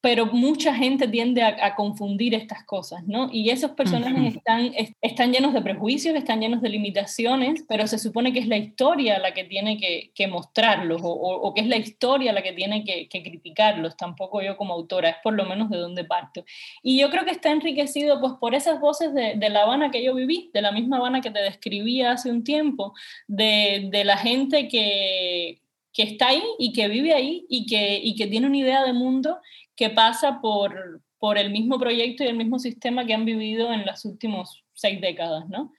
pero 0.06 0.26
mucha 0.26 0.72
gente 0.72 1.08
tiende 1.08 1.42
a, 1.42 1.74
confundir 1.74 2.32
estas 2.32 2.62
cosas, 2.62 3.02
¿no? 3.08 3.28
Y 3.32 3.50
esos 3.50 3.72
personajes 3.72 4.36
están, 4.36 4.72
están 5.02 5.32
llenos 5.32 5.52
de 5.52 5.60
prejuicios, 5.60 6.14
están 6.14 6.40
llenos 6.40 6.62
de 6.62 6.68
limitaciones, 6.68 7.64
pero 7.68 7.88
se 7.88 7.98
supone 7.98 8.32
que 8.32 8.38
es 8.38 8.46
la 8.46 8.56
historia 8.56 9.18
la 9.18 9.34
que 9.34 9.42
tiene 9.42 9.78
que, 9.78 10.12
que 10.14 10.28
mostrarlos 10.28 11.02
o, 11.02 11.10
o, 11.10 11.52
que 11.52 11.62
es 11.62 11.66
la 11.66 11.76
historia 11.76 12.32
la 12.32 12.44
que 12.44 12.52
tiene 12.52 12.84
que, 12.84 13.08
que, 13.08 13.24
criticarlos, 13.24 13.96
tampoco 13.96 14.40
yo 14.42 14.56
como 14.56 14.74
autora, 14.74 15.08
es 15.08 15.16
por 15.24 15.34
lo 15.34 15.44
menos 15.44 15.70
de 15.70 15.78
donde 15.78 16.04
parto. 16.04 16.44
Y 16.84 17.00
yo 17.00 17.10
creo 17.10 17.24
que 17.24 17.32
está 17.32 17.50
enriquecido 17.50 18.20
pues 18.20 18.34
por 18.34 18.54
esas 18.54 18.78
voces 18.78 19.12
de, 19.12 19.34
de 19.34 19.50
La 19.50 19.62
Habana 19.62 19.90
que 19.90 20.04
yo 20.04 20.14
viví, 20.14 20.52
de 20.54 20.62
la 20.62 20.70
misma 20.70 20.98
Habana 20.98 21.20
que 21.20 21.32
te 21.32 21.42
describía 21.42 22.12
hace 22.12 22.30
un 22.30 22.44
tiempo, 22.44 22.94
de, 23.26 23.88
de 23.90 24.04
la 24.04 24.18
gente 24.18 24.68
que, 24.68 25.58
que 25.92 26.04
está 26.04 26.28
ahí 26.28 26.44
y 26.60 26.72
que 26.72 26.86
vive 26.86 27.12
ahí 27.12 27.44
y 27.48 27.66
que, 27.66 27.98
y 28.00 28.14
que 28.14 28.28
tiene 28.28 28.46
una 28.46 28.58
idea 28.58 28.84
de 28.84 28.92
mundo 28.92 29.38
que 29.76 29.90
pasa 29.90 30.40
por, 30.40 31.02
por 31.18 31.38
el 31.38 31.50
mismo 31.50 31.78
proyecto 31.78 32.24
y 32.24 32.28
el 32.28 32.36
mismo 32.36 32.58
sistema 32.58 33.06
que 33.06 33.14
han 33.14 33.24
vivido 33.24 33.72
en 33.72 33.84
las 33.84 34.04
últimas 34.04 34.62
seis 34.72 35.00
décadas, 35.00 35.48
¿no? 35.48 35.72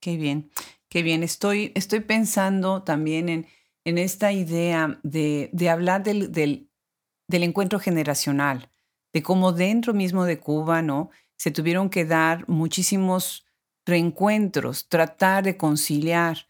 Qué 0.00 0.16
bien, 0.16 0.50
qué 0.88 1.02
bien. 1.02 1.22
Estoy, 1.22 1.72
estoy 1.74 2.00
pensando 2.00 2.82
también 2.82 3.28
en, 3.28 3.46
en 3.84 3.98
esta 3.98 4.32
idea 4.32 4.98
de, 5.02 5.50
de 5.52 5.68
hablar 5.68 6.02
del, 6.02 6.32
del, 6.32 6.68
del, 7.28 7.42
encuentro 7.42 7.78
generacional, 7.78 8.70
de 9.12 9.22
cómo 9.22 9.52
dentro 9.52 9.94
mismo 9.94 10.24
de 10.24 10.40
Cuba, 10.40 10.82
¿no? 10.82 11.10
Se 11.36 11.50
tuvieron 11.50 11.90
que 11.90 12.04
dar 12.04 12.48
muchísimos 12.48 13.46
reencuentros, 13.84 14.88
tratar 14.88 15.44
de 15.44 15.56
conciliar 15.56 16.46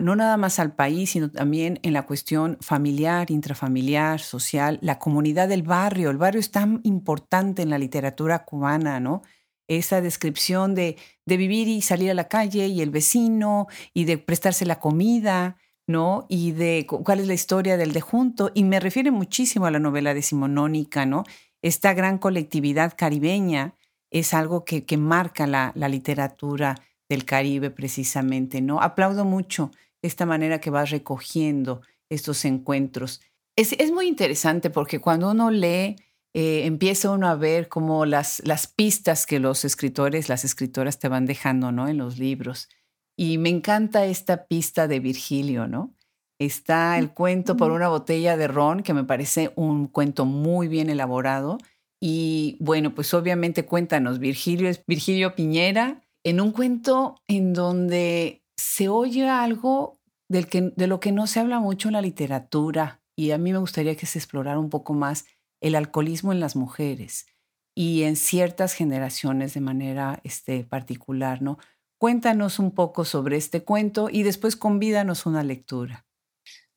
no 0.00 0.14
nada 0.14 0.36
más 0.36 0.58
al 0.58 0.74
país, 0.74 1.10
sino 1.10 1.30
también 1.30 1.80
en 1.82 1.92
la 1.92 2.06
cuestión 2.06 2.56
familiar, 2.60 3.30
intrafamiliar, 3.30 4.20
social, 4.20 4.78
la 4.80 4.98
comunidad 4.98 5.48
del 5.48 5.64
barrio. 5.64 6.10
El 6.10 6.18
barrio 6.18 6.40
es 6.40 6.52
tan 6.52 6.80
importante 6.84 7.62
en 7.62 7.70
la 7.70 7.78
literatura 7.78 8.44
cubana, 8.44 9.00
¿no? 9.00 9.22
Esa 9.66 10.00
descripción 10.00 10.74
de, 10.74 10.96
de 11.26 11.36
vivir 11.36 11.66
y 11.66 11.82
salir 11.82 12.10
a 12.10 12.14
la 12.14 12.28
calle 12.28 12.68
y 12.68 12.80
el 12.80 12.90
vecino 12.90 13.66
y 13.92 14.04
de 14.04 14.18
prestarse 14.18 14.66
la 14.66 14.78
comida, 14.78 15.56
¿no? 15.88 16.26
Y 16.28 16.52
de 16.52 16.86
cuál 16.86 17.18
es 17.18 17.26
la 17.26 17.34
historia 17.34 17.76
del 17.76 17.92
de 17.92 18.00
junto. 18.00 18.52
Y 18.54 18.62
me 18.64 18.78
refiere 18.78 19.10
muchísimo 19.10 19.66
a 19.66 19.72
la 19.72 19.80
novela 19.80 20.14
decimonónica, 20.14 21.06
¿no? 21.06 21.24
Esta 21.60 21.92
gran 21.92 22.18
colectividad 22.18 22.94
caribeña 22.96 23.74
es 24.10 24.32
algo 24.34 24.64
que, 24.64 24.84
que 24.84 24.96
marca 24.96 25.46
la, 25.46 25.72
la 25.74 25.88
literatura 25.88 26.76
del 27.12 27.24
Caribe 27.26 27.70
precisamente, 27.70 28.60
¿no? 28.62 28.80
Aplaudo 28.80 29.24
mucho 29.24 29.70
esta 30.00 30.24
manera 30.26 30.60
que 30.60 30.70
vas 30.70 30.90
recogiendo 30.90 31.82
estos 32.08 32.44
encuentros. 32.44 33.20
Es, 33.54 33.74
es 33.74 33.92
muy 33.92 34.06
interesante 34.08 34.70
porque 34.70 34.98
cuando 34.98 35.30
uno 35.30 35.50
lee, 35.50 35.96
eh, 36.34 36.64
empieza 36.64 37.10
uno 37.10 37.28
a 37.28 37.34
ver 37.34 37.68
como 37.68 38.06
las, 38.06 38.40
las 38.46 38.66
pistas 38.66 39.26
que 39.26 39.38
los 39.38 39.66
escritores, 39.66 40.30
las 40.30 40.44
escritoras 40.44 40.98
te 40.98 41.08
van 41.08 41.26
dejando, 41.26 41.70
¿no? 41.70 41.86
En 41.86 41.98
los 41.98 42.18
libros. 42.18 42.70
Y 43.16 43.36
me 43.36 43.50
encanta 43.50 44.06
esta 44.06 44.46
pista 44.46 44.88
de 44.88 45.00
Virgilio, 45.00 45.68
¿no? 45.68 45.94
Está 46.38 46.98
el 46.98 47.12
cuento 47.12 47.56
por 47.58 47.70
una 47.70 47.88
botella 47.88 48.38
de 48.38 48.48
ron, 48.48 48.82
que 48.82 48.94
me 48.94 49.04
parece 49.04 49.52
un 49.54 49.86
cuento 49.86 50.24
muy 50.24 50.66
bien 50.66 50.88
elaborado. 50.88 51.58
Y 52.00 52.56
bueno, 52.58 52.94
pues 52.94 53.12
obviamente 53.12 53.66
cuéntanos, 53.66 54.18
Virgilio 54.18 54.68
es 54.68 54.82
Virgilio 54.86 55.36
Piñera, 55.36 56.01
en 56.24 56.40
un 56.40 56.52
cuento 56.52 57.16
en 57.26 57.52
donde 57.52 58.44
se 58.56 58.88
oye 58.88 59.28
algo 59.28 60.00
de 60.28 60.86
lo 60.86 61.00
que 61.00 61.12
no 61.12 61.26
se 61.26 61.40
habla 61.40 61.60
mucho 61.60 61.88
en 61.88 61.94
la 61.94 62.02
literatura. 62.02 63.02
Y 63.16 63.32
a 63.32 63.38
mí 63.38 63.52
me 63.52 63.58
gustaría 63.58 63.96
que 63.96 64.06
se 64.06 64.18
explorara 64.18 64.58
un 64.58 64.70
poco 64.70 64.94
más 64.94 65.26
el 65.60 65.74
alcoholismo 65.74 66.32
en 66.32 66.40
las 66.40 66.56
mujeres 66.56 67.26
y 67.74 68.02
en 68.02 68.16
ciertas 68.16 68.74
generaciones 68.74 69.54
de 69.54 69.60
manera 69.60 70.20
este, 70.24 70.64
particular, 70.64 71.42
¿no? 71.42 71.58
Cuéntanos 71.98 72.58
un 72.58 72.72
poco 72.72 73.04
sobre 73.04 73.36
este 73.36 73.62
cuento 73.62 74.08
y 74.10 74.24
después 74.24 74.56
convídanos 74.56 75.24
una 75.24 75.44
lectura. 75.44 76.04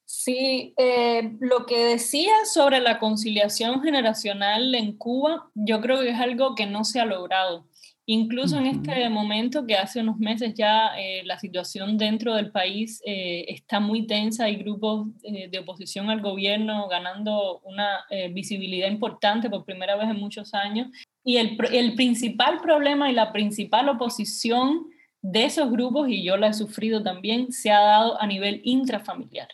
Sí, 0.06 0.74
eh, 0.78 1.36
lo 1.39 1.66
que 1.66 1.84
decía 1.84 2.34
sobre 2.46 2.80
la 2.80 3.00
conciliación 3.00 3.82
generacional 3.82 4.76
en 4.76 4.98
Cuba, 4.98 5.50
yo 5.56 5.82
creo 5.82 6.02
que 6.02 6.12
es 6.12 6.20
algo 6.20 6.56
que 6.56 6.68
no 6.68 6.84
se 6.84 7.00
ha 7.00 7.06
logrado. 7.06 7.66
Incluso 8.08 8.58
en 8.58 8.68
este 8.68 9.10
momento 9.10 9.66
que 9.66 9.76
hace 9.76 10.01
unos 10.01 10.18
meses 10.18 10.53
ya 10.53 10.97
eh, 10.97 11.24
la 11.26 11.39
situación 11.39 11.97
dentro 11.97 12.36
del 12.36 12.51
país 12.51 13.01
eh, 13.06 13.45
está 13.47 13.80
muy 13.80 14.06
tensa, 14.06 14.45
hay 14.45 14.58
grupos 14.58 15.08
de 15.22 15.60
oposición 15.60 16.10
al 16.10 16.22
gobierno 16.22 16.88
ganando 16.88 17.60
una 17.64 18.06
visibilidad 18.32 18.89
importante 18.89 19.49
por 19.49 19.66
primera 19.66 19.95
vez 19.95 20.10
en 20.10 20.18
muchos 20.18 20.53
años. 20.53 20.88
Y 21.24 21.38
el, 21.38 21.58
el 21.72 21.95
principal 21.95 22.60
problema 22.62 23.10
y 23.10 23.14
la 23.14 23.32
principal 23.32 23.89
oposición 23.89 24.86
de 25.22 25.45
esos 25.45 25.72
grupos, 25.72 26.08
y 26.10 26.24
yo 26.24 26.38
la 26.38 26.49
he 26.49 26.53
sufrido 26.53 27.01
también, 27.01 27.51
se 27.51 27.72
ha 27.72 27.80
dado 27.80 28.22
a 28.22 28.28
nivel 28.28 28.62
intrafamiliar 28.64 29.47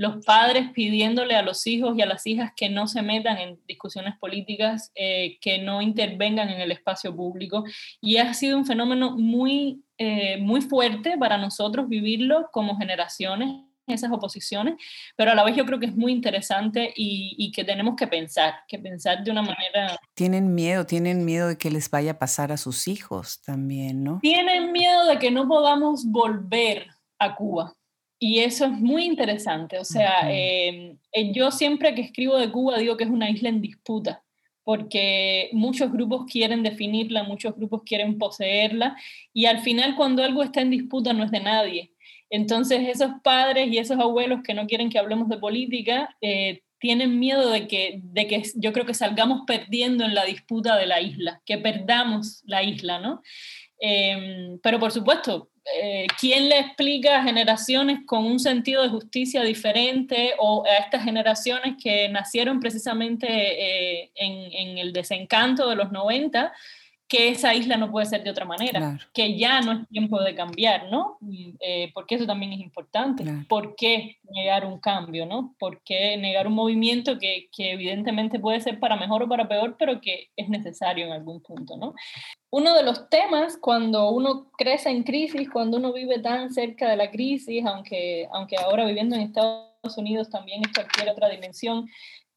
los 0.00 0.24
padres 0.24 0.70
pidiéndole 0.72 1.34
a 1.36 1.42
los 1.42 1.66
hijos 1.66 1.94
y 1.94 2.00
a 2.00 2.06
las 2.06 2.26
hijas 2.26 2.52
que 2.56 2.70
no 2.70 2.86
se 2.86 3.02
metan 3.02 3.36
en 3.36 3.60
discusiones 3.68 4.16
políticas, 4.18 4.92
eh, 4.94 5.36
que 5.42 5.58
no 5.58 5.82
intervengan 5.82 6.48
en 6.48 6.58
el 6.58 6.72
espacio 6.72 7.14
público. 7.14 7.64
Y 8.00 8.16
ha 8.16 8.32
sido 8.32 8.56
un 8.56 8.64
fenómeno 8.64 9.18
muy, 9.18 9.84
eh, 9.98 10.38
muy 10.38 10.62
fuerte 10.62 11.18
para 11.18 11.36
nosotros 11.36 11.86
vivirlo 11.86 12.48
como 12.50 12.78
generaciones 12.78 13.60
esas 13.86 14.10
oposiciones, 14.12 14.76
pero 15.16 15.32
a 15.32 15.34
la 15.34 15.44
vez 15.44 15.56
yo 15.56 15.66
creo 15.66 15.80
que 15.80 15.86
es 15.86 15.96
muy 15.96 16.12
interesante 16.12 16.94
y, 16.94 17.34
y, 17.36 17.50
que 17.50 17.64
tenemos 17.64 17.96
que 17.96 18.06
pensar, 18.06 18.54
que 18.68 18.78
pensar 18.78 19.24
de 19.24 19.32
una 19.32 19.42
manera... 19.42 19.98
Tienen 20.14 20.54
miedo, 20.54 20.86
tienen 20.86 21.24
miedo 21.24 21.48
de 21.48 21.58
que 21.58 21.72
les 21.72 21.90
vaya 21.90 22.12
a 22.12 22.18
pasar 22.18 22.52
a 22.52 22.56
sus 22.56 22.86
hijos 22.86 23.42
también, 23.42 24.04
¿no? 24.04 24.20
Tienen 24.22 24.70
miedo 24.70 25.06
de 25.06 25.18
que 25.18 25.32
no 25.32 25.48
podamos 25.48 26.06
volver 26.06 26.86
a 27.18 27.34
Cuba. 27.34 27.74
Y 28.22 28.40
eso 28.40 28.66
es 28.66 28.72
muy 28.72 29.04
interesante. 29.04 29.78
O 29.78 29.84
sea, 29.84 30.30
em, 30.30 30.98
eh, 31.10 31.32
yo 31.32 31.50
siempre 31.50 31.94
que 31.94 32.02
escribo 32.02 32.36
de 32.36 32.52
Cuba 32.52 32.76
digo 32.76 32.98
que 32.98 33.04
es 33.04 33.10
una 33.10 33.30
isla 33.30 33.48
en 33.48 33.62
disputa, 33.62 34.22
porque 34.62 35.48
muchos 35.52 35.90
grupos 35.90 36.26
quieren 36.30 36.62
definirla, 36.62 37.22
muchos 37.22 37.56
grupos 37.56 37.82
quieren 37.82 38.18
poseerla, 38.18 38.94
y 39.32 39.46
al 39.46 39.60
final 39.60 39.96
cuando 39.96 40.22
algo 40.22 40.42
está 40.42 40.60
en 40.60 40.68
disputa 40.70 41.14
no 41.14 41.24
es 41.24 41.30
de 41.30 41.40
nadie. 41.40 41.92
Entonces 42.28 42.86
esos 42.86 43.10
padres 43.24 43.68
y 43.72 43.78
esos 43.78 43.98
abuelos 43.98 44.42
que 44.44 44.52
no 44.52 44.66
quieren 44.66 44.90
que 44.90 44.98
hablemos 44.98 45.30
de 45.30 45.38
política 45.38 46.14
eh, 46.20 46.60
tienen 46.78 47.18
miedo 47.18 47.50
de 47.50 47.66
que, 47.66 48.00
de 48.02 48.26
que 48.26 48.42
yo 48.56 48.74
creo 48.74 48.84
que 48.84 48.94
salgamos 48.94 49.42
perdiendo 49.46 50.04
en 50.04 50.14
la 50.14 50.26
disputa 50.26 50.76
de 50.76 50.86
la 50.86 51.00
isla, 51.00 51.40
que 51.46 51.56
perdamos 51.56 52.42
la 52.44 52.62
isla, 52.62 52.98
¿no? 52.98 53.22
Pero 54.62 54.78
por 54.78 54.92
supuesto, 54.92 55.49
eh, 55.76 56.06
¿quién 56.18 56.48
le 56.48 56.58
explica 56.58 57.18
a 57.18 57.22
generaciones 57.22 58.00
con 58.06 58.24
un 58.24 58.40
sentido 58.40 58.82
de 58.82 58.88
justicia 58.88 59.42
diferente 59.42 60.34
o 60.38 60.64
a 60.64 60.78
estas 60.78 61.04
generaciones 61.04 61.76
que 61.82 62.08
nacieron 62.08 62.60
precisamente 62.60 63.26
eh, 63.28 64.10
en, 64.14 64.78
el 64.78 64.92
desencanto 64.92 65.68
de 65.68 65.76
los 65.76 65.92
90? 65.92 66.52
Que 67.10 67.28
esa 67.28 67.52
isla 67.56 67.76
no 67.76 67.90
puede 67.90 68.06
ser 68.06 68.22
de 68.22 68.30
otra 68.30 68.44
manera, 68.44 68.96
que 69.12 69.36
ya 69.36 69.60
no 69.62 69.72
es 69.72 69.88
tiempo 69.88 70.22
de 70.22 70.32
cambiar, 70.36 70.88
¿no? 70.92 71.18
Eh, 71.58 71.90
porque 71.92 72.14
eso 72.14 72.24
también 72.24 72.52
es 72.52 72.60
importante. 72.60 73.24
¿Por 73.48 73.74
qué 73.74 74.18
negar 74.32 74.64
un 74.64 74.78
cambio, 74.78 75.26
¿no? 75.26 75.56
¿Por 75.58 75.82
qué 75.82 76.16
negar 76.16 76.46
un 76.46 76.52
movimiento 76.52 77.18
que, 77.18 77.48
que, 77.50 77.72
evidentemente 77.72 78.38
puede 78.38 78.60
ser 78.60 78.78
para 78.78 78.94
mejor 78.94 79.24
o 79.24 79.28
para 79.28 79.48
peor, 79.48 79.74
pero 79.76 80.00
que 80.00 80.28
es 80.36 80.48
necesario 80.48 81.04
en 81.04 81.10
algún 81.10 81.40
punto, 81.42 81.76
¿no? 81.76 81.94
Uno 82.52 82.74
de 82.74 82.84
los 82.84 83.08
temas 83.08 83.58
cuando 83.60 84.10
uno 84.10 84.48
crece 84.56 84.90
en 84.90 85.02
crisis, 85.02 85.50
cuando 85.50 85.78
uno 85.78 85.92
vive 85.92 86.20
tan 86.20 86.52
cerca 86.52 86.88
de 86.88 86.96
la 86.96 87.10
crisis, 87.10 87.66
aunque, 87.66 88.28
aunque 88.32 88.54
ahora 88.56 88.86
viviendo 88.86 89.16
en 89.16 89.22
Estados 89.22 89.96
Unidos 89.96 90.30
también 90.30 90.62
es 90.64 90.72
cualquier 90.72 91.08
otra 91.08 91.28
dimensión, 91.28 91.88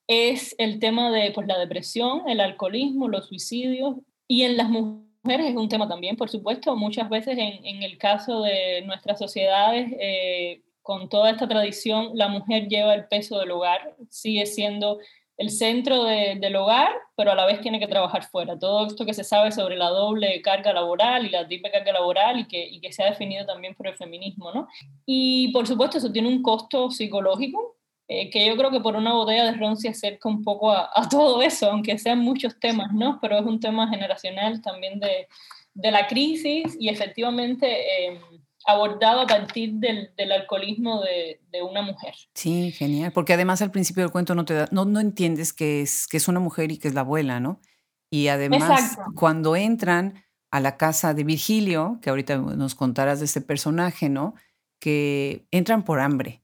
es 0.08 0.56
el 0.58 0.80
tema 0.80 1.12
de 1.12 1.32
pues, 1.32 1.46
la 1.46 1.60
depresión, 1.60 2.28
el 2.28 2.40
alcoholismo, 2.40 3.08
los 3.08 3.28
suicidios 3.28 3.98
y 4.28 4.44
en 4.44 4.58
las 4.58 4.70
mujeres 4.70 5.52
es 5.52 5.56
un 5.56 5.70
tema 5.70 5.88
también, 5.88 6.18
por 6.18 6.30
supuesto, 6.30 6.76
muchas 6.76 7.10
veces 7.10 7.38
en, 7.38 7.66
en 7.66 7.84
el 7.84 7.98
caso 7.98 8.42
de 8.42 8.82
nuestras 8.86 9.20
sociedades, 9.20 9.92
eh, 10.00 10.62
con 10.82 11.08
toda 11.08 11.32
esta 11.32 11.48
tradición, 11.48 12.12
la 12.14 12.28
mujer 12.28 12.68
lleva 12.68 12.94
el 12.94 13.08
peso 13.08 13.40
del 13.40 13.52
hogar, 13.52 13.96
sigue 14.10 14.46
siendo 14.46 15.00
el 15.38 15.50
centro 15.50 16.04
de, 16.04 16.38
del 16.40 16.56
hogar, 16.56 16.92
pero 17.16 17.32
a 17.32 17.36
la 17.36 17.46
vez 17.46 17.62
tiene 17.62 17.80
que 17.80 17.88
trabajar 17.88 18.24
fuera. 18.24 18.60
Todo 18.60 18.86
esto 18.86 19.06
que 19.06 19.14
se 19.14 19.24
sabe 19.24 19.52
sobre 19.52 19.78
la 19.78 19.90
doble 19.90 20.42
carga 20.42 20.74
laboral 20.74 21.26
y 21.26 21.30
la 21.30 21.48
triple 21.48 21.72
carga 21.72 21.94
laboral 21.94 22.40
y 22.40 22.48
que, 22.48 22.64
y 22.68 22.80
que 22.82 22.92
se 22.92 23.04
ha 23.04 23.10
definido 23.10 23.46
también 23.46 23.76
por 23.76 23.88
el 23.88 23.96
feminismo, 23.96 24.52
¿no? 24.54 24.68
Y 25.06 25.52
por 25.52 25.66
supuesto 25.66 25.98
eso 25.98 26.12
tiene 26.12 26.28
un 26.28 26.42
costo 26.42 26.92
psicológico, 26.92 27.78
eh, 28.08 28.30
que 28.30 28.46
yo 28.46 28.58
creo 28.58 28.70
que 28.70 28.82
por 28.82 28.96
una 28.96 29.14
botella 29.14 29.46
de 29.46 29.54
ron 29.54 29.78
se 29.78 29.90
acerca 29.90 30.28
un 30.28 30.44
poco 30.44 30.72
a, 30.72 31.08
todo 31.10 31.42
eso, 31.42 31.72
aunque 31.72 31.98
sean 31.98 32.20
muchos 32.20 32.60
temas, 32.60 32.92
¿no? 32.94 33.20
Pero 33.22 33.38
es 33.38 33.46
un 33.46 33.60
tema 33.60 33.88
generacional 33.88 34.62
también 34.62 35.00
de, 35.00 35.28
de 35.74 35.92
la 35.92 36.08
crisis 36.08 36.76
y 36.78 36.90
efectivamente 36.90 37.68
eh, 37.68 38.20
abordado 38.66 39.22
a 39.22 39.28
partir 39.28 39.76
del, 39.76 40.12
del 40.18 40.34
alcoholismo 40.34 41.02
de, 41.02 41.40
de, 41.50 41.62
una 41.64 41.82
mujer. 41.82 42.14
Sí, 42.34 42.72
genial, 42.72 43.14
porque 43.14 43.34
además 43.34 43.62
al 43.62 43.72
principio 43.72 44.04
del 44.04 44.12
cuento 44.12 44.36
no, 44.36 44.44
te 44.44 44.54
da, 44.54 44.68
no, 44.72 44.84
no 44.84 45.00
entiendes 45.00 45.54
que 45.54 45.82
es, 45.82 46.06
que 46.08 46.18
es 46.18 46.28
una 46.28 46.42
mujer 46.42 46.74
y 46.74 46.78
que 46.78 46.90
es 46.90 46.94
la 46.94 47.02
abuela, 47.02 47.40
¿no? 47.40 47.62
Y 48.10 48.28
además 48.28 48.98
cuando 49.16 49.56
entran 49.56 50.26
a 50.52 50.60
la 50.60 50.78
casa 50.78 51.14
de 51.14 51.24
Virgilio, 51.24 52.00
que 52.02 52.10
ahorita 52.10 52.38
nos 52.38 52.76
contarás 52.76 53.20
de 53.20 53.26
este 53.26 53.42
personaje, 53.42 54.10
¿no? 54.10 54.36
Que 54.80 55.48
entran 55.52 55.84
por 55.84 56.00
hambre 56.00 56.43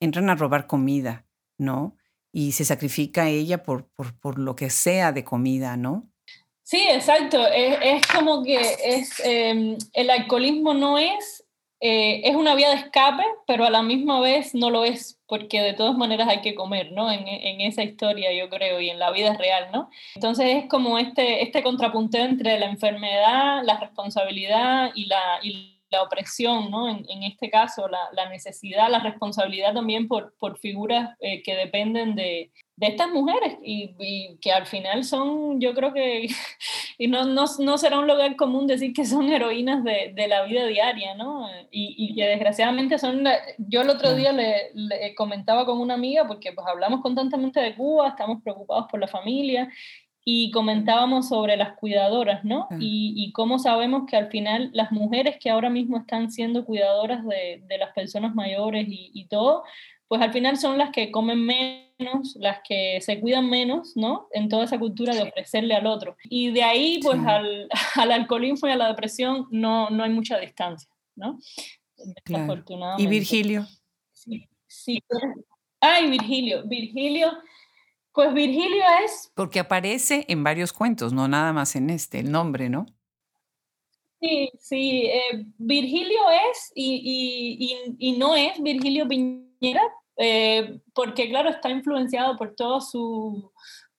entran 0.00 0.30
a 0.30 0.34
robar 0.34 0.66
comida, 0.66 1.26
¿no? 1.58 1.96
Y 2.32 2.52
se 2.52 2.64
sacrifica 2.64 3.28
ella 3.28 3.62
por, 3.62 3.88
por, 3.88 4.18
por 4.18 4.38
lo 4.38 4.56
que 4.56 4.70
sea 4.70 5.12
de 5.12 5.24
comida, 5.24 5.76
¿no? 5.76 6.08
Sí, 6.66 6.82
exacto. 6.88 7.46
Es, 7.46 7.78
es 7.80 8.06
como 8.08 8.42
que 8.42 8.58
es, 8.84 9.20
eh, 9.24 9.78
el 9.92 10.10
alcoholismo 10.10 10.74
no 10.74 10.98
es, 10.98 11.44
eh, 11.78 12.22
es 12.24 12.34
una 12.34 12.56
vía 12.56 12.70
de 12.70 12.76
escape, 12.76 13.22
pero 13.46 13.64
a 13.64 13.70
la 13.70 13.82
misma 13.82 14.18
vez 14.20 14.52
no 14.52 14.70
lo 14.70 14.84
es, 14.84 15.20
porque 15.28 15.60
de 15.60 15.74
todas 15.74 15.96
maneras 15.96 16.26
hay 16.28 16.40
que 16.40 16.56
comer, 16.56 16.90
¿no? 16.90 17.12
En, 17.12 17.28
en, 17.28 17.60
esa 17.60 17.84
historia, 17.84 18.32
yo 18.32 18.48
creo, 18.48 18.80
y 18.80 18.90
en 18.90 18.98
la 18.98 19.12
vida 19.12 19.34
real, 19.36 19.68
¿no? 19.72 19.90
Entonces 20.16 20.56
es 20.56 20.68
como 20.68 20.98
este, 20.98 21.42
este 21.44 21.62
contrapunteo 21.62 22.24
entre 22.24 22.58
la 22.58 22.66
enfermedad, 22.66 23.62
la 23.64 23.78
responsabilidad 23.78 24.90
y 24.94 25.06
la... 25.06 25.38
Y 25.42 25.75
la 25.90 26.02
opresión, 26.02 26.70
¿no? 26.70 26.88
En, 26.88 27.04
en 27.08 27.22
este 27.22 27.50
caso, 27.50 27.88
la, 27.88 27.98
la, 28.12 28.28
necesidad, 28.28 28.90
la 28.90 29.00
responsabilidad 29.00 29.74
también 29.74 30.08
por, 30.08 30.34
por 30.38 30.58
figuras 30.58 31.16
eh, 31.20 31.42
que 31.42 31.54
dependen 31.54 32.14
de, 32.14 32.50
de 32.76 32.86
estas 32.86 33.08
mujeres 33.10 33.56
y, 33.62 33.94
y, 33.98 34.38
que 34.38 34.52
al 34.52 34.66
final 34.66 35.04
son, 35.04 35.60
yo 35.60 35.74
creo 35.74 35.92
que, 35.92 36.26
y 36.98 37.08
no, 37.08 37.24
no, 37.24 37.44
no, 37.58 37.78
será 37.78 37.98
un 37.98 38.06
lugar 38.06 38.36
común 38.36 38.66
decir 38.66 38.92
que 38.92 39.04
son 39.04 39.30
heroínas 39.30 39.84
de, 39.84 40.12
de 40.14 40.28
la 40.28 40.42
vida 40.42 40.66
diaria, 40.66 41.14
¿no? 41.14 41.48
Y, 41.70 41.94
y, 41.96 42.14
que 42.14 42.24
desgraciadamente 42.24 42.98
son, 42.98 43.24
yo 43.58 43.82
el 43.82 43.90
otro 43.90 44.14
día 44.14 44.32
le, 44.32 44.70
le, 44.74 45.14
comentaba 45.14 45.64
con 45.64 45.78
una 45.78 45.94
amiga, 45.94 46.26
porque 46.26 46.52
pues 46.52 46.66
hablamos 46.66 47.00
constantemente 47.00 47.60
de 47.60 47.74
Cuba, 47.74 48.08
estamos 48.08 48.42
preocupados 48.42 48.86
por 48.90 49.00
la 49.00 49.08
familia 49.08 49.70
y 50.28 50.50
comentábamos 50.50 51.28
sobre 51.28 51.56
las 51.56 51.76
cuidadoras, 51.76 52.44
¿no? 52.44 52.66
Y, 52.80 53.14
y, 53.16 53.30
cómo 53.30 53.60
sabemos 53.60 54.10
que 54.10 54.16
al 54.16 54.28
final 54.28 54.70
las 54.72 54.90
mujeres 54.90 55.36
que 55.38 55.50
ahora 55.50 55.70
mismo 55.70 55.98
están 55.98 56.32
siendo 56.32 56.64
cuidadoras 56.64 57.24
de, 57.24 57.62
de 57.64 57.78
las 57.78 57.92
personas 57.92 58.34
mayores 58.34 58.88
y, 58.88 59.12
y, 59.14 59.28
todo, 59.28 59.62
pues 60.08 60.20
al 60.20 60.32
final 60.32 60.56
son 60.56 60.78
las 60.78 60.90
que 60.90 61.12
comen 61.12 61.46
menos, 61.46 62.34
las 62.40 62.58
que 62.68 62.98
se 63.02 63.20
cuidan 63.20 63.48
menos, 63.48 63.96
¿no? 63.96 64.26
En 64.32 64.48
toda 64.48 64.64
esa 64.64 64.80
cultura 64.80 65.14
de 65.14 65.22
ofrecerle 65.22 65.76
al 65.76 65.86
otro. 65.86 66.16
Y 66.24 66.50
de 66.50 66.64
ahí, 66.64 66.98
pues 67.04 67.20
sí. 67.20 67.24
al, 67.24 67.68
al, 67.94 68.10
alcoholismo 68.10 68.66
y 68.66 68.72
a 68.72 68.76
la 68.76 68.88
depresión 68.88 69.46
no, 69.52 69.90
no 69.90 70.02
hay 70.02 70.10
mucha 70.10 70.40
distancia, 70.40 70.90
¿no? 71.14 71.38
Claro. 72.24 72.64
¿Y 72.98 73.06
Virgilio? 73.06 73.64
Sí, 74.12 74.48
sí. 74.66 75.00
Ay, 75.80 76.10
Virgilio. 76.10 76.64
Virgilio 76.66 77.30
pues 78.16 78.32
Virgilio 78.32 78.82
es... 79.04 79.30
Porque 79.34 79.60
aparece 79.60 80.24
en 80.28 80.42
varios 80.42 80.72
cuentos, 80.72 81.12
no 81.12 81.28
nada 81.28 81.52
más 81.52 81.76
en 81.76 81.90
este, 81.90 82.18
el 82.18 82.32
nombre, 82.32 82.70
¿no? 82.70 82.86
Sí, 84.22 84.50
sí, 84.58 85.02
eh, 85.04 85.44
Virgilio 85.58 86.22
es 86.50 86.72
y, 86.74 88.16
no 88.18 88.34
es 88.34 88.58
Virgilio 88.62 89.06
Piñera, 89.06 89.82
eh, 90.16 90.80
porque 90.94 91.28
claro, 91.28 91.50
está 91.50 91.68
influenciado 91.68 92.38
por 92.38 92.54
todo 92.54 92.80
su, 92.80 93.52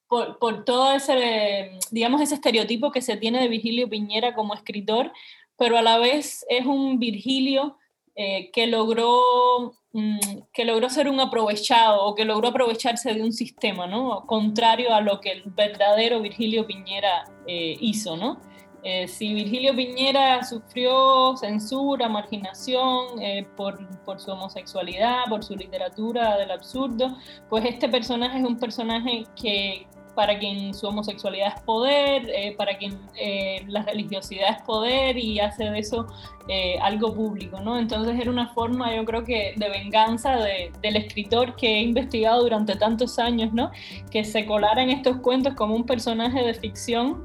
por, 0.07 0.39
por, 0.39 0.65
todo 0.65 0.93
ese, 0.93 1.77
digamos, 1.91 2.19
ese 2.19 2.33
estereotipo 2.33 2.91
que 2.91 3.03
se 3.03 3.17
tiene 3.17 3.39
de 3.39 3.49
Virgilio 3.49 3.87
Piñera 3.87 4.33
como 4.33 4.55
escritor, 4.55 5.13
pero 5.59 5.77
a 5.77 5.83
la 5.83 5.99
vez 5.99 6.43
es 6.49 6.65
un 6.65 6.97
Virgilio 6.97 7.77
eh, 8.19 8.49
que, 8.51 8.65
logró, 8.65 9.75
mm, 9.93 10.17
que 10.51 10.65
logró 10.65 10.89
ser 10.89 11.07
un 11.07 11.19
aprovechado 11.19 12.03
o 12.03 12.15
que 12.15 12.25
logró 12.25 12.47
aprovecharse 12.47 13.13
de 13.13 13.21
un 13.21 13.31
sistema, 13.31 13.85
¿no? 13.85 14.25
Contrario 14.25 14.91
a 14.95 15.01
lo 15.01 15.21
que 15.21 15.33
el 15.33 15.43
verdadero 15.45 16.19
Virgilio 16.19 16.65
Piñera 16.65 17.25
eh, 17.45 17.77
hizo, 17.79 18.17
¿no? 18.17 18.41
Eh, 18.83 19.07
si 19.07 19.35
Virgilio 19.35 19.75
Piñera 19.75 20.43
sufrió 20.43 21.37
censura, 21.37 22.09
marginación 22.09 23.19
por, 23.55 23.87
por, 24.03 24.19
su 24.19 24.31
homosexualidad, 24.31 25.25
por 25.29 25.43
su 25.43 25.55
literatura 25.55 26.37
del 26.37 26.49
absurdo, 26.49 27.17
pues 27.49 27.65
este 27.65 27.87
personaje 27.87 28.39
es 28.39 28.45
un 28.45 28.57
personaje 28.57 29.25
que, 29.39 29.85
para 30.17 30.39
quien 30.39 30.73
su 30.73 30.87
homosexualidad 30.87 31.53
es 31.55 31.61
poder, 31.61 32.27
eh, 32.31 32.55
para 32.57 32.75
quien 32.75 32.97
eh, 33.21 33.63
la 33.67 33.83
religiosidad 33.83 34.49
es 34.57 34.63
poder 34.63 35.15
y 35.15 35.39
hace 35.39 35.65
de 35.65 35.77
eso 35.77 36.07
eh, 36.47 36.75
algo 36.81 37.13
público, 37.13 37.61
¿no? 37.61 37.77
Entonces 37.77 38.19
era 38.19 38.31
una 38.31 38.47
forma, 38.47 38.95
yo 38.95 39.05
creo 39.05 39.23
que, 39.23 39.53
de 39.55 39.69
venganza 39.69 40.37
del 40.37 40.95
escritor 40.95 41.55
que 41.55 41.67
he 41.67 41.81
investigado 41.81 42.41
durante 42.41 42.75
tantos 42.75 43.19
años, 43.19 43.53
¿no? 43.53 43.69
Que 44.09 44.23
se 44.23 44.47
colara 44.47 44.81
en 44.81 44.89
estos 44.89 45.17
cuentos 45.17 45.53
como 45.53 45.75
un 45.75 45.85
personaje 45.85 46.43
de 46.43 46.55
ficción 46.55 47.23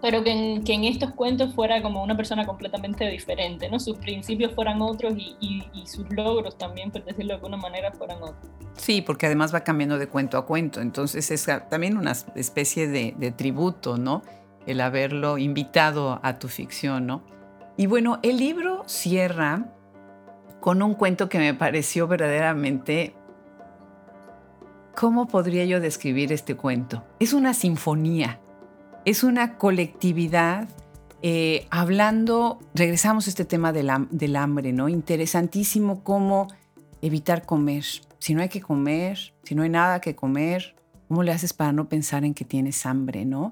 pero 0.00 0.24
que 0.24 0.30
en, 0.30 0.64
que 0.64 0.74
en, 0.74 0.84
estos 0.84 1.12
cuentos 1.12 1.54
fuera 1.54 1.82
como 1.82 2.02
una 2.02 2.16
persona 2.16 2.46
completamente 2.46 3.08
diferente, 3.08 3.68
¿no? 3.70 3.78
Sus 3.78 3.98
principios 3.98 4.54
fueran 4.54 4.80
otros 4.80 5.14
y, 5.16 5.36
y, 5.40 5.86
sus 5.86 6.08
logros 6.10 6.56
también, 6.56 6.90
por 6.90 7.04
decirlo 7.04 7.28
de 7.28 7.34
alguna 7.34 7.56
manera, 7.56 7.92
fueran 7.92 8.22
otros. 8.22 8.50
Sí, 8.74 9.02
porque 9.02 9.26
además 9.26 9.54
va 9.54 9.60
cambiando 9.60 9.98
de 9.98 10.08
cuento 10.08 10.38
a 10.38 10.46
cuento, 10.46 10.80
entonces 10.80 11.30
es 11.30 11.46
también 11.68 11.96
una 11.96 12.12
especie 12.34 12.88
de, 12.88 13.14
de 13.18 13.30
tributo, 13.30 13.98
¿no? 13.98 14.22
El 14.66 14.80
haberlo 14.80 15.38
invitado 15.38 16.20
a 16.22 16.38
tu 16.38 16.48
ficción, 16.48 17.06
¿no? 17.06 17.22
Y 17.76 17.86
bueno, 17.86 18.18
el 18.22 18.38
libro 18.38 18.82
cierra 18.86 19.66
con 20.60 20.82
un 20.82 20.94
cuento 20.94 21.28
que 21.28 21.38
me 21.38 21.54
pareció 21.54 22.06
verdaderamente... 22.06 23.14
¿Cómo 24.94 25.28
podría 25.28 25.64
yo 25.64 25.80
describir 25.80 26.32
este 26.32 26.56
cuento? 26.56 27.04
Es 27.20 27.32
una 27.32 27.54
sinfonía 27.54 28.40
es 29.04 29.24
una 29.24 29.58
colectividad 29.58 30.68
eh, 31.22 31.66
hablando, 31.70 32.58
regresamos 32.74 33.26
a 33.26 33.30
este 33.30 33.44
tema 33.44 33.72
del, 33.72 33.90
del, 34.10 34.36
hambre, 34.36 34.72
¿no? 34.72 34.88
Interesantísimo 34.88 36.02
cómo 36.02 36.48
evitar 37.02 37.44
comer. 37.44 37.84
Si 38.18 38.34
no 38.34 38.42
hay 38.42 38.48
que 38.48 38.60
comer, 38.60 39.34
si 39.42 39.54
no 39.54 39.62
hay 39.62 39.68
nada 39.68 40.00
que 40.00 40.16
comer, 40.16 40.74
¿cómo 41.08 41.22
le 41.22 41.32
haces 41.32 41.52
para 41.52 41.72
no 41.72 41.88
pensar 41.88 42.24
en 42.24 42.32
que 42.32 42.44
tienes 42.44 42.86
hambre, 42.86 43.24
¿no? 43.26 43.50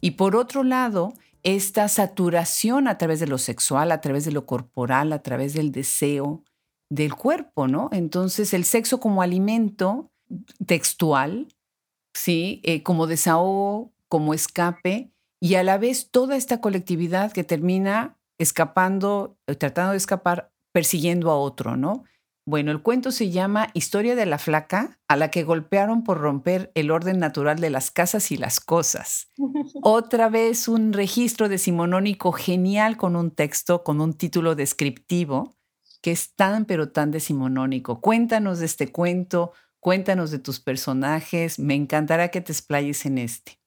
Y 0.00 0.12
por 0.12 0.36
otro 0.36 0.62
lado, 0.62 1.12
esta 1.42 1.88
saturación 1.88 2.86
a 2.86 2.98
través 2.98 3.18
de 3.20 3.26
lo 3.26 3.38
sexual, 3.38 3.92
a 3.92 4.00
través 4.00 4.24
de 4.24 4.32
lo 4.32 4.46
corporal, 4.46 5.12
a 5.12 5.22
través 5.22 5.52
del 5.54 5.72
deseo 5.72 6.44
del 6.90 7.14
cuerpo, 7.14 7.66
¿no? 7.66 7.88
Entonces, 7.92 8.54
el 8.54 8.64
sexo 8.64 9.00
como 9.00 9.22
alimento 9.22 10.10
textual, 10.66 11.48
¿sí? 12.14 12.60
Eh, 12.64 12.82
como 12.82 13.06
desahogo, 13.06 13.92
como 14.10 14.34
escape 14.34 15.12
y 15.40 15.54
a 15.54 15.62
la 15.62 15.78
vez 15.78 16.10
toda 16.10 16.36
esta 16.36 16.60
colectividad 16.60 17.32
que 17.32 17.44
termina 17.44 18.18
escapando, 18.38 19.38
eh, 19.46 19.54
tratando 19.54 19.92
de 19.92 19.96
escapar, 19.96 20.52
persiguiendo 20.72 21.30
a 21.30 21.36
otro, 21.36 21.76
¿no? 21.76 22.04
Bueno, 22.46 22.72
el 22.72 22.82
cuento 22.82 23.12
se 23.12 23.30
llama 23.30 23.68
Historia 23.74 24.16
de 24.16 24.26
la 24.26 24.38
flaca, 24.38 24.98
a 25.08 25.16
la 25.16 25.30
que 25.30 25.44
golpearon 25.44 26.02
por 26.02 26.18
romper 26.18 26.72
el 26.74 26.90
orden 26.90 27.18
natural 27.20 27.60
de 27.60 27.70
las 27.70 27.90
casas 27.90 28.32
y 28.32 28.36
las 28.36 28.58
cosas. 28.60 29.28
Otra 29.82 30.28
vez 30.28 30.66
un 30.66 30.92
registro 30.92 31.48
decimonónico 31.48 32.32
genial 32.32 32.96
con 32.96 33.14
un 33.14 33.30
texto, 33.30 33.84
con 33.84 34.00
un 34.00 34.14
título 34.14 34.56
descriptivo, 34.56 35.56
que 36.02 36.10
es 36.10 36.34
tan 36.34 36.64
pero 36.64 36.90
tan 36.90 37.10
decimonónico. 37.12 38.00
Cuéntanos 38.00 38.58
de 38.58 38.66
este 38.66 38.90
cuento, 38.90 39.52
cuéntanos 39.78 40.30
de 40.30 40.40
tus 40.40 40.58
personajes, 40.58 41.58
me 41.58 41.74
encantará 41.74 42.28
que 42.28 42.40
te 42.40 42.52
explayes 42.52 43.06
en 43.06 43.18
este. 43.18 43.59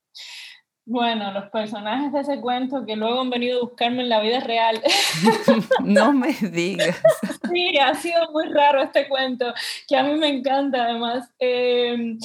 Bueno, 0.86 1.32
los 1.32 1.50
personajes 1.50 2.12
de 2.12 2.20
ese 2.20 2.42
cuento 2.42 2.86
que 2.86 2.98
luego 2.98 3.22
han 3.22 3.30
venido 3.30 3.58
a 3.58 3.64
buscarme 3.64 4.02
en 4.04 4.10
la 4.10 4.20
vida 4.20 4.42
real. 4.42 4.82
no 5.84 6.12
me 6.12 6.34
digas. 6.34 7.02
Sí, 7.50 7.78
ha 7.78 7.96
sido 7.96 8.32
muy 8.34 8.46
raro 8.50 8.82
este 8.82 9.08
cuento, 9.08 9.54
que 9.88 9.96
a 9.96 10.04
mí 10.04 10.16
me 10.16 10.28
encanta 10.28 10.84
además. 10.84 11.30
Em, 11.40 12.20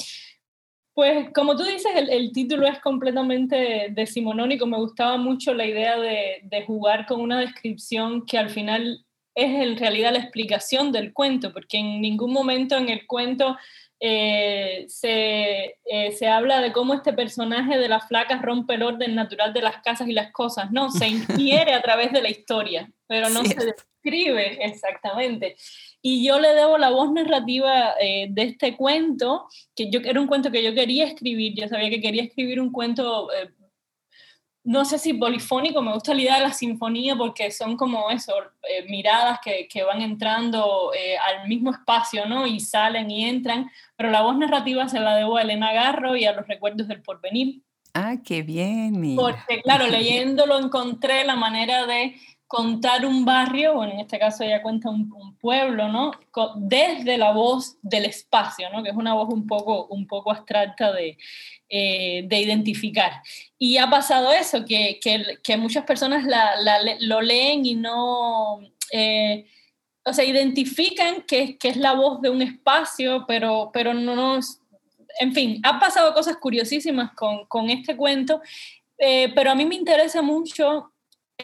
pues 0.93 1.29
como 1.33 1.55
tú 1.55 1.63
dices, 1.63 1.89
el, 1.95 2.33
título 2.33 2.67
es 2.67 2.79
completamente 2.79 3.87
decimonónico. 3.91 4.65
Me 4.65 4.77
gustaba 4.77 5.15
mucho 5.15 5.53
la 5.53 5.65
idea 5.65 5.97
de, 5.97 6.41
de 6.43 6.65
jugar 6.65 7.05
con 7.05 7.21
una 7.21 7.39
descripción 7.39 8.25
que 8.25 8.37
al 8.37 8.49
final 8.49 9.05
es 9.35 9.51
en 9.51 9.77
realidad 9.77 10.11
la 10.11 10.19
explicación 10.19 10.91
del 10.91 11.13
cuento, 11.13 11.53
porque 11.53 11.77
en 11.77 12.01
ningún 12.01 12.33
momento 12.33 12.75
en 12.75 12.89
el 12.89 13.07
cuento 13.07 13.55
eh, 13.99 14.85
se, 14.87 15.77
eh, 15.85 16.11
se, 16.13 16.27
habla 16.27 16.61
de 16.61 16.71
cómo 16.71 16.93
este 16.93 17.11
personaje 17.11 17.77
de 17.77 17.89
las 17.89 18.07
flacas 18.07 18.41
rompe 18.41 18.75
el 18.75 18.83
orden 18.83 19.13
natural 19.13 19.51
de 19.51 19.61
las 19.61 19.81
casas 19.81 20.07
y 20.07 20.13
las 20.13 20.31
cosas, 20.31 20.71
no, 20.71 20.89
se 20.89 21.07
infiere 21.09 21.73
a 21.73 21.81
través 21.81 22.13
de 22.13 22.21
la 22.21 22.29
historia, 22.29 22.89
pero 23.07 23.29
no 23.29 23.43
se 23.43 23.55
describe 23.55 24.63
exactamente. 24.65 25.57
Y 26.01 26.25
yo 26.25 26.39
le 26.39 26.53
debo 26.53 26.77
la 26.77 26.91
voz 26.91 27.11
narrativa 27.11 27.93
eh, 27.99 28.27
de 28.29 28.43
este 28.43 28.77
cuento, 28.77 29.47
que 29.75 29.89
yo 29.91 29.99
era 29.99 30.21
un 30.21 30.27
cuento 30.27 30.49
que 30.49 30.63
yo 30.63 30.73
quería 30.73 31.05
escribir, 31.05 31.53
yo 31.55 31.67
sabía 31.67 31.89
que 31.89 31.99
quería 31.99 32.23
escribir 32.23 32.61
un 32.61 32.71
cuento 32.71 33.27
no 34.69 34.85
sé 34.85 34.99
si 34.99 35.15
polifónico, 35.15 35.81
me 35.81 35.91
gusta 35.93 36.13
la 36.13 36.21
idea 36.21 36.35
de 36.35 36.43
la 36.43 36.53
sinfonía 36.53 37.15
porque 37.15 37.49
son 37.49 37.75
como 37.75 38.11
eso, 38.11 38.33
eh, 38.69 38.85
miradas 38.87 39.39
que, 39.43 39.67
que, 39.67 39.81
van 39.81 40.03
entrando 40.03 40.91
eh, 40.95 41.17
al 41.17 41.47
mismo 41.47 41.71
espacio, 41.71 42.27
¿no? 42.27 42.45
Y 42.45 42.59
salen 42.59 43.09
y 43.09 43.25
entran, 43.25 43.71
pero 43.95 44.11
la 44.11 44.21
voz 44.21 44.37
narrativa 44.37 44.87
se 44.87 44.99
la 44.99 45.15
debo 45.15 45.37
a 45.37 45.41
Elena 45.41 45.73
Garro 45.73 46.15
y 46.15 46.25
a 46.25 46.33
los 46.33 46.47
recuerdos 46.47 46.87
del 46.87 47.01
porvenir. 47.01 47.63
Ah, 47.95 48.17
qué 48.23 48.43
bien. 48.43 49.15
Porque 49.15 49.59
claro, 49.63 49.87
leyéndolo 49.87 50.59
encontré 50.59 51.25
la 51.25 51.35
manera 51.35 51.87
de 51.87 52.13
contar 52.45 53.07
un 53.07 53.25
barrio, 53.25 53.73
bueno, 53.73 53.93
en 53.93 54.01
este 54.01 54.19
caso 54.19 54.43
ella 54.43 54.61
cuenta 54.61 54.91
un, 54.91 55.35
pueblo, 55.39 55.87
¿no? 55.87 56.11
Desde 56.57 57.17
la 57.17 57.31
voz 57.31 57.77
del 57.81 58.05
espacio, 58.05 58.69
¿no? 58.71 58.83
Que 58.83 58.89
es 58.89 58.95
una 58.95 59.15
voz 59.15 59.29
un 59.33 59.47
poco, 59.47 59.87
un 59.87 60.05
poco 60.05 60.31
abstracta 60.31 60.91
de, 60.91 61.17
eh, 61.69 62.23
de 62.25 62.39
identificar. 62.39 63.21
Y 63.57 63.77
ha 63.77 63.89
pasado 63.89 64.31
eso, 64.31 64.65
que, 64.65 64.99
que, 65.01 65.37
que 65.43 65.57
muchas 65.57 65.85
personas 65.85 66.25
la, 66.25 66.55
lo 67.01 67.21
leen 67.21 67.65
y 67.65 67.75
no... 67.75 68.59
Eh, 68.91 69.45
o 70.03 70.13
sea, 70.13 70.25
identifican 70.25 71.21
que, 71.23 71.57
que, 71.57 71.69
es 71.69 71.77
la 71.77 71.93
voz 71.93 72.21
de 72.21 72.29
un 72.31 72.41
espacio, 72.41 73.25
pero, 73.27 73.69
pero 73.71 73.93
no 73.93 74.15
nos... 74.15 74.61
En 75.19 75.33
fin, 75.33 75.59
ha 75.63 75.79
pasado 75.79 76.13
cosas 76.13 76.37
curiosísimas 76.37 77.11
con, 77.13 77.45
con 77.45 77.69
este 77.69 77.95
cuento, 77.95 78.41
eh, 78.97 79.31
pero 79.35 79.51
a 79.51 79.55
mí 79.55 79.65
me 79.65 79.75
interesa 79.75 80.21
mucho 80.21 80.91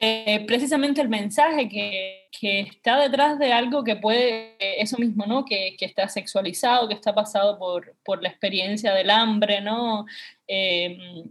eh, 0.01 0.43
precisamente 0.45 0.99
el 0.99 1.07
mensaje 1.07 1.69
que, 1.69 2.21
está 2.41 2.99
detrás 2.99 3.39
de 3.39 3.53
algo 3.53 3.83
que 3.83 3.95
puede, 3.95 4.55
eso 4.81 4.97
mismo, 4.97 5.25
¿no? 5.25 5.45
Que, 5.45 5.75
está 5.79 6.09
sexualizado, 6.09 6.87
que 6.87 6.93
está 6.93 7.15
pasado 7.15 7.57
por, 7.57 7.95
por 8.03 8.21
la 8.21 8.29
experiencia 8.29 8.93
del 8.93 9.09
hambre, 9.09 9.61
¿no? 9.61 10.05
Eh, 10.47 11.23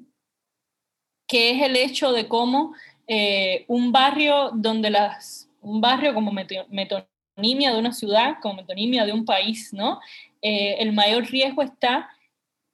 que 1.28 1.50
es 1.50 1.62
el 1.62 1.76
hecho 1.76 2.12
de 2.12 2.26
cómo 2.26 2.74
eh, 3.06 3.64
un 3.68 3.92
barrio 3.92 4.50
donde 4.54 4.90
las, 4.90 5.48
un 5.60 5.80
barrio 5.80 6.14
como 6.14 6.32
metonimia 6.32 7.72
de 7.72 7.78
una 7.78 7.92
ciudad, 7.92 8.36
como 8.40 8.54
metonimia 8.54 9.04
de 9.04 9.12
un 9.12 9.24
país, 9.24 9.72
¿no? 9.72 10.00
el 10.46 10.92
mayor 10.92 11.24
riesgo 11.24 11.62
está 11.62 12.10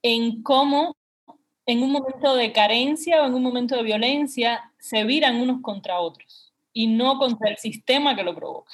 en 0.03 0.43
cómo 0.43 0.97
en 1.65 1.83
un 1.83 1.91
momento 1.91 2.35
de 2.35 2.51
carencia 2.51 3.21
o 3.21 3.27
en 3.27 3.33
un 3.33 3.43
momento 3.43 3.75
de 3.75 3.83
violencia 3.83 4.71
se 4.79 5.03
viran 5.03 5.37
unos 5.37 5.61
contra 5.61 5.99
otros 5.99 6.53
y 6.73 6.87
no 6.87 7.17
contra 7.17 7.49
el 7.49 7.57
sistema 7.57 8.15
que 8.15 8.23
lo 8.23 8.35
provoca. 8.35 8.71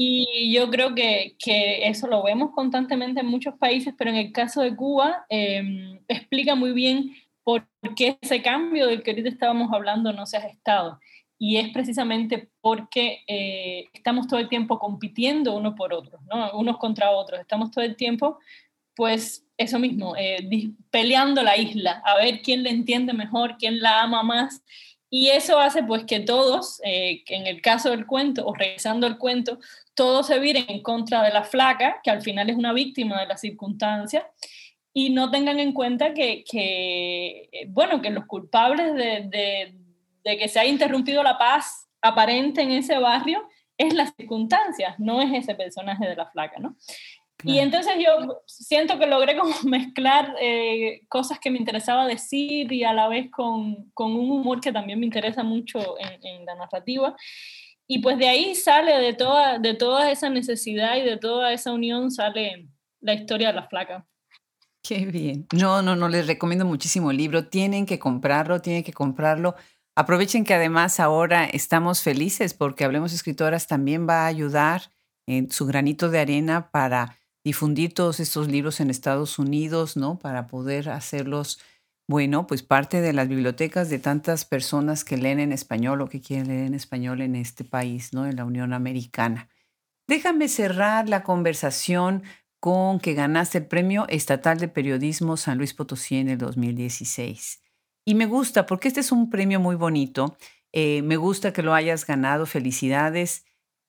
Y 0.00 0.52
yo 0.54 0.70
creo 0.70 0.94
que, 0.94 1.34
que 1.44 1.88
eso 1.88 2.06
lo 2.06 2.22
vemos 2.22 2.52
constantemente 2.54 3.20
en 3.20 3.26
muchos 3.26 3.54
países, 3.54 3.94
pero 3.98 4.10
en 4.10 4.16
el 4.16 4.32
caso 4.32 4.60
de 4.62 4.76
Cuba 4.76 5.26
em, 5.28 5.98
explica 6.06 6.54
muy 6.54 6.72
bien 6.72 7.16
por 7.42 7.66
qué 7.96 8.16
ese 8.20 8.40
cambio 8.40 8.86
del 8.86 9.02
que 9.02 9.10
ahorita 9.10 9.28
estábamos 9.28 9.72
hablando 9.72 10.12
no 10.12 10.24
se 10.24 10.36
ha 10.36 10.42
gestado. 10.42 11.00
Y 11.36 11.56
es 11.56 11.70
precisamente 11.70 12.48
porque 12.60 13.24
eh, 13.26 13.86
estamos 13.92 14.28
todo 14.28 14.38
el 14.38 14.48
tiempo 14.48 14.78
compitiendo 14.78 15.56
uno 15.56 15.74
por 15.74 15.92
otros, 15.92 16.20
¿no? 16.22 16.56
unos 16.56 16.78
contra 16.78 17.10
otros. 17.10 17.40
Estamos 17.40 17.72
todo 17.72 17.84
el 17.84 17.96
tiempo, 17.96 18.38
pues, 18.94 19.47
eso 19.58 19.78
mismo, 19.80 20.14
eh, 20.16 20.70
peleando 20.90 21.42
la 21.42 21.56
isla, 21.56 22.00
a 22.04 22.16
ver 22.16 22.40
quién 22.42 22.62
le 22.62 22.70
entiende 22.70 23.12
mejor, 23.12 23.56
quién 23.58 23.80
la 23.80 24.02
ama 24.02 24.22
más. 24.22 24.62
Y 25.10 25.28
eso 25.28 25.58
hace 25.58 25.82
pues 25.82 26.04
que 26.04 26.20
todos, 26.20 26.80
eh, 26.84 27.24
en 27.28 27.46
el 27.46 27.60
caso 27.60 27.90
del 27.90 28.06
cuento, 28.06 28.46
o 28.46 28.54
regresando 28.54 29.06
al 29.06 29.18
cuento, 29.18 29.58
todos 29.94 30.28
se 30.28 30.38
viren 30.38 30.66
en 30.68 30.82
contra 30.82 31.22
de 31.22 31.32
la 31.32 31.42
flaca, 31.42 32.00
que 32.04 32.10
al 32.10 32.22
final 32.22 32.48
es 32.50 32.56
una 32.56 32.72
víctima 32.72 33.20
de 33.20 33.26
las 33.26 33.40
circunstancias, 33.40 34.24
y 34.92 35.10
no 35.10 35.30
tengan 35.30 35.58
en 35.58 35.72
cuenta 35.72 36.14
que, 36.14 36.44
que 36.44 37.48
eh, 37.52 37.66
bueno, 37.68 38.00
que 38.00 38.10
los 38.10 38.26
culpables 38.26 38.94
de, 38.94 39.28
de, 39.28 39.74
de, 40.24 40.38
que 40.38 40.48
se 40.48 40.60
haya 40.60 40.70
interrumpido 40.70 41.22
la 41.22 41.38
paz 41.38 41.88
aparente 42.00 42.62
en 42.62 42.72
ese 42.72 42.98
barrio 42.98 43.48
es 43.76 43.94
las 43.94 44.12
circunstancias, 44.16 44.98
no 44.98 45.22
es 45.22 45.32
ese 45.32 45.54
personaje 45.54 46.06
de 46.06 46.16
la 46.16 46.26
flaca, 46.26 46.58
¿no? 46.58 46.76
Y 47.44 47.60
entonces 47.60 47.94
yo 47.98 48.42
siento 48.46 48.98
que 48.98 49.06
logré 49.06 49.36
como 49.36 49.54
mezclar 49.64 50.34
eh, 50.40 51.02
cosas 51.08 51.38
que 51.38 51.50
me 51.50 51.58
interesaba 51.58 52.06
decir 52.06 52.72
y 52.72 52.84
a 52.84 52.92
la 52.92 53.08
vez 53.08 53.30
con, 53.30 53.90
con 53.92 54.12
un 54.12 54.30
humor 54.30 54.60
que 54.60 54.72
también 54.72 54.98
me 54.98 55.06
interesa 55.06 55.42
mucho 55.42 55.96
en, 55.98 56.24
en, 56.24 56.44
la 56.44 56.56
narrativa. 56.56 57.14
Y 57.86 58.00
pues 58.00 58.18
de 58.18 58.28
ahí 58.28 58.54
sale, 58.54 58.98
de 58.98 59.14
toda, 59.14 59.58
de 59.58 59.74
toda 59.74 60.10
esa 60.10 60.28
necesidad 60.28 60.96
y 60.96 61.02
de 61.02 61.16
toda 61.16 61.52
esa 61.52 61.72
unión, 61.72 62.10
sale 62.10 62.68
la 63.00 63.14
historia 63.14 63.48
de 63.48 63.54
la 63.54 63.68
flaca. 63.68 64.06
Qué 64.82 65.06
bien. 65.06 65.46
No, 65.52 65.82
no, 65.82 65.96
no, 65.96 66.08
les 66.08 66.26
recomiendo 66.26 66.64
muchísimo 66.64 67.10
el 67.10 67.16
libro. 67.16 67.48
Tienen 67.48 67.86
que 67.86 67.98
comprarlo, 67.98 68.60
tienen 68.60 68.82
que 68.82 68.92
comprarlo. 68.92 69.54
Aprovechen 69.94 70.44
que 70.44 70.54
además 70.54 71.00
ahora 71.00 71.44
estamos 71.44 72.02
felices 72.02 72.54
porque 72.54 72.84
Hablemos 72.84 73.12
Escritoras 73.12 73.66
también 73.66 74.08
va 74.08 74.24
a 74.24 74.26
ayudar 74.26 74.92
en 75.26 75.50
su 75.50 75.66
granito 75.66 76.08
de 76.08 76.20
arena 76.20 76.70
para 76.70 77.17
difundir 77.44 77.94
todos 77.94 78.20
estos 78.20 78.48
libros 78.48 78.80
en 78.80 78.90
Estados 78.90 79.38
Unidos, 79.38 79.96
¿no? 79.96 80.18
Para 80.18 80.46
poder 80.46 80.90
hacerlos, 80.90 81.60
bueno, 82.08 82.46
pues 82.46 82.62
parte 82.62 83.00
de 83.00 83.12
las 83.12 83.28
bibliotecas 83.28 83.90
de 83.90 83.98
tantas 83.98 84.44
personas 84.44 85.04
que 85.04 85.16
leen 85.16 85.40
en 85.40 85.52
español 85.52 86.00
o 86.00 86.08
que 86.08 86.20
quieren 86.20 86.48
leer 86.48 86.66
en 86.66 86.74
español 86.74 87.20
en 87.20 87.36
este 87.36 87.64
país, 87.64 88.12
¿no? 88.12 88.26
En 88.26 88.36
la 88.36 88.44
Unión 88.44 88.72
Americana. 88.72 89.48
Déjame 90.06 90.48
cerrar 90.48 91.08
la 91.08 91.22
conversación 91.22 92.22
con 92.60 92.98
que 92.98 93.14
ganaste 93.14 93.58
el 93.58 93.66
Premio 93.66 94.06
Estatal 94.08 94.58
de 94.58 94.68
Periodismo 94.68 95.36
San 95.36 95.58
Luis 95.58 95.74
Potosí 95.74 96.16
en 96.16 96.28
el 96.28 96.38
2016. 96.38 97.62
Y 98.04 98.14
me 98.14 98.26
gusta 98.26 98.66
porque 98.66 98.88
este 98.88 99.00
es 99.00 99.12
un 99.12 99.30
premio 99.30 99.60
muy 99.60 99.76
bonito. 99.76 100.36
Eh, 100.72 101.02
me 101.02 101.16
gusta 101.16 101.52
que 101.52 101.62
lo 101.62 101.74
hayas 101.74 102.06
ganado. 102.06 102.46
Felicidades. 102.46 103.44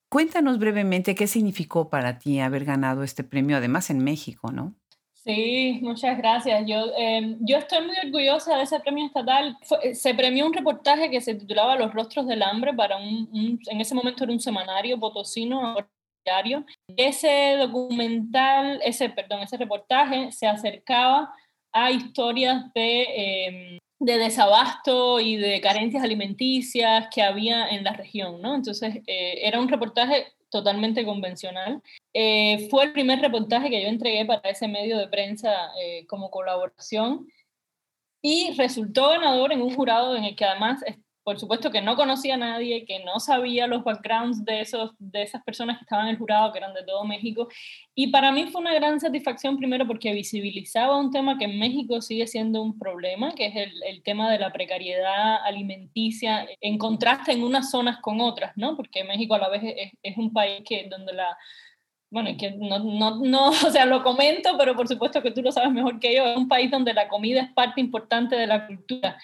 Cuéntanos 0.09 0.57
brevemente 0.57 1.13
qué 1.13 1.27
significó 1.27 1.89
para 1.89 2.17
ti 2.17 2.39
haber 2.39 2.65
ganado 2.65 3.03
este 3.03 3.23
premio, 3.23 3.57
además 3.57 3.91
en 3.91 4.03
México, 4.03 4.51
¿no? 4.51 4.73
Sí, 5.13 5.79
muchas 5.83 6.17
gracias. 6.17 6.63
Yo, 6.65 6.91
eh, 6.97 7.35
yo 7.41 7.57
estoy 7.57 7.85
muy 7.85 7.95
orgullosa 8.03 8.57
de 8.57 8.63
ese 8.63 8.79
premio 8.79 9.05
estatal. 9.05 9.55
Eh, 9.83 9.93
se 9.93 10.15
premió 10.15 10.47
un 10.47 10.53
reportaje 10.53 11.11
que 11.11 11.21
se 11.21 11.35
titulaba 11.35 11.75
Los 11.75 11.93
rostros 11.93 12.25
del 12.25 12.41
hambre 12.41 12.73
para 12.73 12.97
un, 12.97 13.59
en 13.67 13.81
ese 13.81 13.93
momento 13.93 14.23
era 14.23 14.33
un 14.33 14.39
semanario 14.39 14.99
potosino 14.99 15.75
diario. 16.25 16.65
Ese 16.95 17.57
documental, 17.59 18.79
ese, 18.83 19.09
perdón, 19.09 19.41
ese 19.41 19.57
reportaje 19.57 20.31
se 20.31 20.47
acercaba 20.47 21.31
a 21.71 21.91
historias 21.91 22.73
de 22.73 23.01
eh, 23.01 23.79
de 23.99 24.17
desabasto 24.17 25.19
y 25.19 25.35
de 25.35 25.59
carencias 25.61 26.03
alimenticias 26.03 27.07
que 27.13 27.21
había 27.21 27.67
en 27.67 27.83
la 27.83 27.93
región, 27.93 28.41
¿no? 28.41 28.55
Entonces, 28.55 29.01
eh, 29.07 29.39
era 29.43 29.59
un 29.59 29.67
reportaje 29.67 30.27
totalmente 30.49 31.05
convencional. 31.05 31.81
Eh, 32.13 32.67
fue 32.69 32.85
el 32.85 32.93
primer 32.93 33.19
reportaje 33.19 33.69
que 33.69 33.81
yo 33.83 33.89
entregué 33.89 34.25
para 34.25 34.49
ese 34.49 34.67
medio 34.67 34.97
de 34.97 35.07
prensa 35.07 35.71
eh, 35.81 36.05
como 36.07 36.31
colaboración 36.31 37.27
y 38.21 38.53
resultó 38.57 39.09
ganador 39.09 39.51
en 39.51 39.61
un 39.61 39.75
jurado 39.75 40.15
en 40.15 40.23
el 40.23 40.35
que 40.35 40.45
además 40.45 40.83
por 41.29 41.39
supuesto 41.39 41.69
que 41.69 41.83
no 41.83 41.95
conocía 41.95 42.33
a 42.33 42.37
nadie, 42.37 42.85
que 42.85 43.03
no 43.03 43.19
sabía 43.19 43.67
los 43.67 43.83
backgrounds 43.83 44.43
de, 44.45 44.61
esos, 44.61 44.93
de 44.97 45.21
esas 45.21 45.43
personas 45.43 45.77
que 45.77 45.83
estaban 45.83 46.07
en 46.07 46.13
el 46.13 46.17
jurado, 46.17 46.51
que 46.51 46.57
eran 46.57 46.73
de 46.73 46.83
todo 46.83 47.05
México. 47.05 47.47
Y 47.93 48.07
para 48.07 48.31
mí 48.31 48.47
fue 48.47 48.61
una 48.61 48.73
gran 48.73 48.99
satisfacción, 48.99 49.55
primero 49.55 49.85
porque 49.85 50.11
visibilizaba 50.11 50.97
un 50.97 51.11
tema 51.11 51.37
que 51.37 51.45
en 51.45 51.59
México 51.59 52.01
sigue 52.01 52.25
siendo 52.25 52.63
un 52.63 52.79
problema, 52.79 53.31
que 53.35 53.45
es 53.45 53.55
el, 53.55 53.71
el 53.83 54.01
tema 54.01 54.31
de 54.31 54.39
la 54.39 54.51
precariedad 54.51 55.35
alimenticia, 55.45 56.47
en 56.61 56.79
contraste 56.79 57.31
en 57.31 57.43
unas 57.43 57.69
zonas 57.69 57.99
con 58.01 58.21
otras, 58.21 58.53
¿no? 58.55 58.75
Porque 58.75 59.03
México 59.03 59.35
a 59.35 59.37
la 59.37 59.49
vez 59.49 59.61
es, 59.63 59.91
es 60.01 60.17
un 60.17 60.33
país 60.33 60.63
que, 60.65 60.87
donde 60.89 61.13
la 61.13 61.37
bueno, 62.11 62.31
que 62.39 62.51
no, 62.51 62.79
no, 62.79 63.17
no, 63.17 63.49
o 63.67 63.71
sea, 63.71 63.85
lo 63.85 64.01
comento, 64.01 64.57
pero 64.57 64.75
por 64.75 64.87
supuesto 64.87 65.21
que 65.21 65.29
tú 65.29 65.43
lo 65.43 65.51
sabes 65.51 65.71
mejor 65.71 65.99
que 65.99 66.15
yo, 66.15 66.25
es 66.25 66.37
un 66.37 66.47
país 66.47 66.71
donde 66.71 66.93
la 66.93 67.07
comida 67.07 67.41
es 67.41 67.51
parte 67.51 67.81
importante 67.81 68.35
de 68.35 68.47
la 68.47 68.65
cultura 68.65 69.17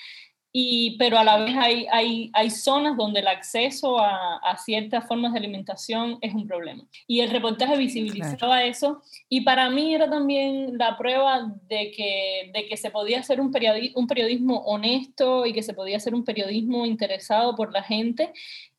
pero 0.98 1.18
a 1.18 1.24
la 1.26 1.38
vez 1.38 1.54
hay, 1.58 1.86
hay, 1.92 2.30
hay 2.34 2.50
zonas 2.50 2.96
donde 2.96 3.20
el 3.20 3.28
acceso 3.28 4.00
a, 4.00 4.38
a, 4.38 4.56
ciertas 4.56 5.06
formas 5.06 5.34
de 5.34 5.40
alimentación 5.40 6.18
es 6.22 6.34
un 6.34 6.48
problema. 6.48 6.82
Y 7.08 7.20
el 7.20 7.30
reportaje 7.30 7.76
visibilizaba 7.76 8.64
eso 8.64 9.02
y 9.28 9.42
para 9.42 9.70
mí 9.70 9.94
era 9.94 10.10
también 10.10 10.78
la 10.78 10.98
prueba 10.98 11.54
de 11.68 11.92
que, 11.92 12.52
de 12.54 12.68
que 12.68 12.78
se 12.78 12.90
podía 12.90 13.20
hacer 13.20 13.42
un, 13.42 13.54
un 13.96 14.08
periodismo 14.08 14.60
honesto 14.60 15.46
y 15.46 15.52
que 15.52 15.62
se 15.62 15.74
podía 15.74 15.98
hacer 15.98 16.16
un 16.16 16.24
periodismo 16.24 16.86
interesado 16.86 17.54
por 17.56 17.74
la 17.74 17.84
gente 17.84 18.32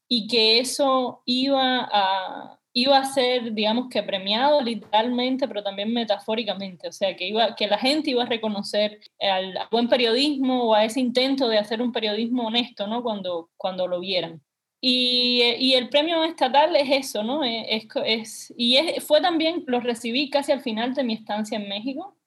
y 0.09 0.29
que 0.29 0.59
eso 0.61 1.21
iba 1.27 1.87
a, 1.93 2.59
iba 2.77 2.99
a 2.99 3.05
ser, 3.07 3.55
digamos 3.55 3.89
que 3.89 4.03
premiado 4.03 4.61
literalmente, 4.61 5.49
pero 5.49 5.63
también 5.63 5.95
metafóricamente, 5.95 6.89
o 6.89 6.93
sea, 6.93 7.17
que, 7.17 7.27
iba, 7.27 7.57
que 7.57 7.69
la 7.69 7.79
gente 7.79 8.11
iba 8.11 8.23
a 8.23 8.27
reconocer 8.27 9.01
al, 9.19 9.59
buen 9.71 9.89
periodismo 9.89 10.65
o 10.65 10.75
a 10.75 10.85
ese 10.85 11.01
intento 11.01 11.49
de 11.49 11.57
hacer 11.57 11.81
un 11.81 11.91
periodismo 11.91 12.49
honesto, 12.49 12.87
¿no? 12.87 13.03
Cuando, 13.03 13.49
cuando 13.57 13.89
lo 13.89 13.99
vieran. 14.01 14.43
Y, 14.79 15.43
y 15.59 15.73
el 15.73 15.89
premio 15.89 16.23
estatal 16.25 16.77
es 16.77 16.91
eso, 16.91 17.23
¿no? 17.23 17.43
Es, 17.45 17.87
es, 18.05 18.55
y 18.59 18.77
es, 18.77 19.03
fue 19.03 19.23
también, 19.23 19.65
lo 19.67 19.81
recibí 19.81 20.29
casi 20.29 20.53
al 20.53 20.61
final 20.61 20.93
de 20.93 21.05
mi 21.05 21.15
estancia 21.15 21.57
en 21.57 21.71
México. 21.71 22.19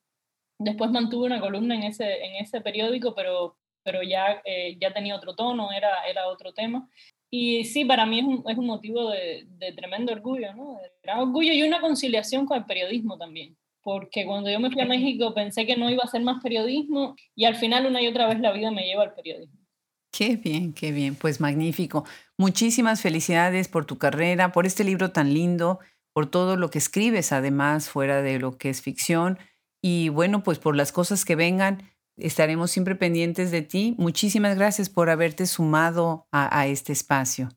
Después 0.57 0.89
mantuve 0.89 1.27
una 1.27 1.39
columna 1.39 1.75
en 1.75 1.83
ese, 1.83 2.25
en 2.25 2.37
ese 2.37 2.59
periódico, 2.61 3.13
pero, 3.13 3.55
pero 3.83 4.01
ya, 4.01 4.41
eh, 4.45 4.75
ya 4.81 4.91
tenía 4.93 5.15
otro 5.15 5.35
tono, 5.35 5.71
era, 5.71 6.07
era 6.07 6.27
otro 6.27 6.53
tema. 6.53 6.89
Y 7.31 7.63
sí, 7.65 7.85
para 7.85 8.05
mí 8.05 8.19
es 8.19 8.25
un, 8.25 8.43
es 8.47 8.57
un 8.57 8.65
motivo 8.65 9.09
de, 9.11 9.45
de, 9.57 9.71
tremendo 9.73 10.11
orgullo, 10.11 10.53
¿no? 10.55 10.77
De 10.81 10.91
gran 11.03 11.19
orgullo 11.19 11.53
y 11.53 11.63
una 11.63 11.79
conciliación 11.79 12.45
con 12.45 12.57
el 12.57 12.65
periodismo 12.65 13.17
también. 13.17 13.55
Porque 13.81 14.25
cuando 14.25 14.49
yo 14.49 14.59
me 14.59 14.71
fui 14.71 14.81
a 14.81 14.85
México 14.85 15.33
pensé 15.33 15.65
que 15.65 15.77
no 15.77 15.89
iba 15.89 16.01
a 16.03 16.07
hacer 16.07 16.21
más 16.21 16.41
periodismo 16.41 17.15
y 17.35 17.45
al 17.45 17.55
final 17.55 17.85
una 17.85 18.01
y 18.01 18.07
otra 18.07 18.27
vez 18.27 18.39
la 18.39 18.51
vida 18.51 18.71
me 18.71 18.85
lleva 18.85 19.03
al 19.03 19.13
periodismo. 19.13 19.59
Qué 20.11 20.35
bien, 20.37 20.73
qué 20.73 20.91
bien, 20.91 21.15
pues 21.15 21.39
magnífico. 21.39 22.03
Muchísimas 22.37 23.01
felicidades 23.01 23.67
por 23.67 23.85
tu 23.85 23.97
carrera, 23.97 24.51
por 24.51 24.65
este 24.65 24.83
libro 24.83 25.11
tan 25.11 25.33
lindo, 25.33 25.79
por 26.13 26.29
todo 26.29 26.57
lo 26.57 26.71
que 26.71 26.79
escribes 26.79 27.31
además 27.31 27.89
fuera 27.89 28.21
de 28.21 28.39
lo 28.39 28.57
que 28.57 28.69
es 28.69 28.81
ficción 28.81 29.37
y 29.81 30.09
bueno, 30.09 30.43
pues 30.43 30.59
por 30.59 30.75
las 30.75 30.91
cosas 30.91 31.25
que 31.25 31.35
vengan 31.35 31.83
estaremos 32.21 32.71
siempre 32.71 32.95
pendientes 32.95 33.51
de 33.51 33.61
ti. 33.61 33.95
Muchísimas 33.97 34.57
gracias 34.57 34.89
por 34.89 35.09
haberte 35.09 35.45
sumado 35.45 36.27
a, 36.31 36.59
a, 36.59 36.67
este 36.67 36.93
espacio. 36.93 37.49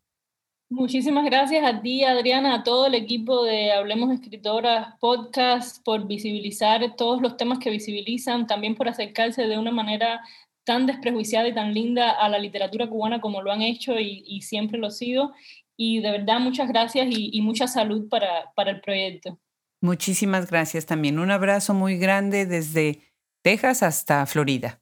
Muchísimas 0.71 1.25
gracias 1.27 1.65
a 1.65 1.83
ti, 1.83 2.05
Adriana, 2.05 2.55
a 2.55 2.63
todo 2.63 2.87
el 2.87 2.95
equipo 2.95 3.45
de 3.45 3.73
Hablemos 3.73 4.13
Escritoras 4.13 4.95
Podcast, 5.01 5.85
por 5.85 6.07
visibilizar 6.07 6.97
todos 6.97 7.21
los 7.21 7.37
temas 7.37 7.59
que 7.59 7.71
visibilizan, 7.71 8.47
también 8.47 8.75
por 8.75 8.89
acercarse 8.89 9.47
de 9.47 9.59
una 9.59 9.71
manera 9.71 10.23
tan 10.65 10.87
desprejuiciada 10.87 11.49
y 11.49 11.55
tan 11.55 11.75
linda 11.75 12.11
a 12.11 12.29
la 12.29 12.39
literatura 12.39 12.89
cubana 12.89 13.21
como 13.21 13.43
lo 13.43 13.53
han 13.53 13.63
hecho 13.63 13.99
y, 13.99 14.25
y 14.27 14.43
siempre 14.43 14.79
lo 14.79 14.91
sido. 14.91 15.33
Y 15.77 16.01
de 16.01 16.11
verdad, 16.11 16.41
muchas 16.41 16.69
gracias 16.69 17.09
y, 17.11 17.31
y 17.33 17.41
mucha 17.43 17.67
salud 17.67 18.09
para, 18.09 18.53
para 18.55 18.71
el 18.71 18.81
proyecto. 18.81 19.39
Muchísimas 19.83 20.49
gracias 20.49 20.87
también. 20.87 21.19
Un 21.19 21.33
abrazo 21.33 21.75
muy 21.75 21.99
grande 21.99 22.47
desde 22.47 23.12
Texas 23.43 23.83
hasta 23.83 24.25
Florida. 24.27 24.79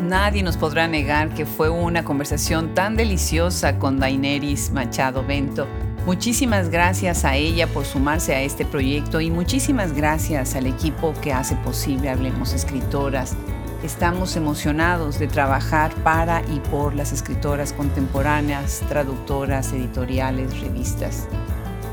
Nadie 0.00 0.42
nos 0.42 0.56
podrá 0.56 0.88
negar 0.88 1.34
que 1.34 1.44
fue 1.44 1.68
una 1.68 2.04
conversación 2.04 2.72
tan 2.72 2.96
deliciosa 2.96 3.78
con 3.78 3.98
Daineris 3.98 4.70
Machado 4.70 5.22
Bento. 5.26 5.66
Muchísimas 6.06 6.70
gracias 6.70 7.26
a 7.26 7.36
ella 7.36 7.66
por 7.66 7.84
sumarse 7.84 8.34
a 8.34 8.40
este 8.40 8.64
proyecto 8.64 9.20
y 9.20 9.30
muchísimas 9.30 9.92
gracias 9.92 10.54
al 10.54 10.66
equipo 10.66 11.12
que 11.20 11.34
hace 11.34 11.54
posible 11.56 12.08
Hablemos 12.08 12.54
Escritoras. 12.54 13.36
Estamos 13.84 14.34
emocionados 14.36 15.18
de 15.18 15.26
trabajar 15.28 15.94
para 15.96 16.40
y 16.50 16.60
por 16.70 16.94
las 16.94 17.12
escritoras 17.12 17.74
contemporáneas, 17.74 18.82
traductoras, 18.88 19.74
editoriales, 19.74 20.58
revistas. 20.58 21.28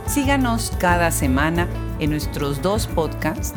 Síganos 0.07 0.71
cada 0.79 1.11
semana 1.11 1.67
en 1.99 2.11
nuestros 2.11 2.61
dos 2.61 2.87
podcasts 2.87 3.53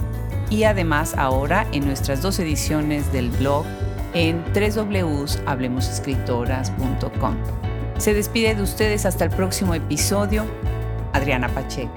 y 0.50 0.64
además 0.64 1.14
ahora 1.16 1.64
en 1.70 1.86
nuestras 1.86 2.22
dos 2.22 2.40
ediciones 2.40 3.12
del 3.12 3.30
blog 3.30 3.66
en 4.14 4.42
www.hablemosescritoras.com. 4.52 7.36
Se 7.98 8.14
despide 8.14 8.56
de 8.56 8.62
ustedes 8.62 9.06
hasta 9.06 9.26
el 9.26 9.30
próximo 9.30 9.76
episodio, 9.76 10.44
Adriana 11.12 11.48
Pacheco. 11.50 11.92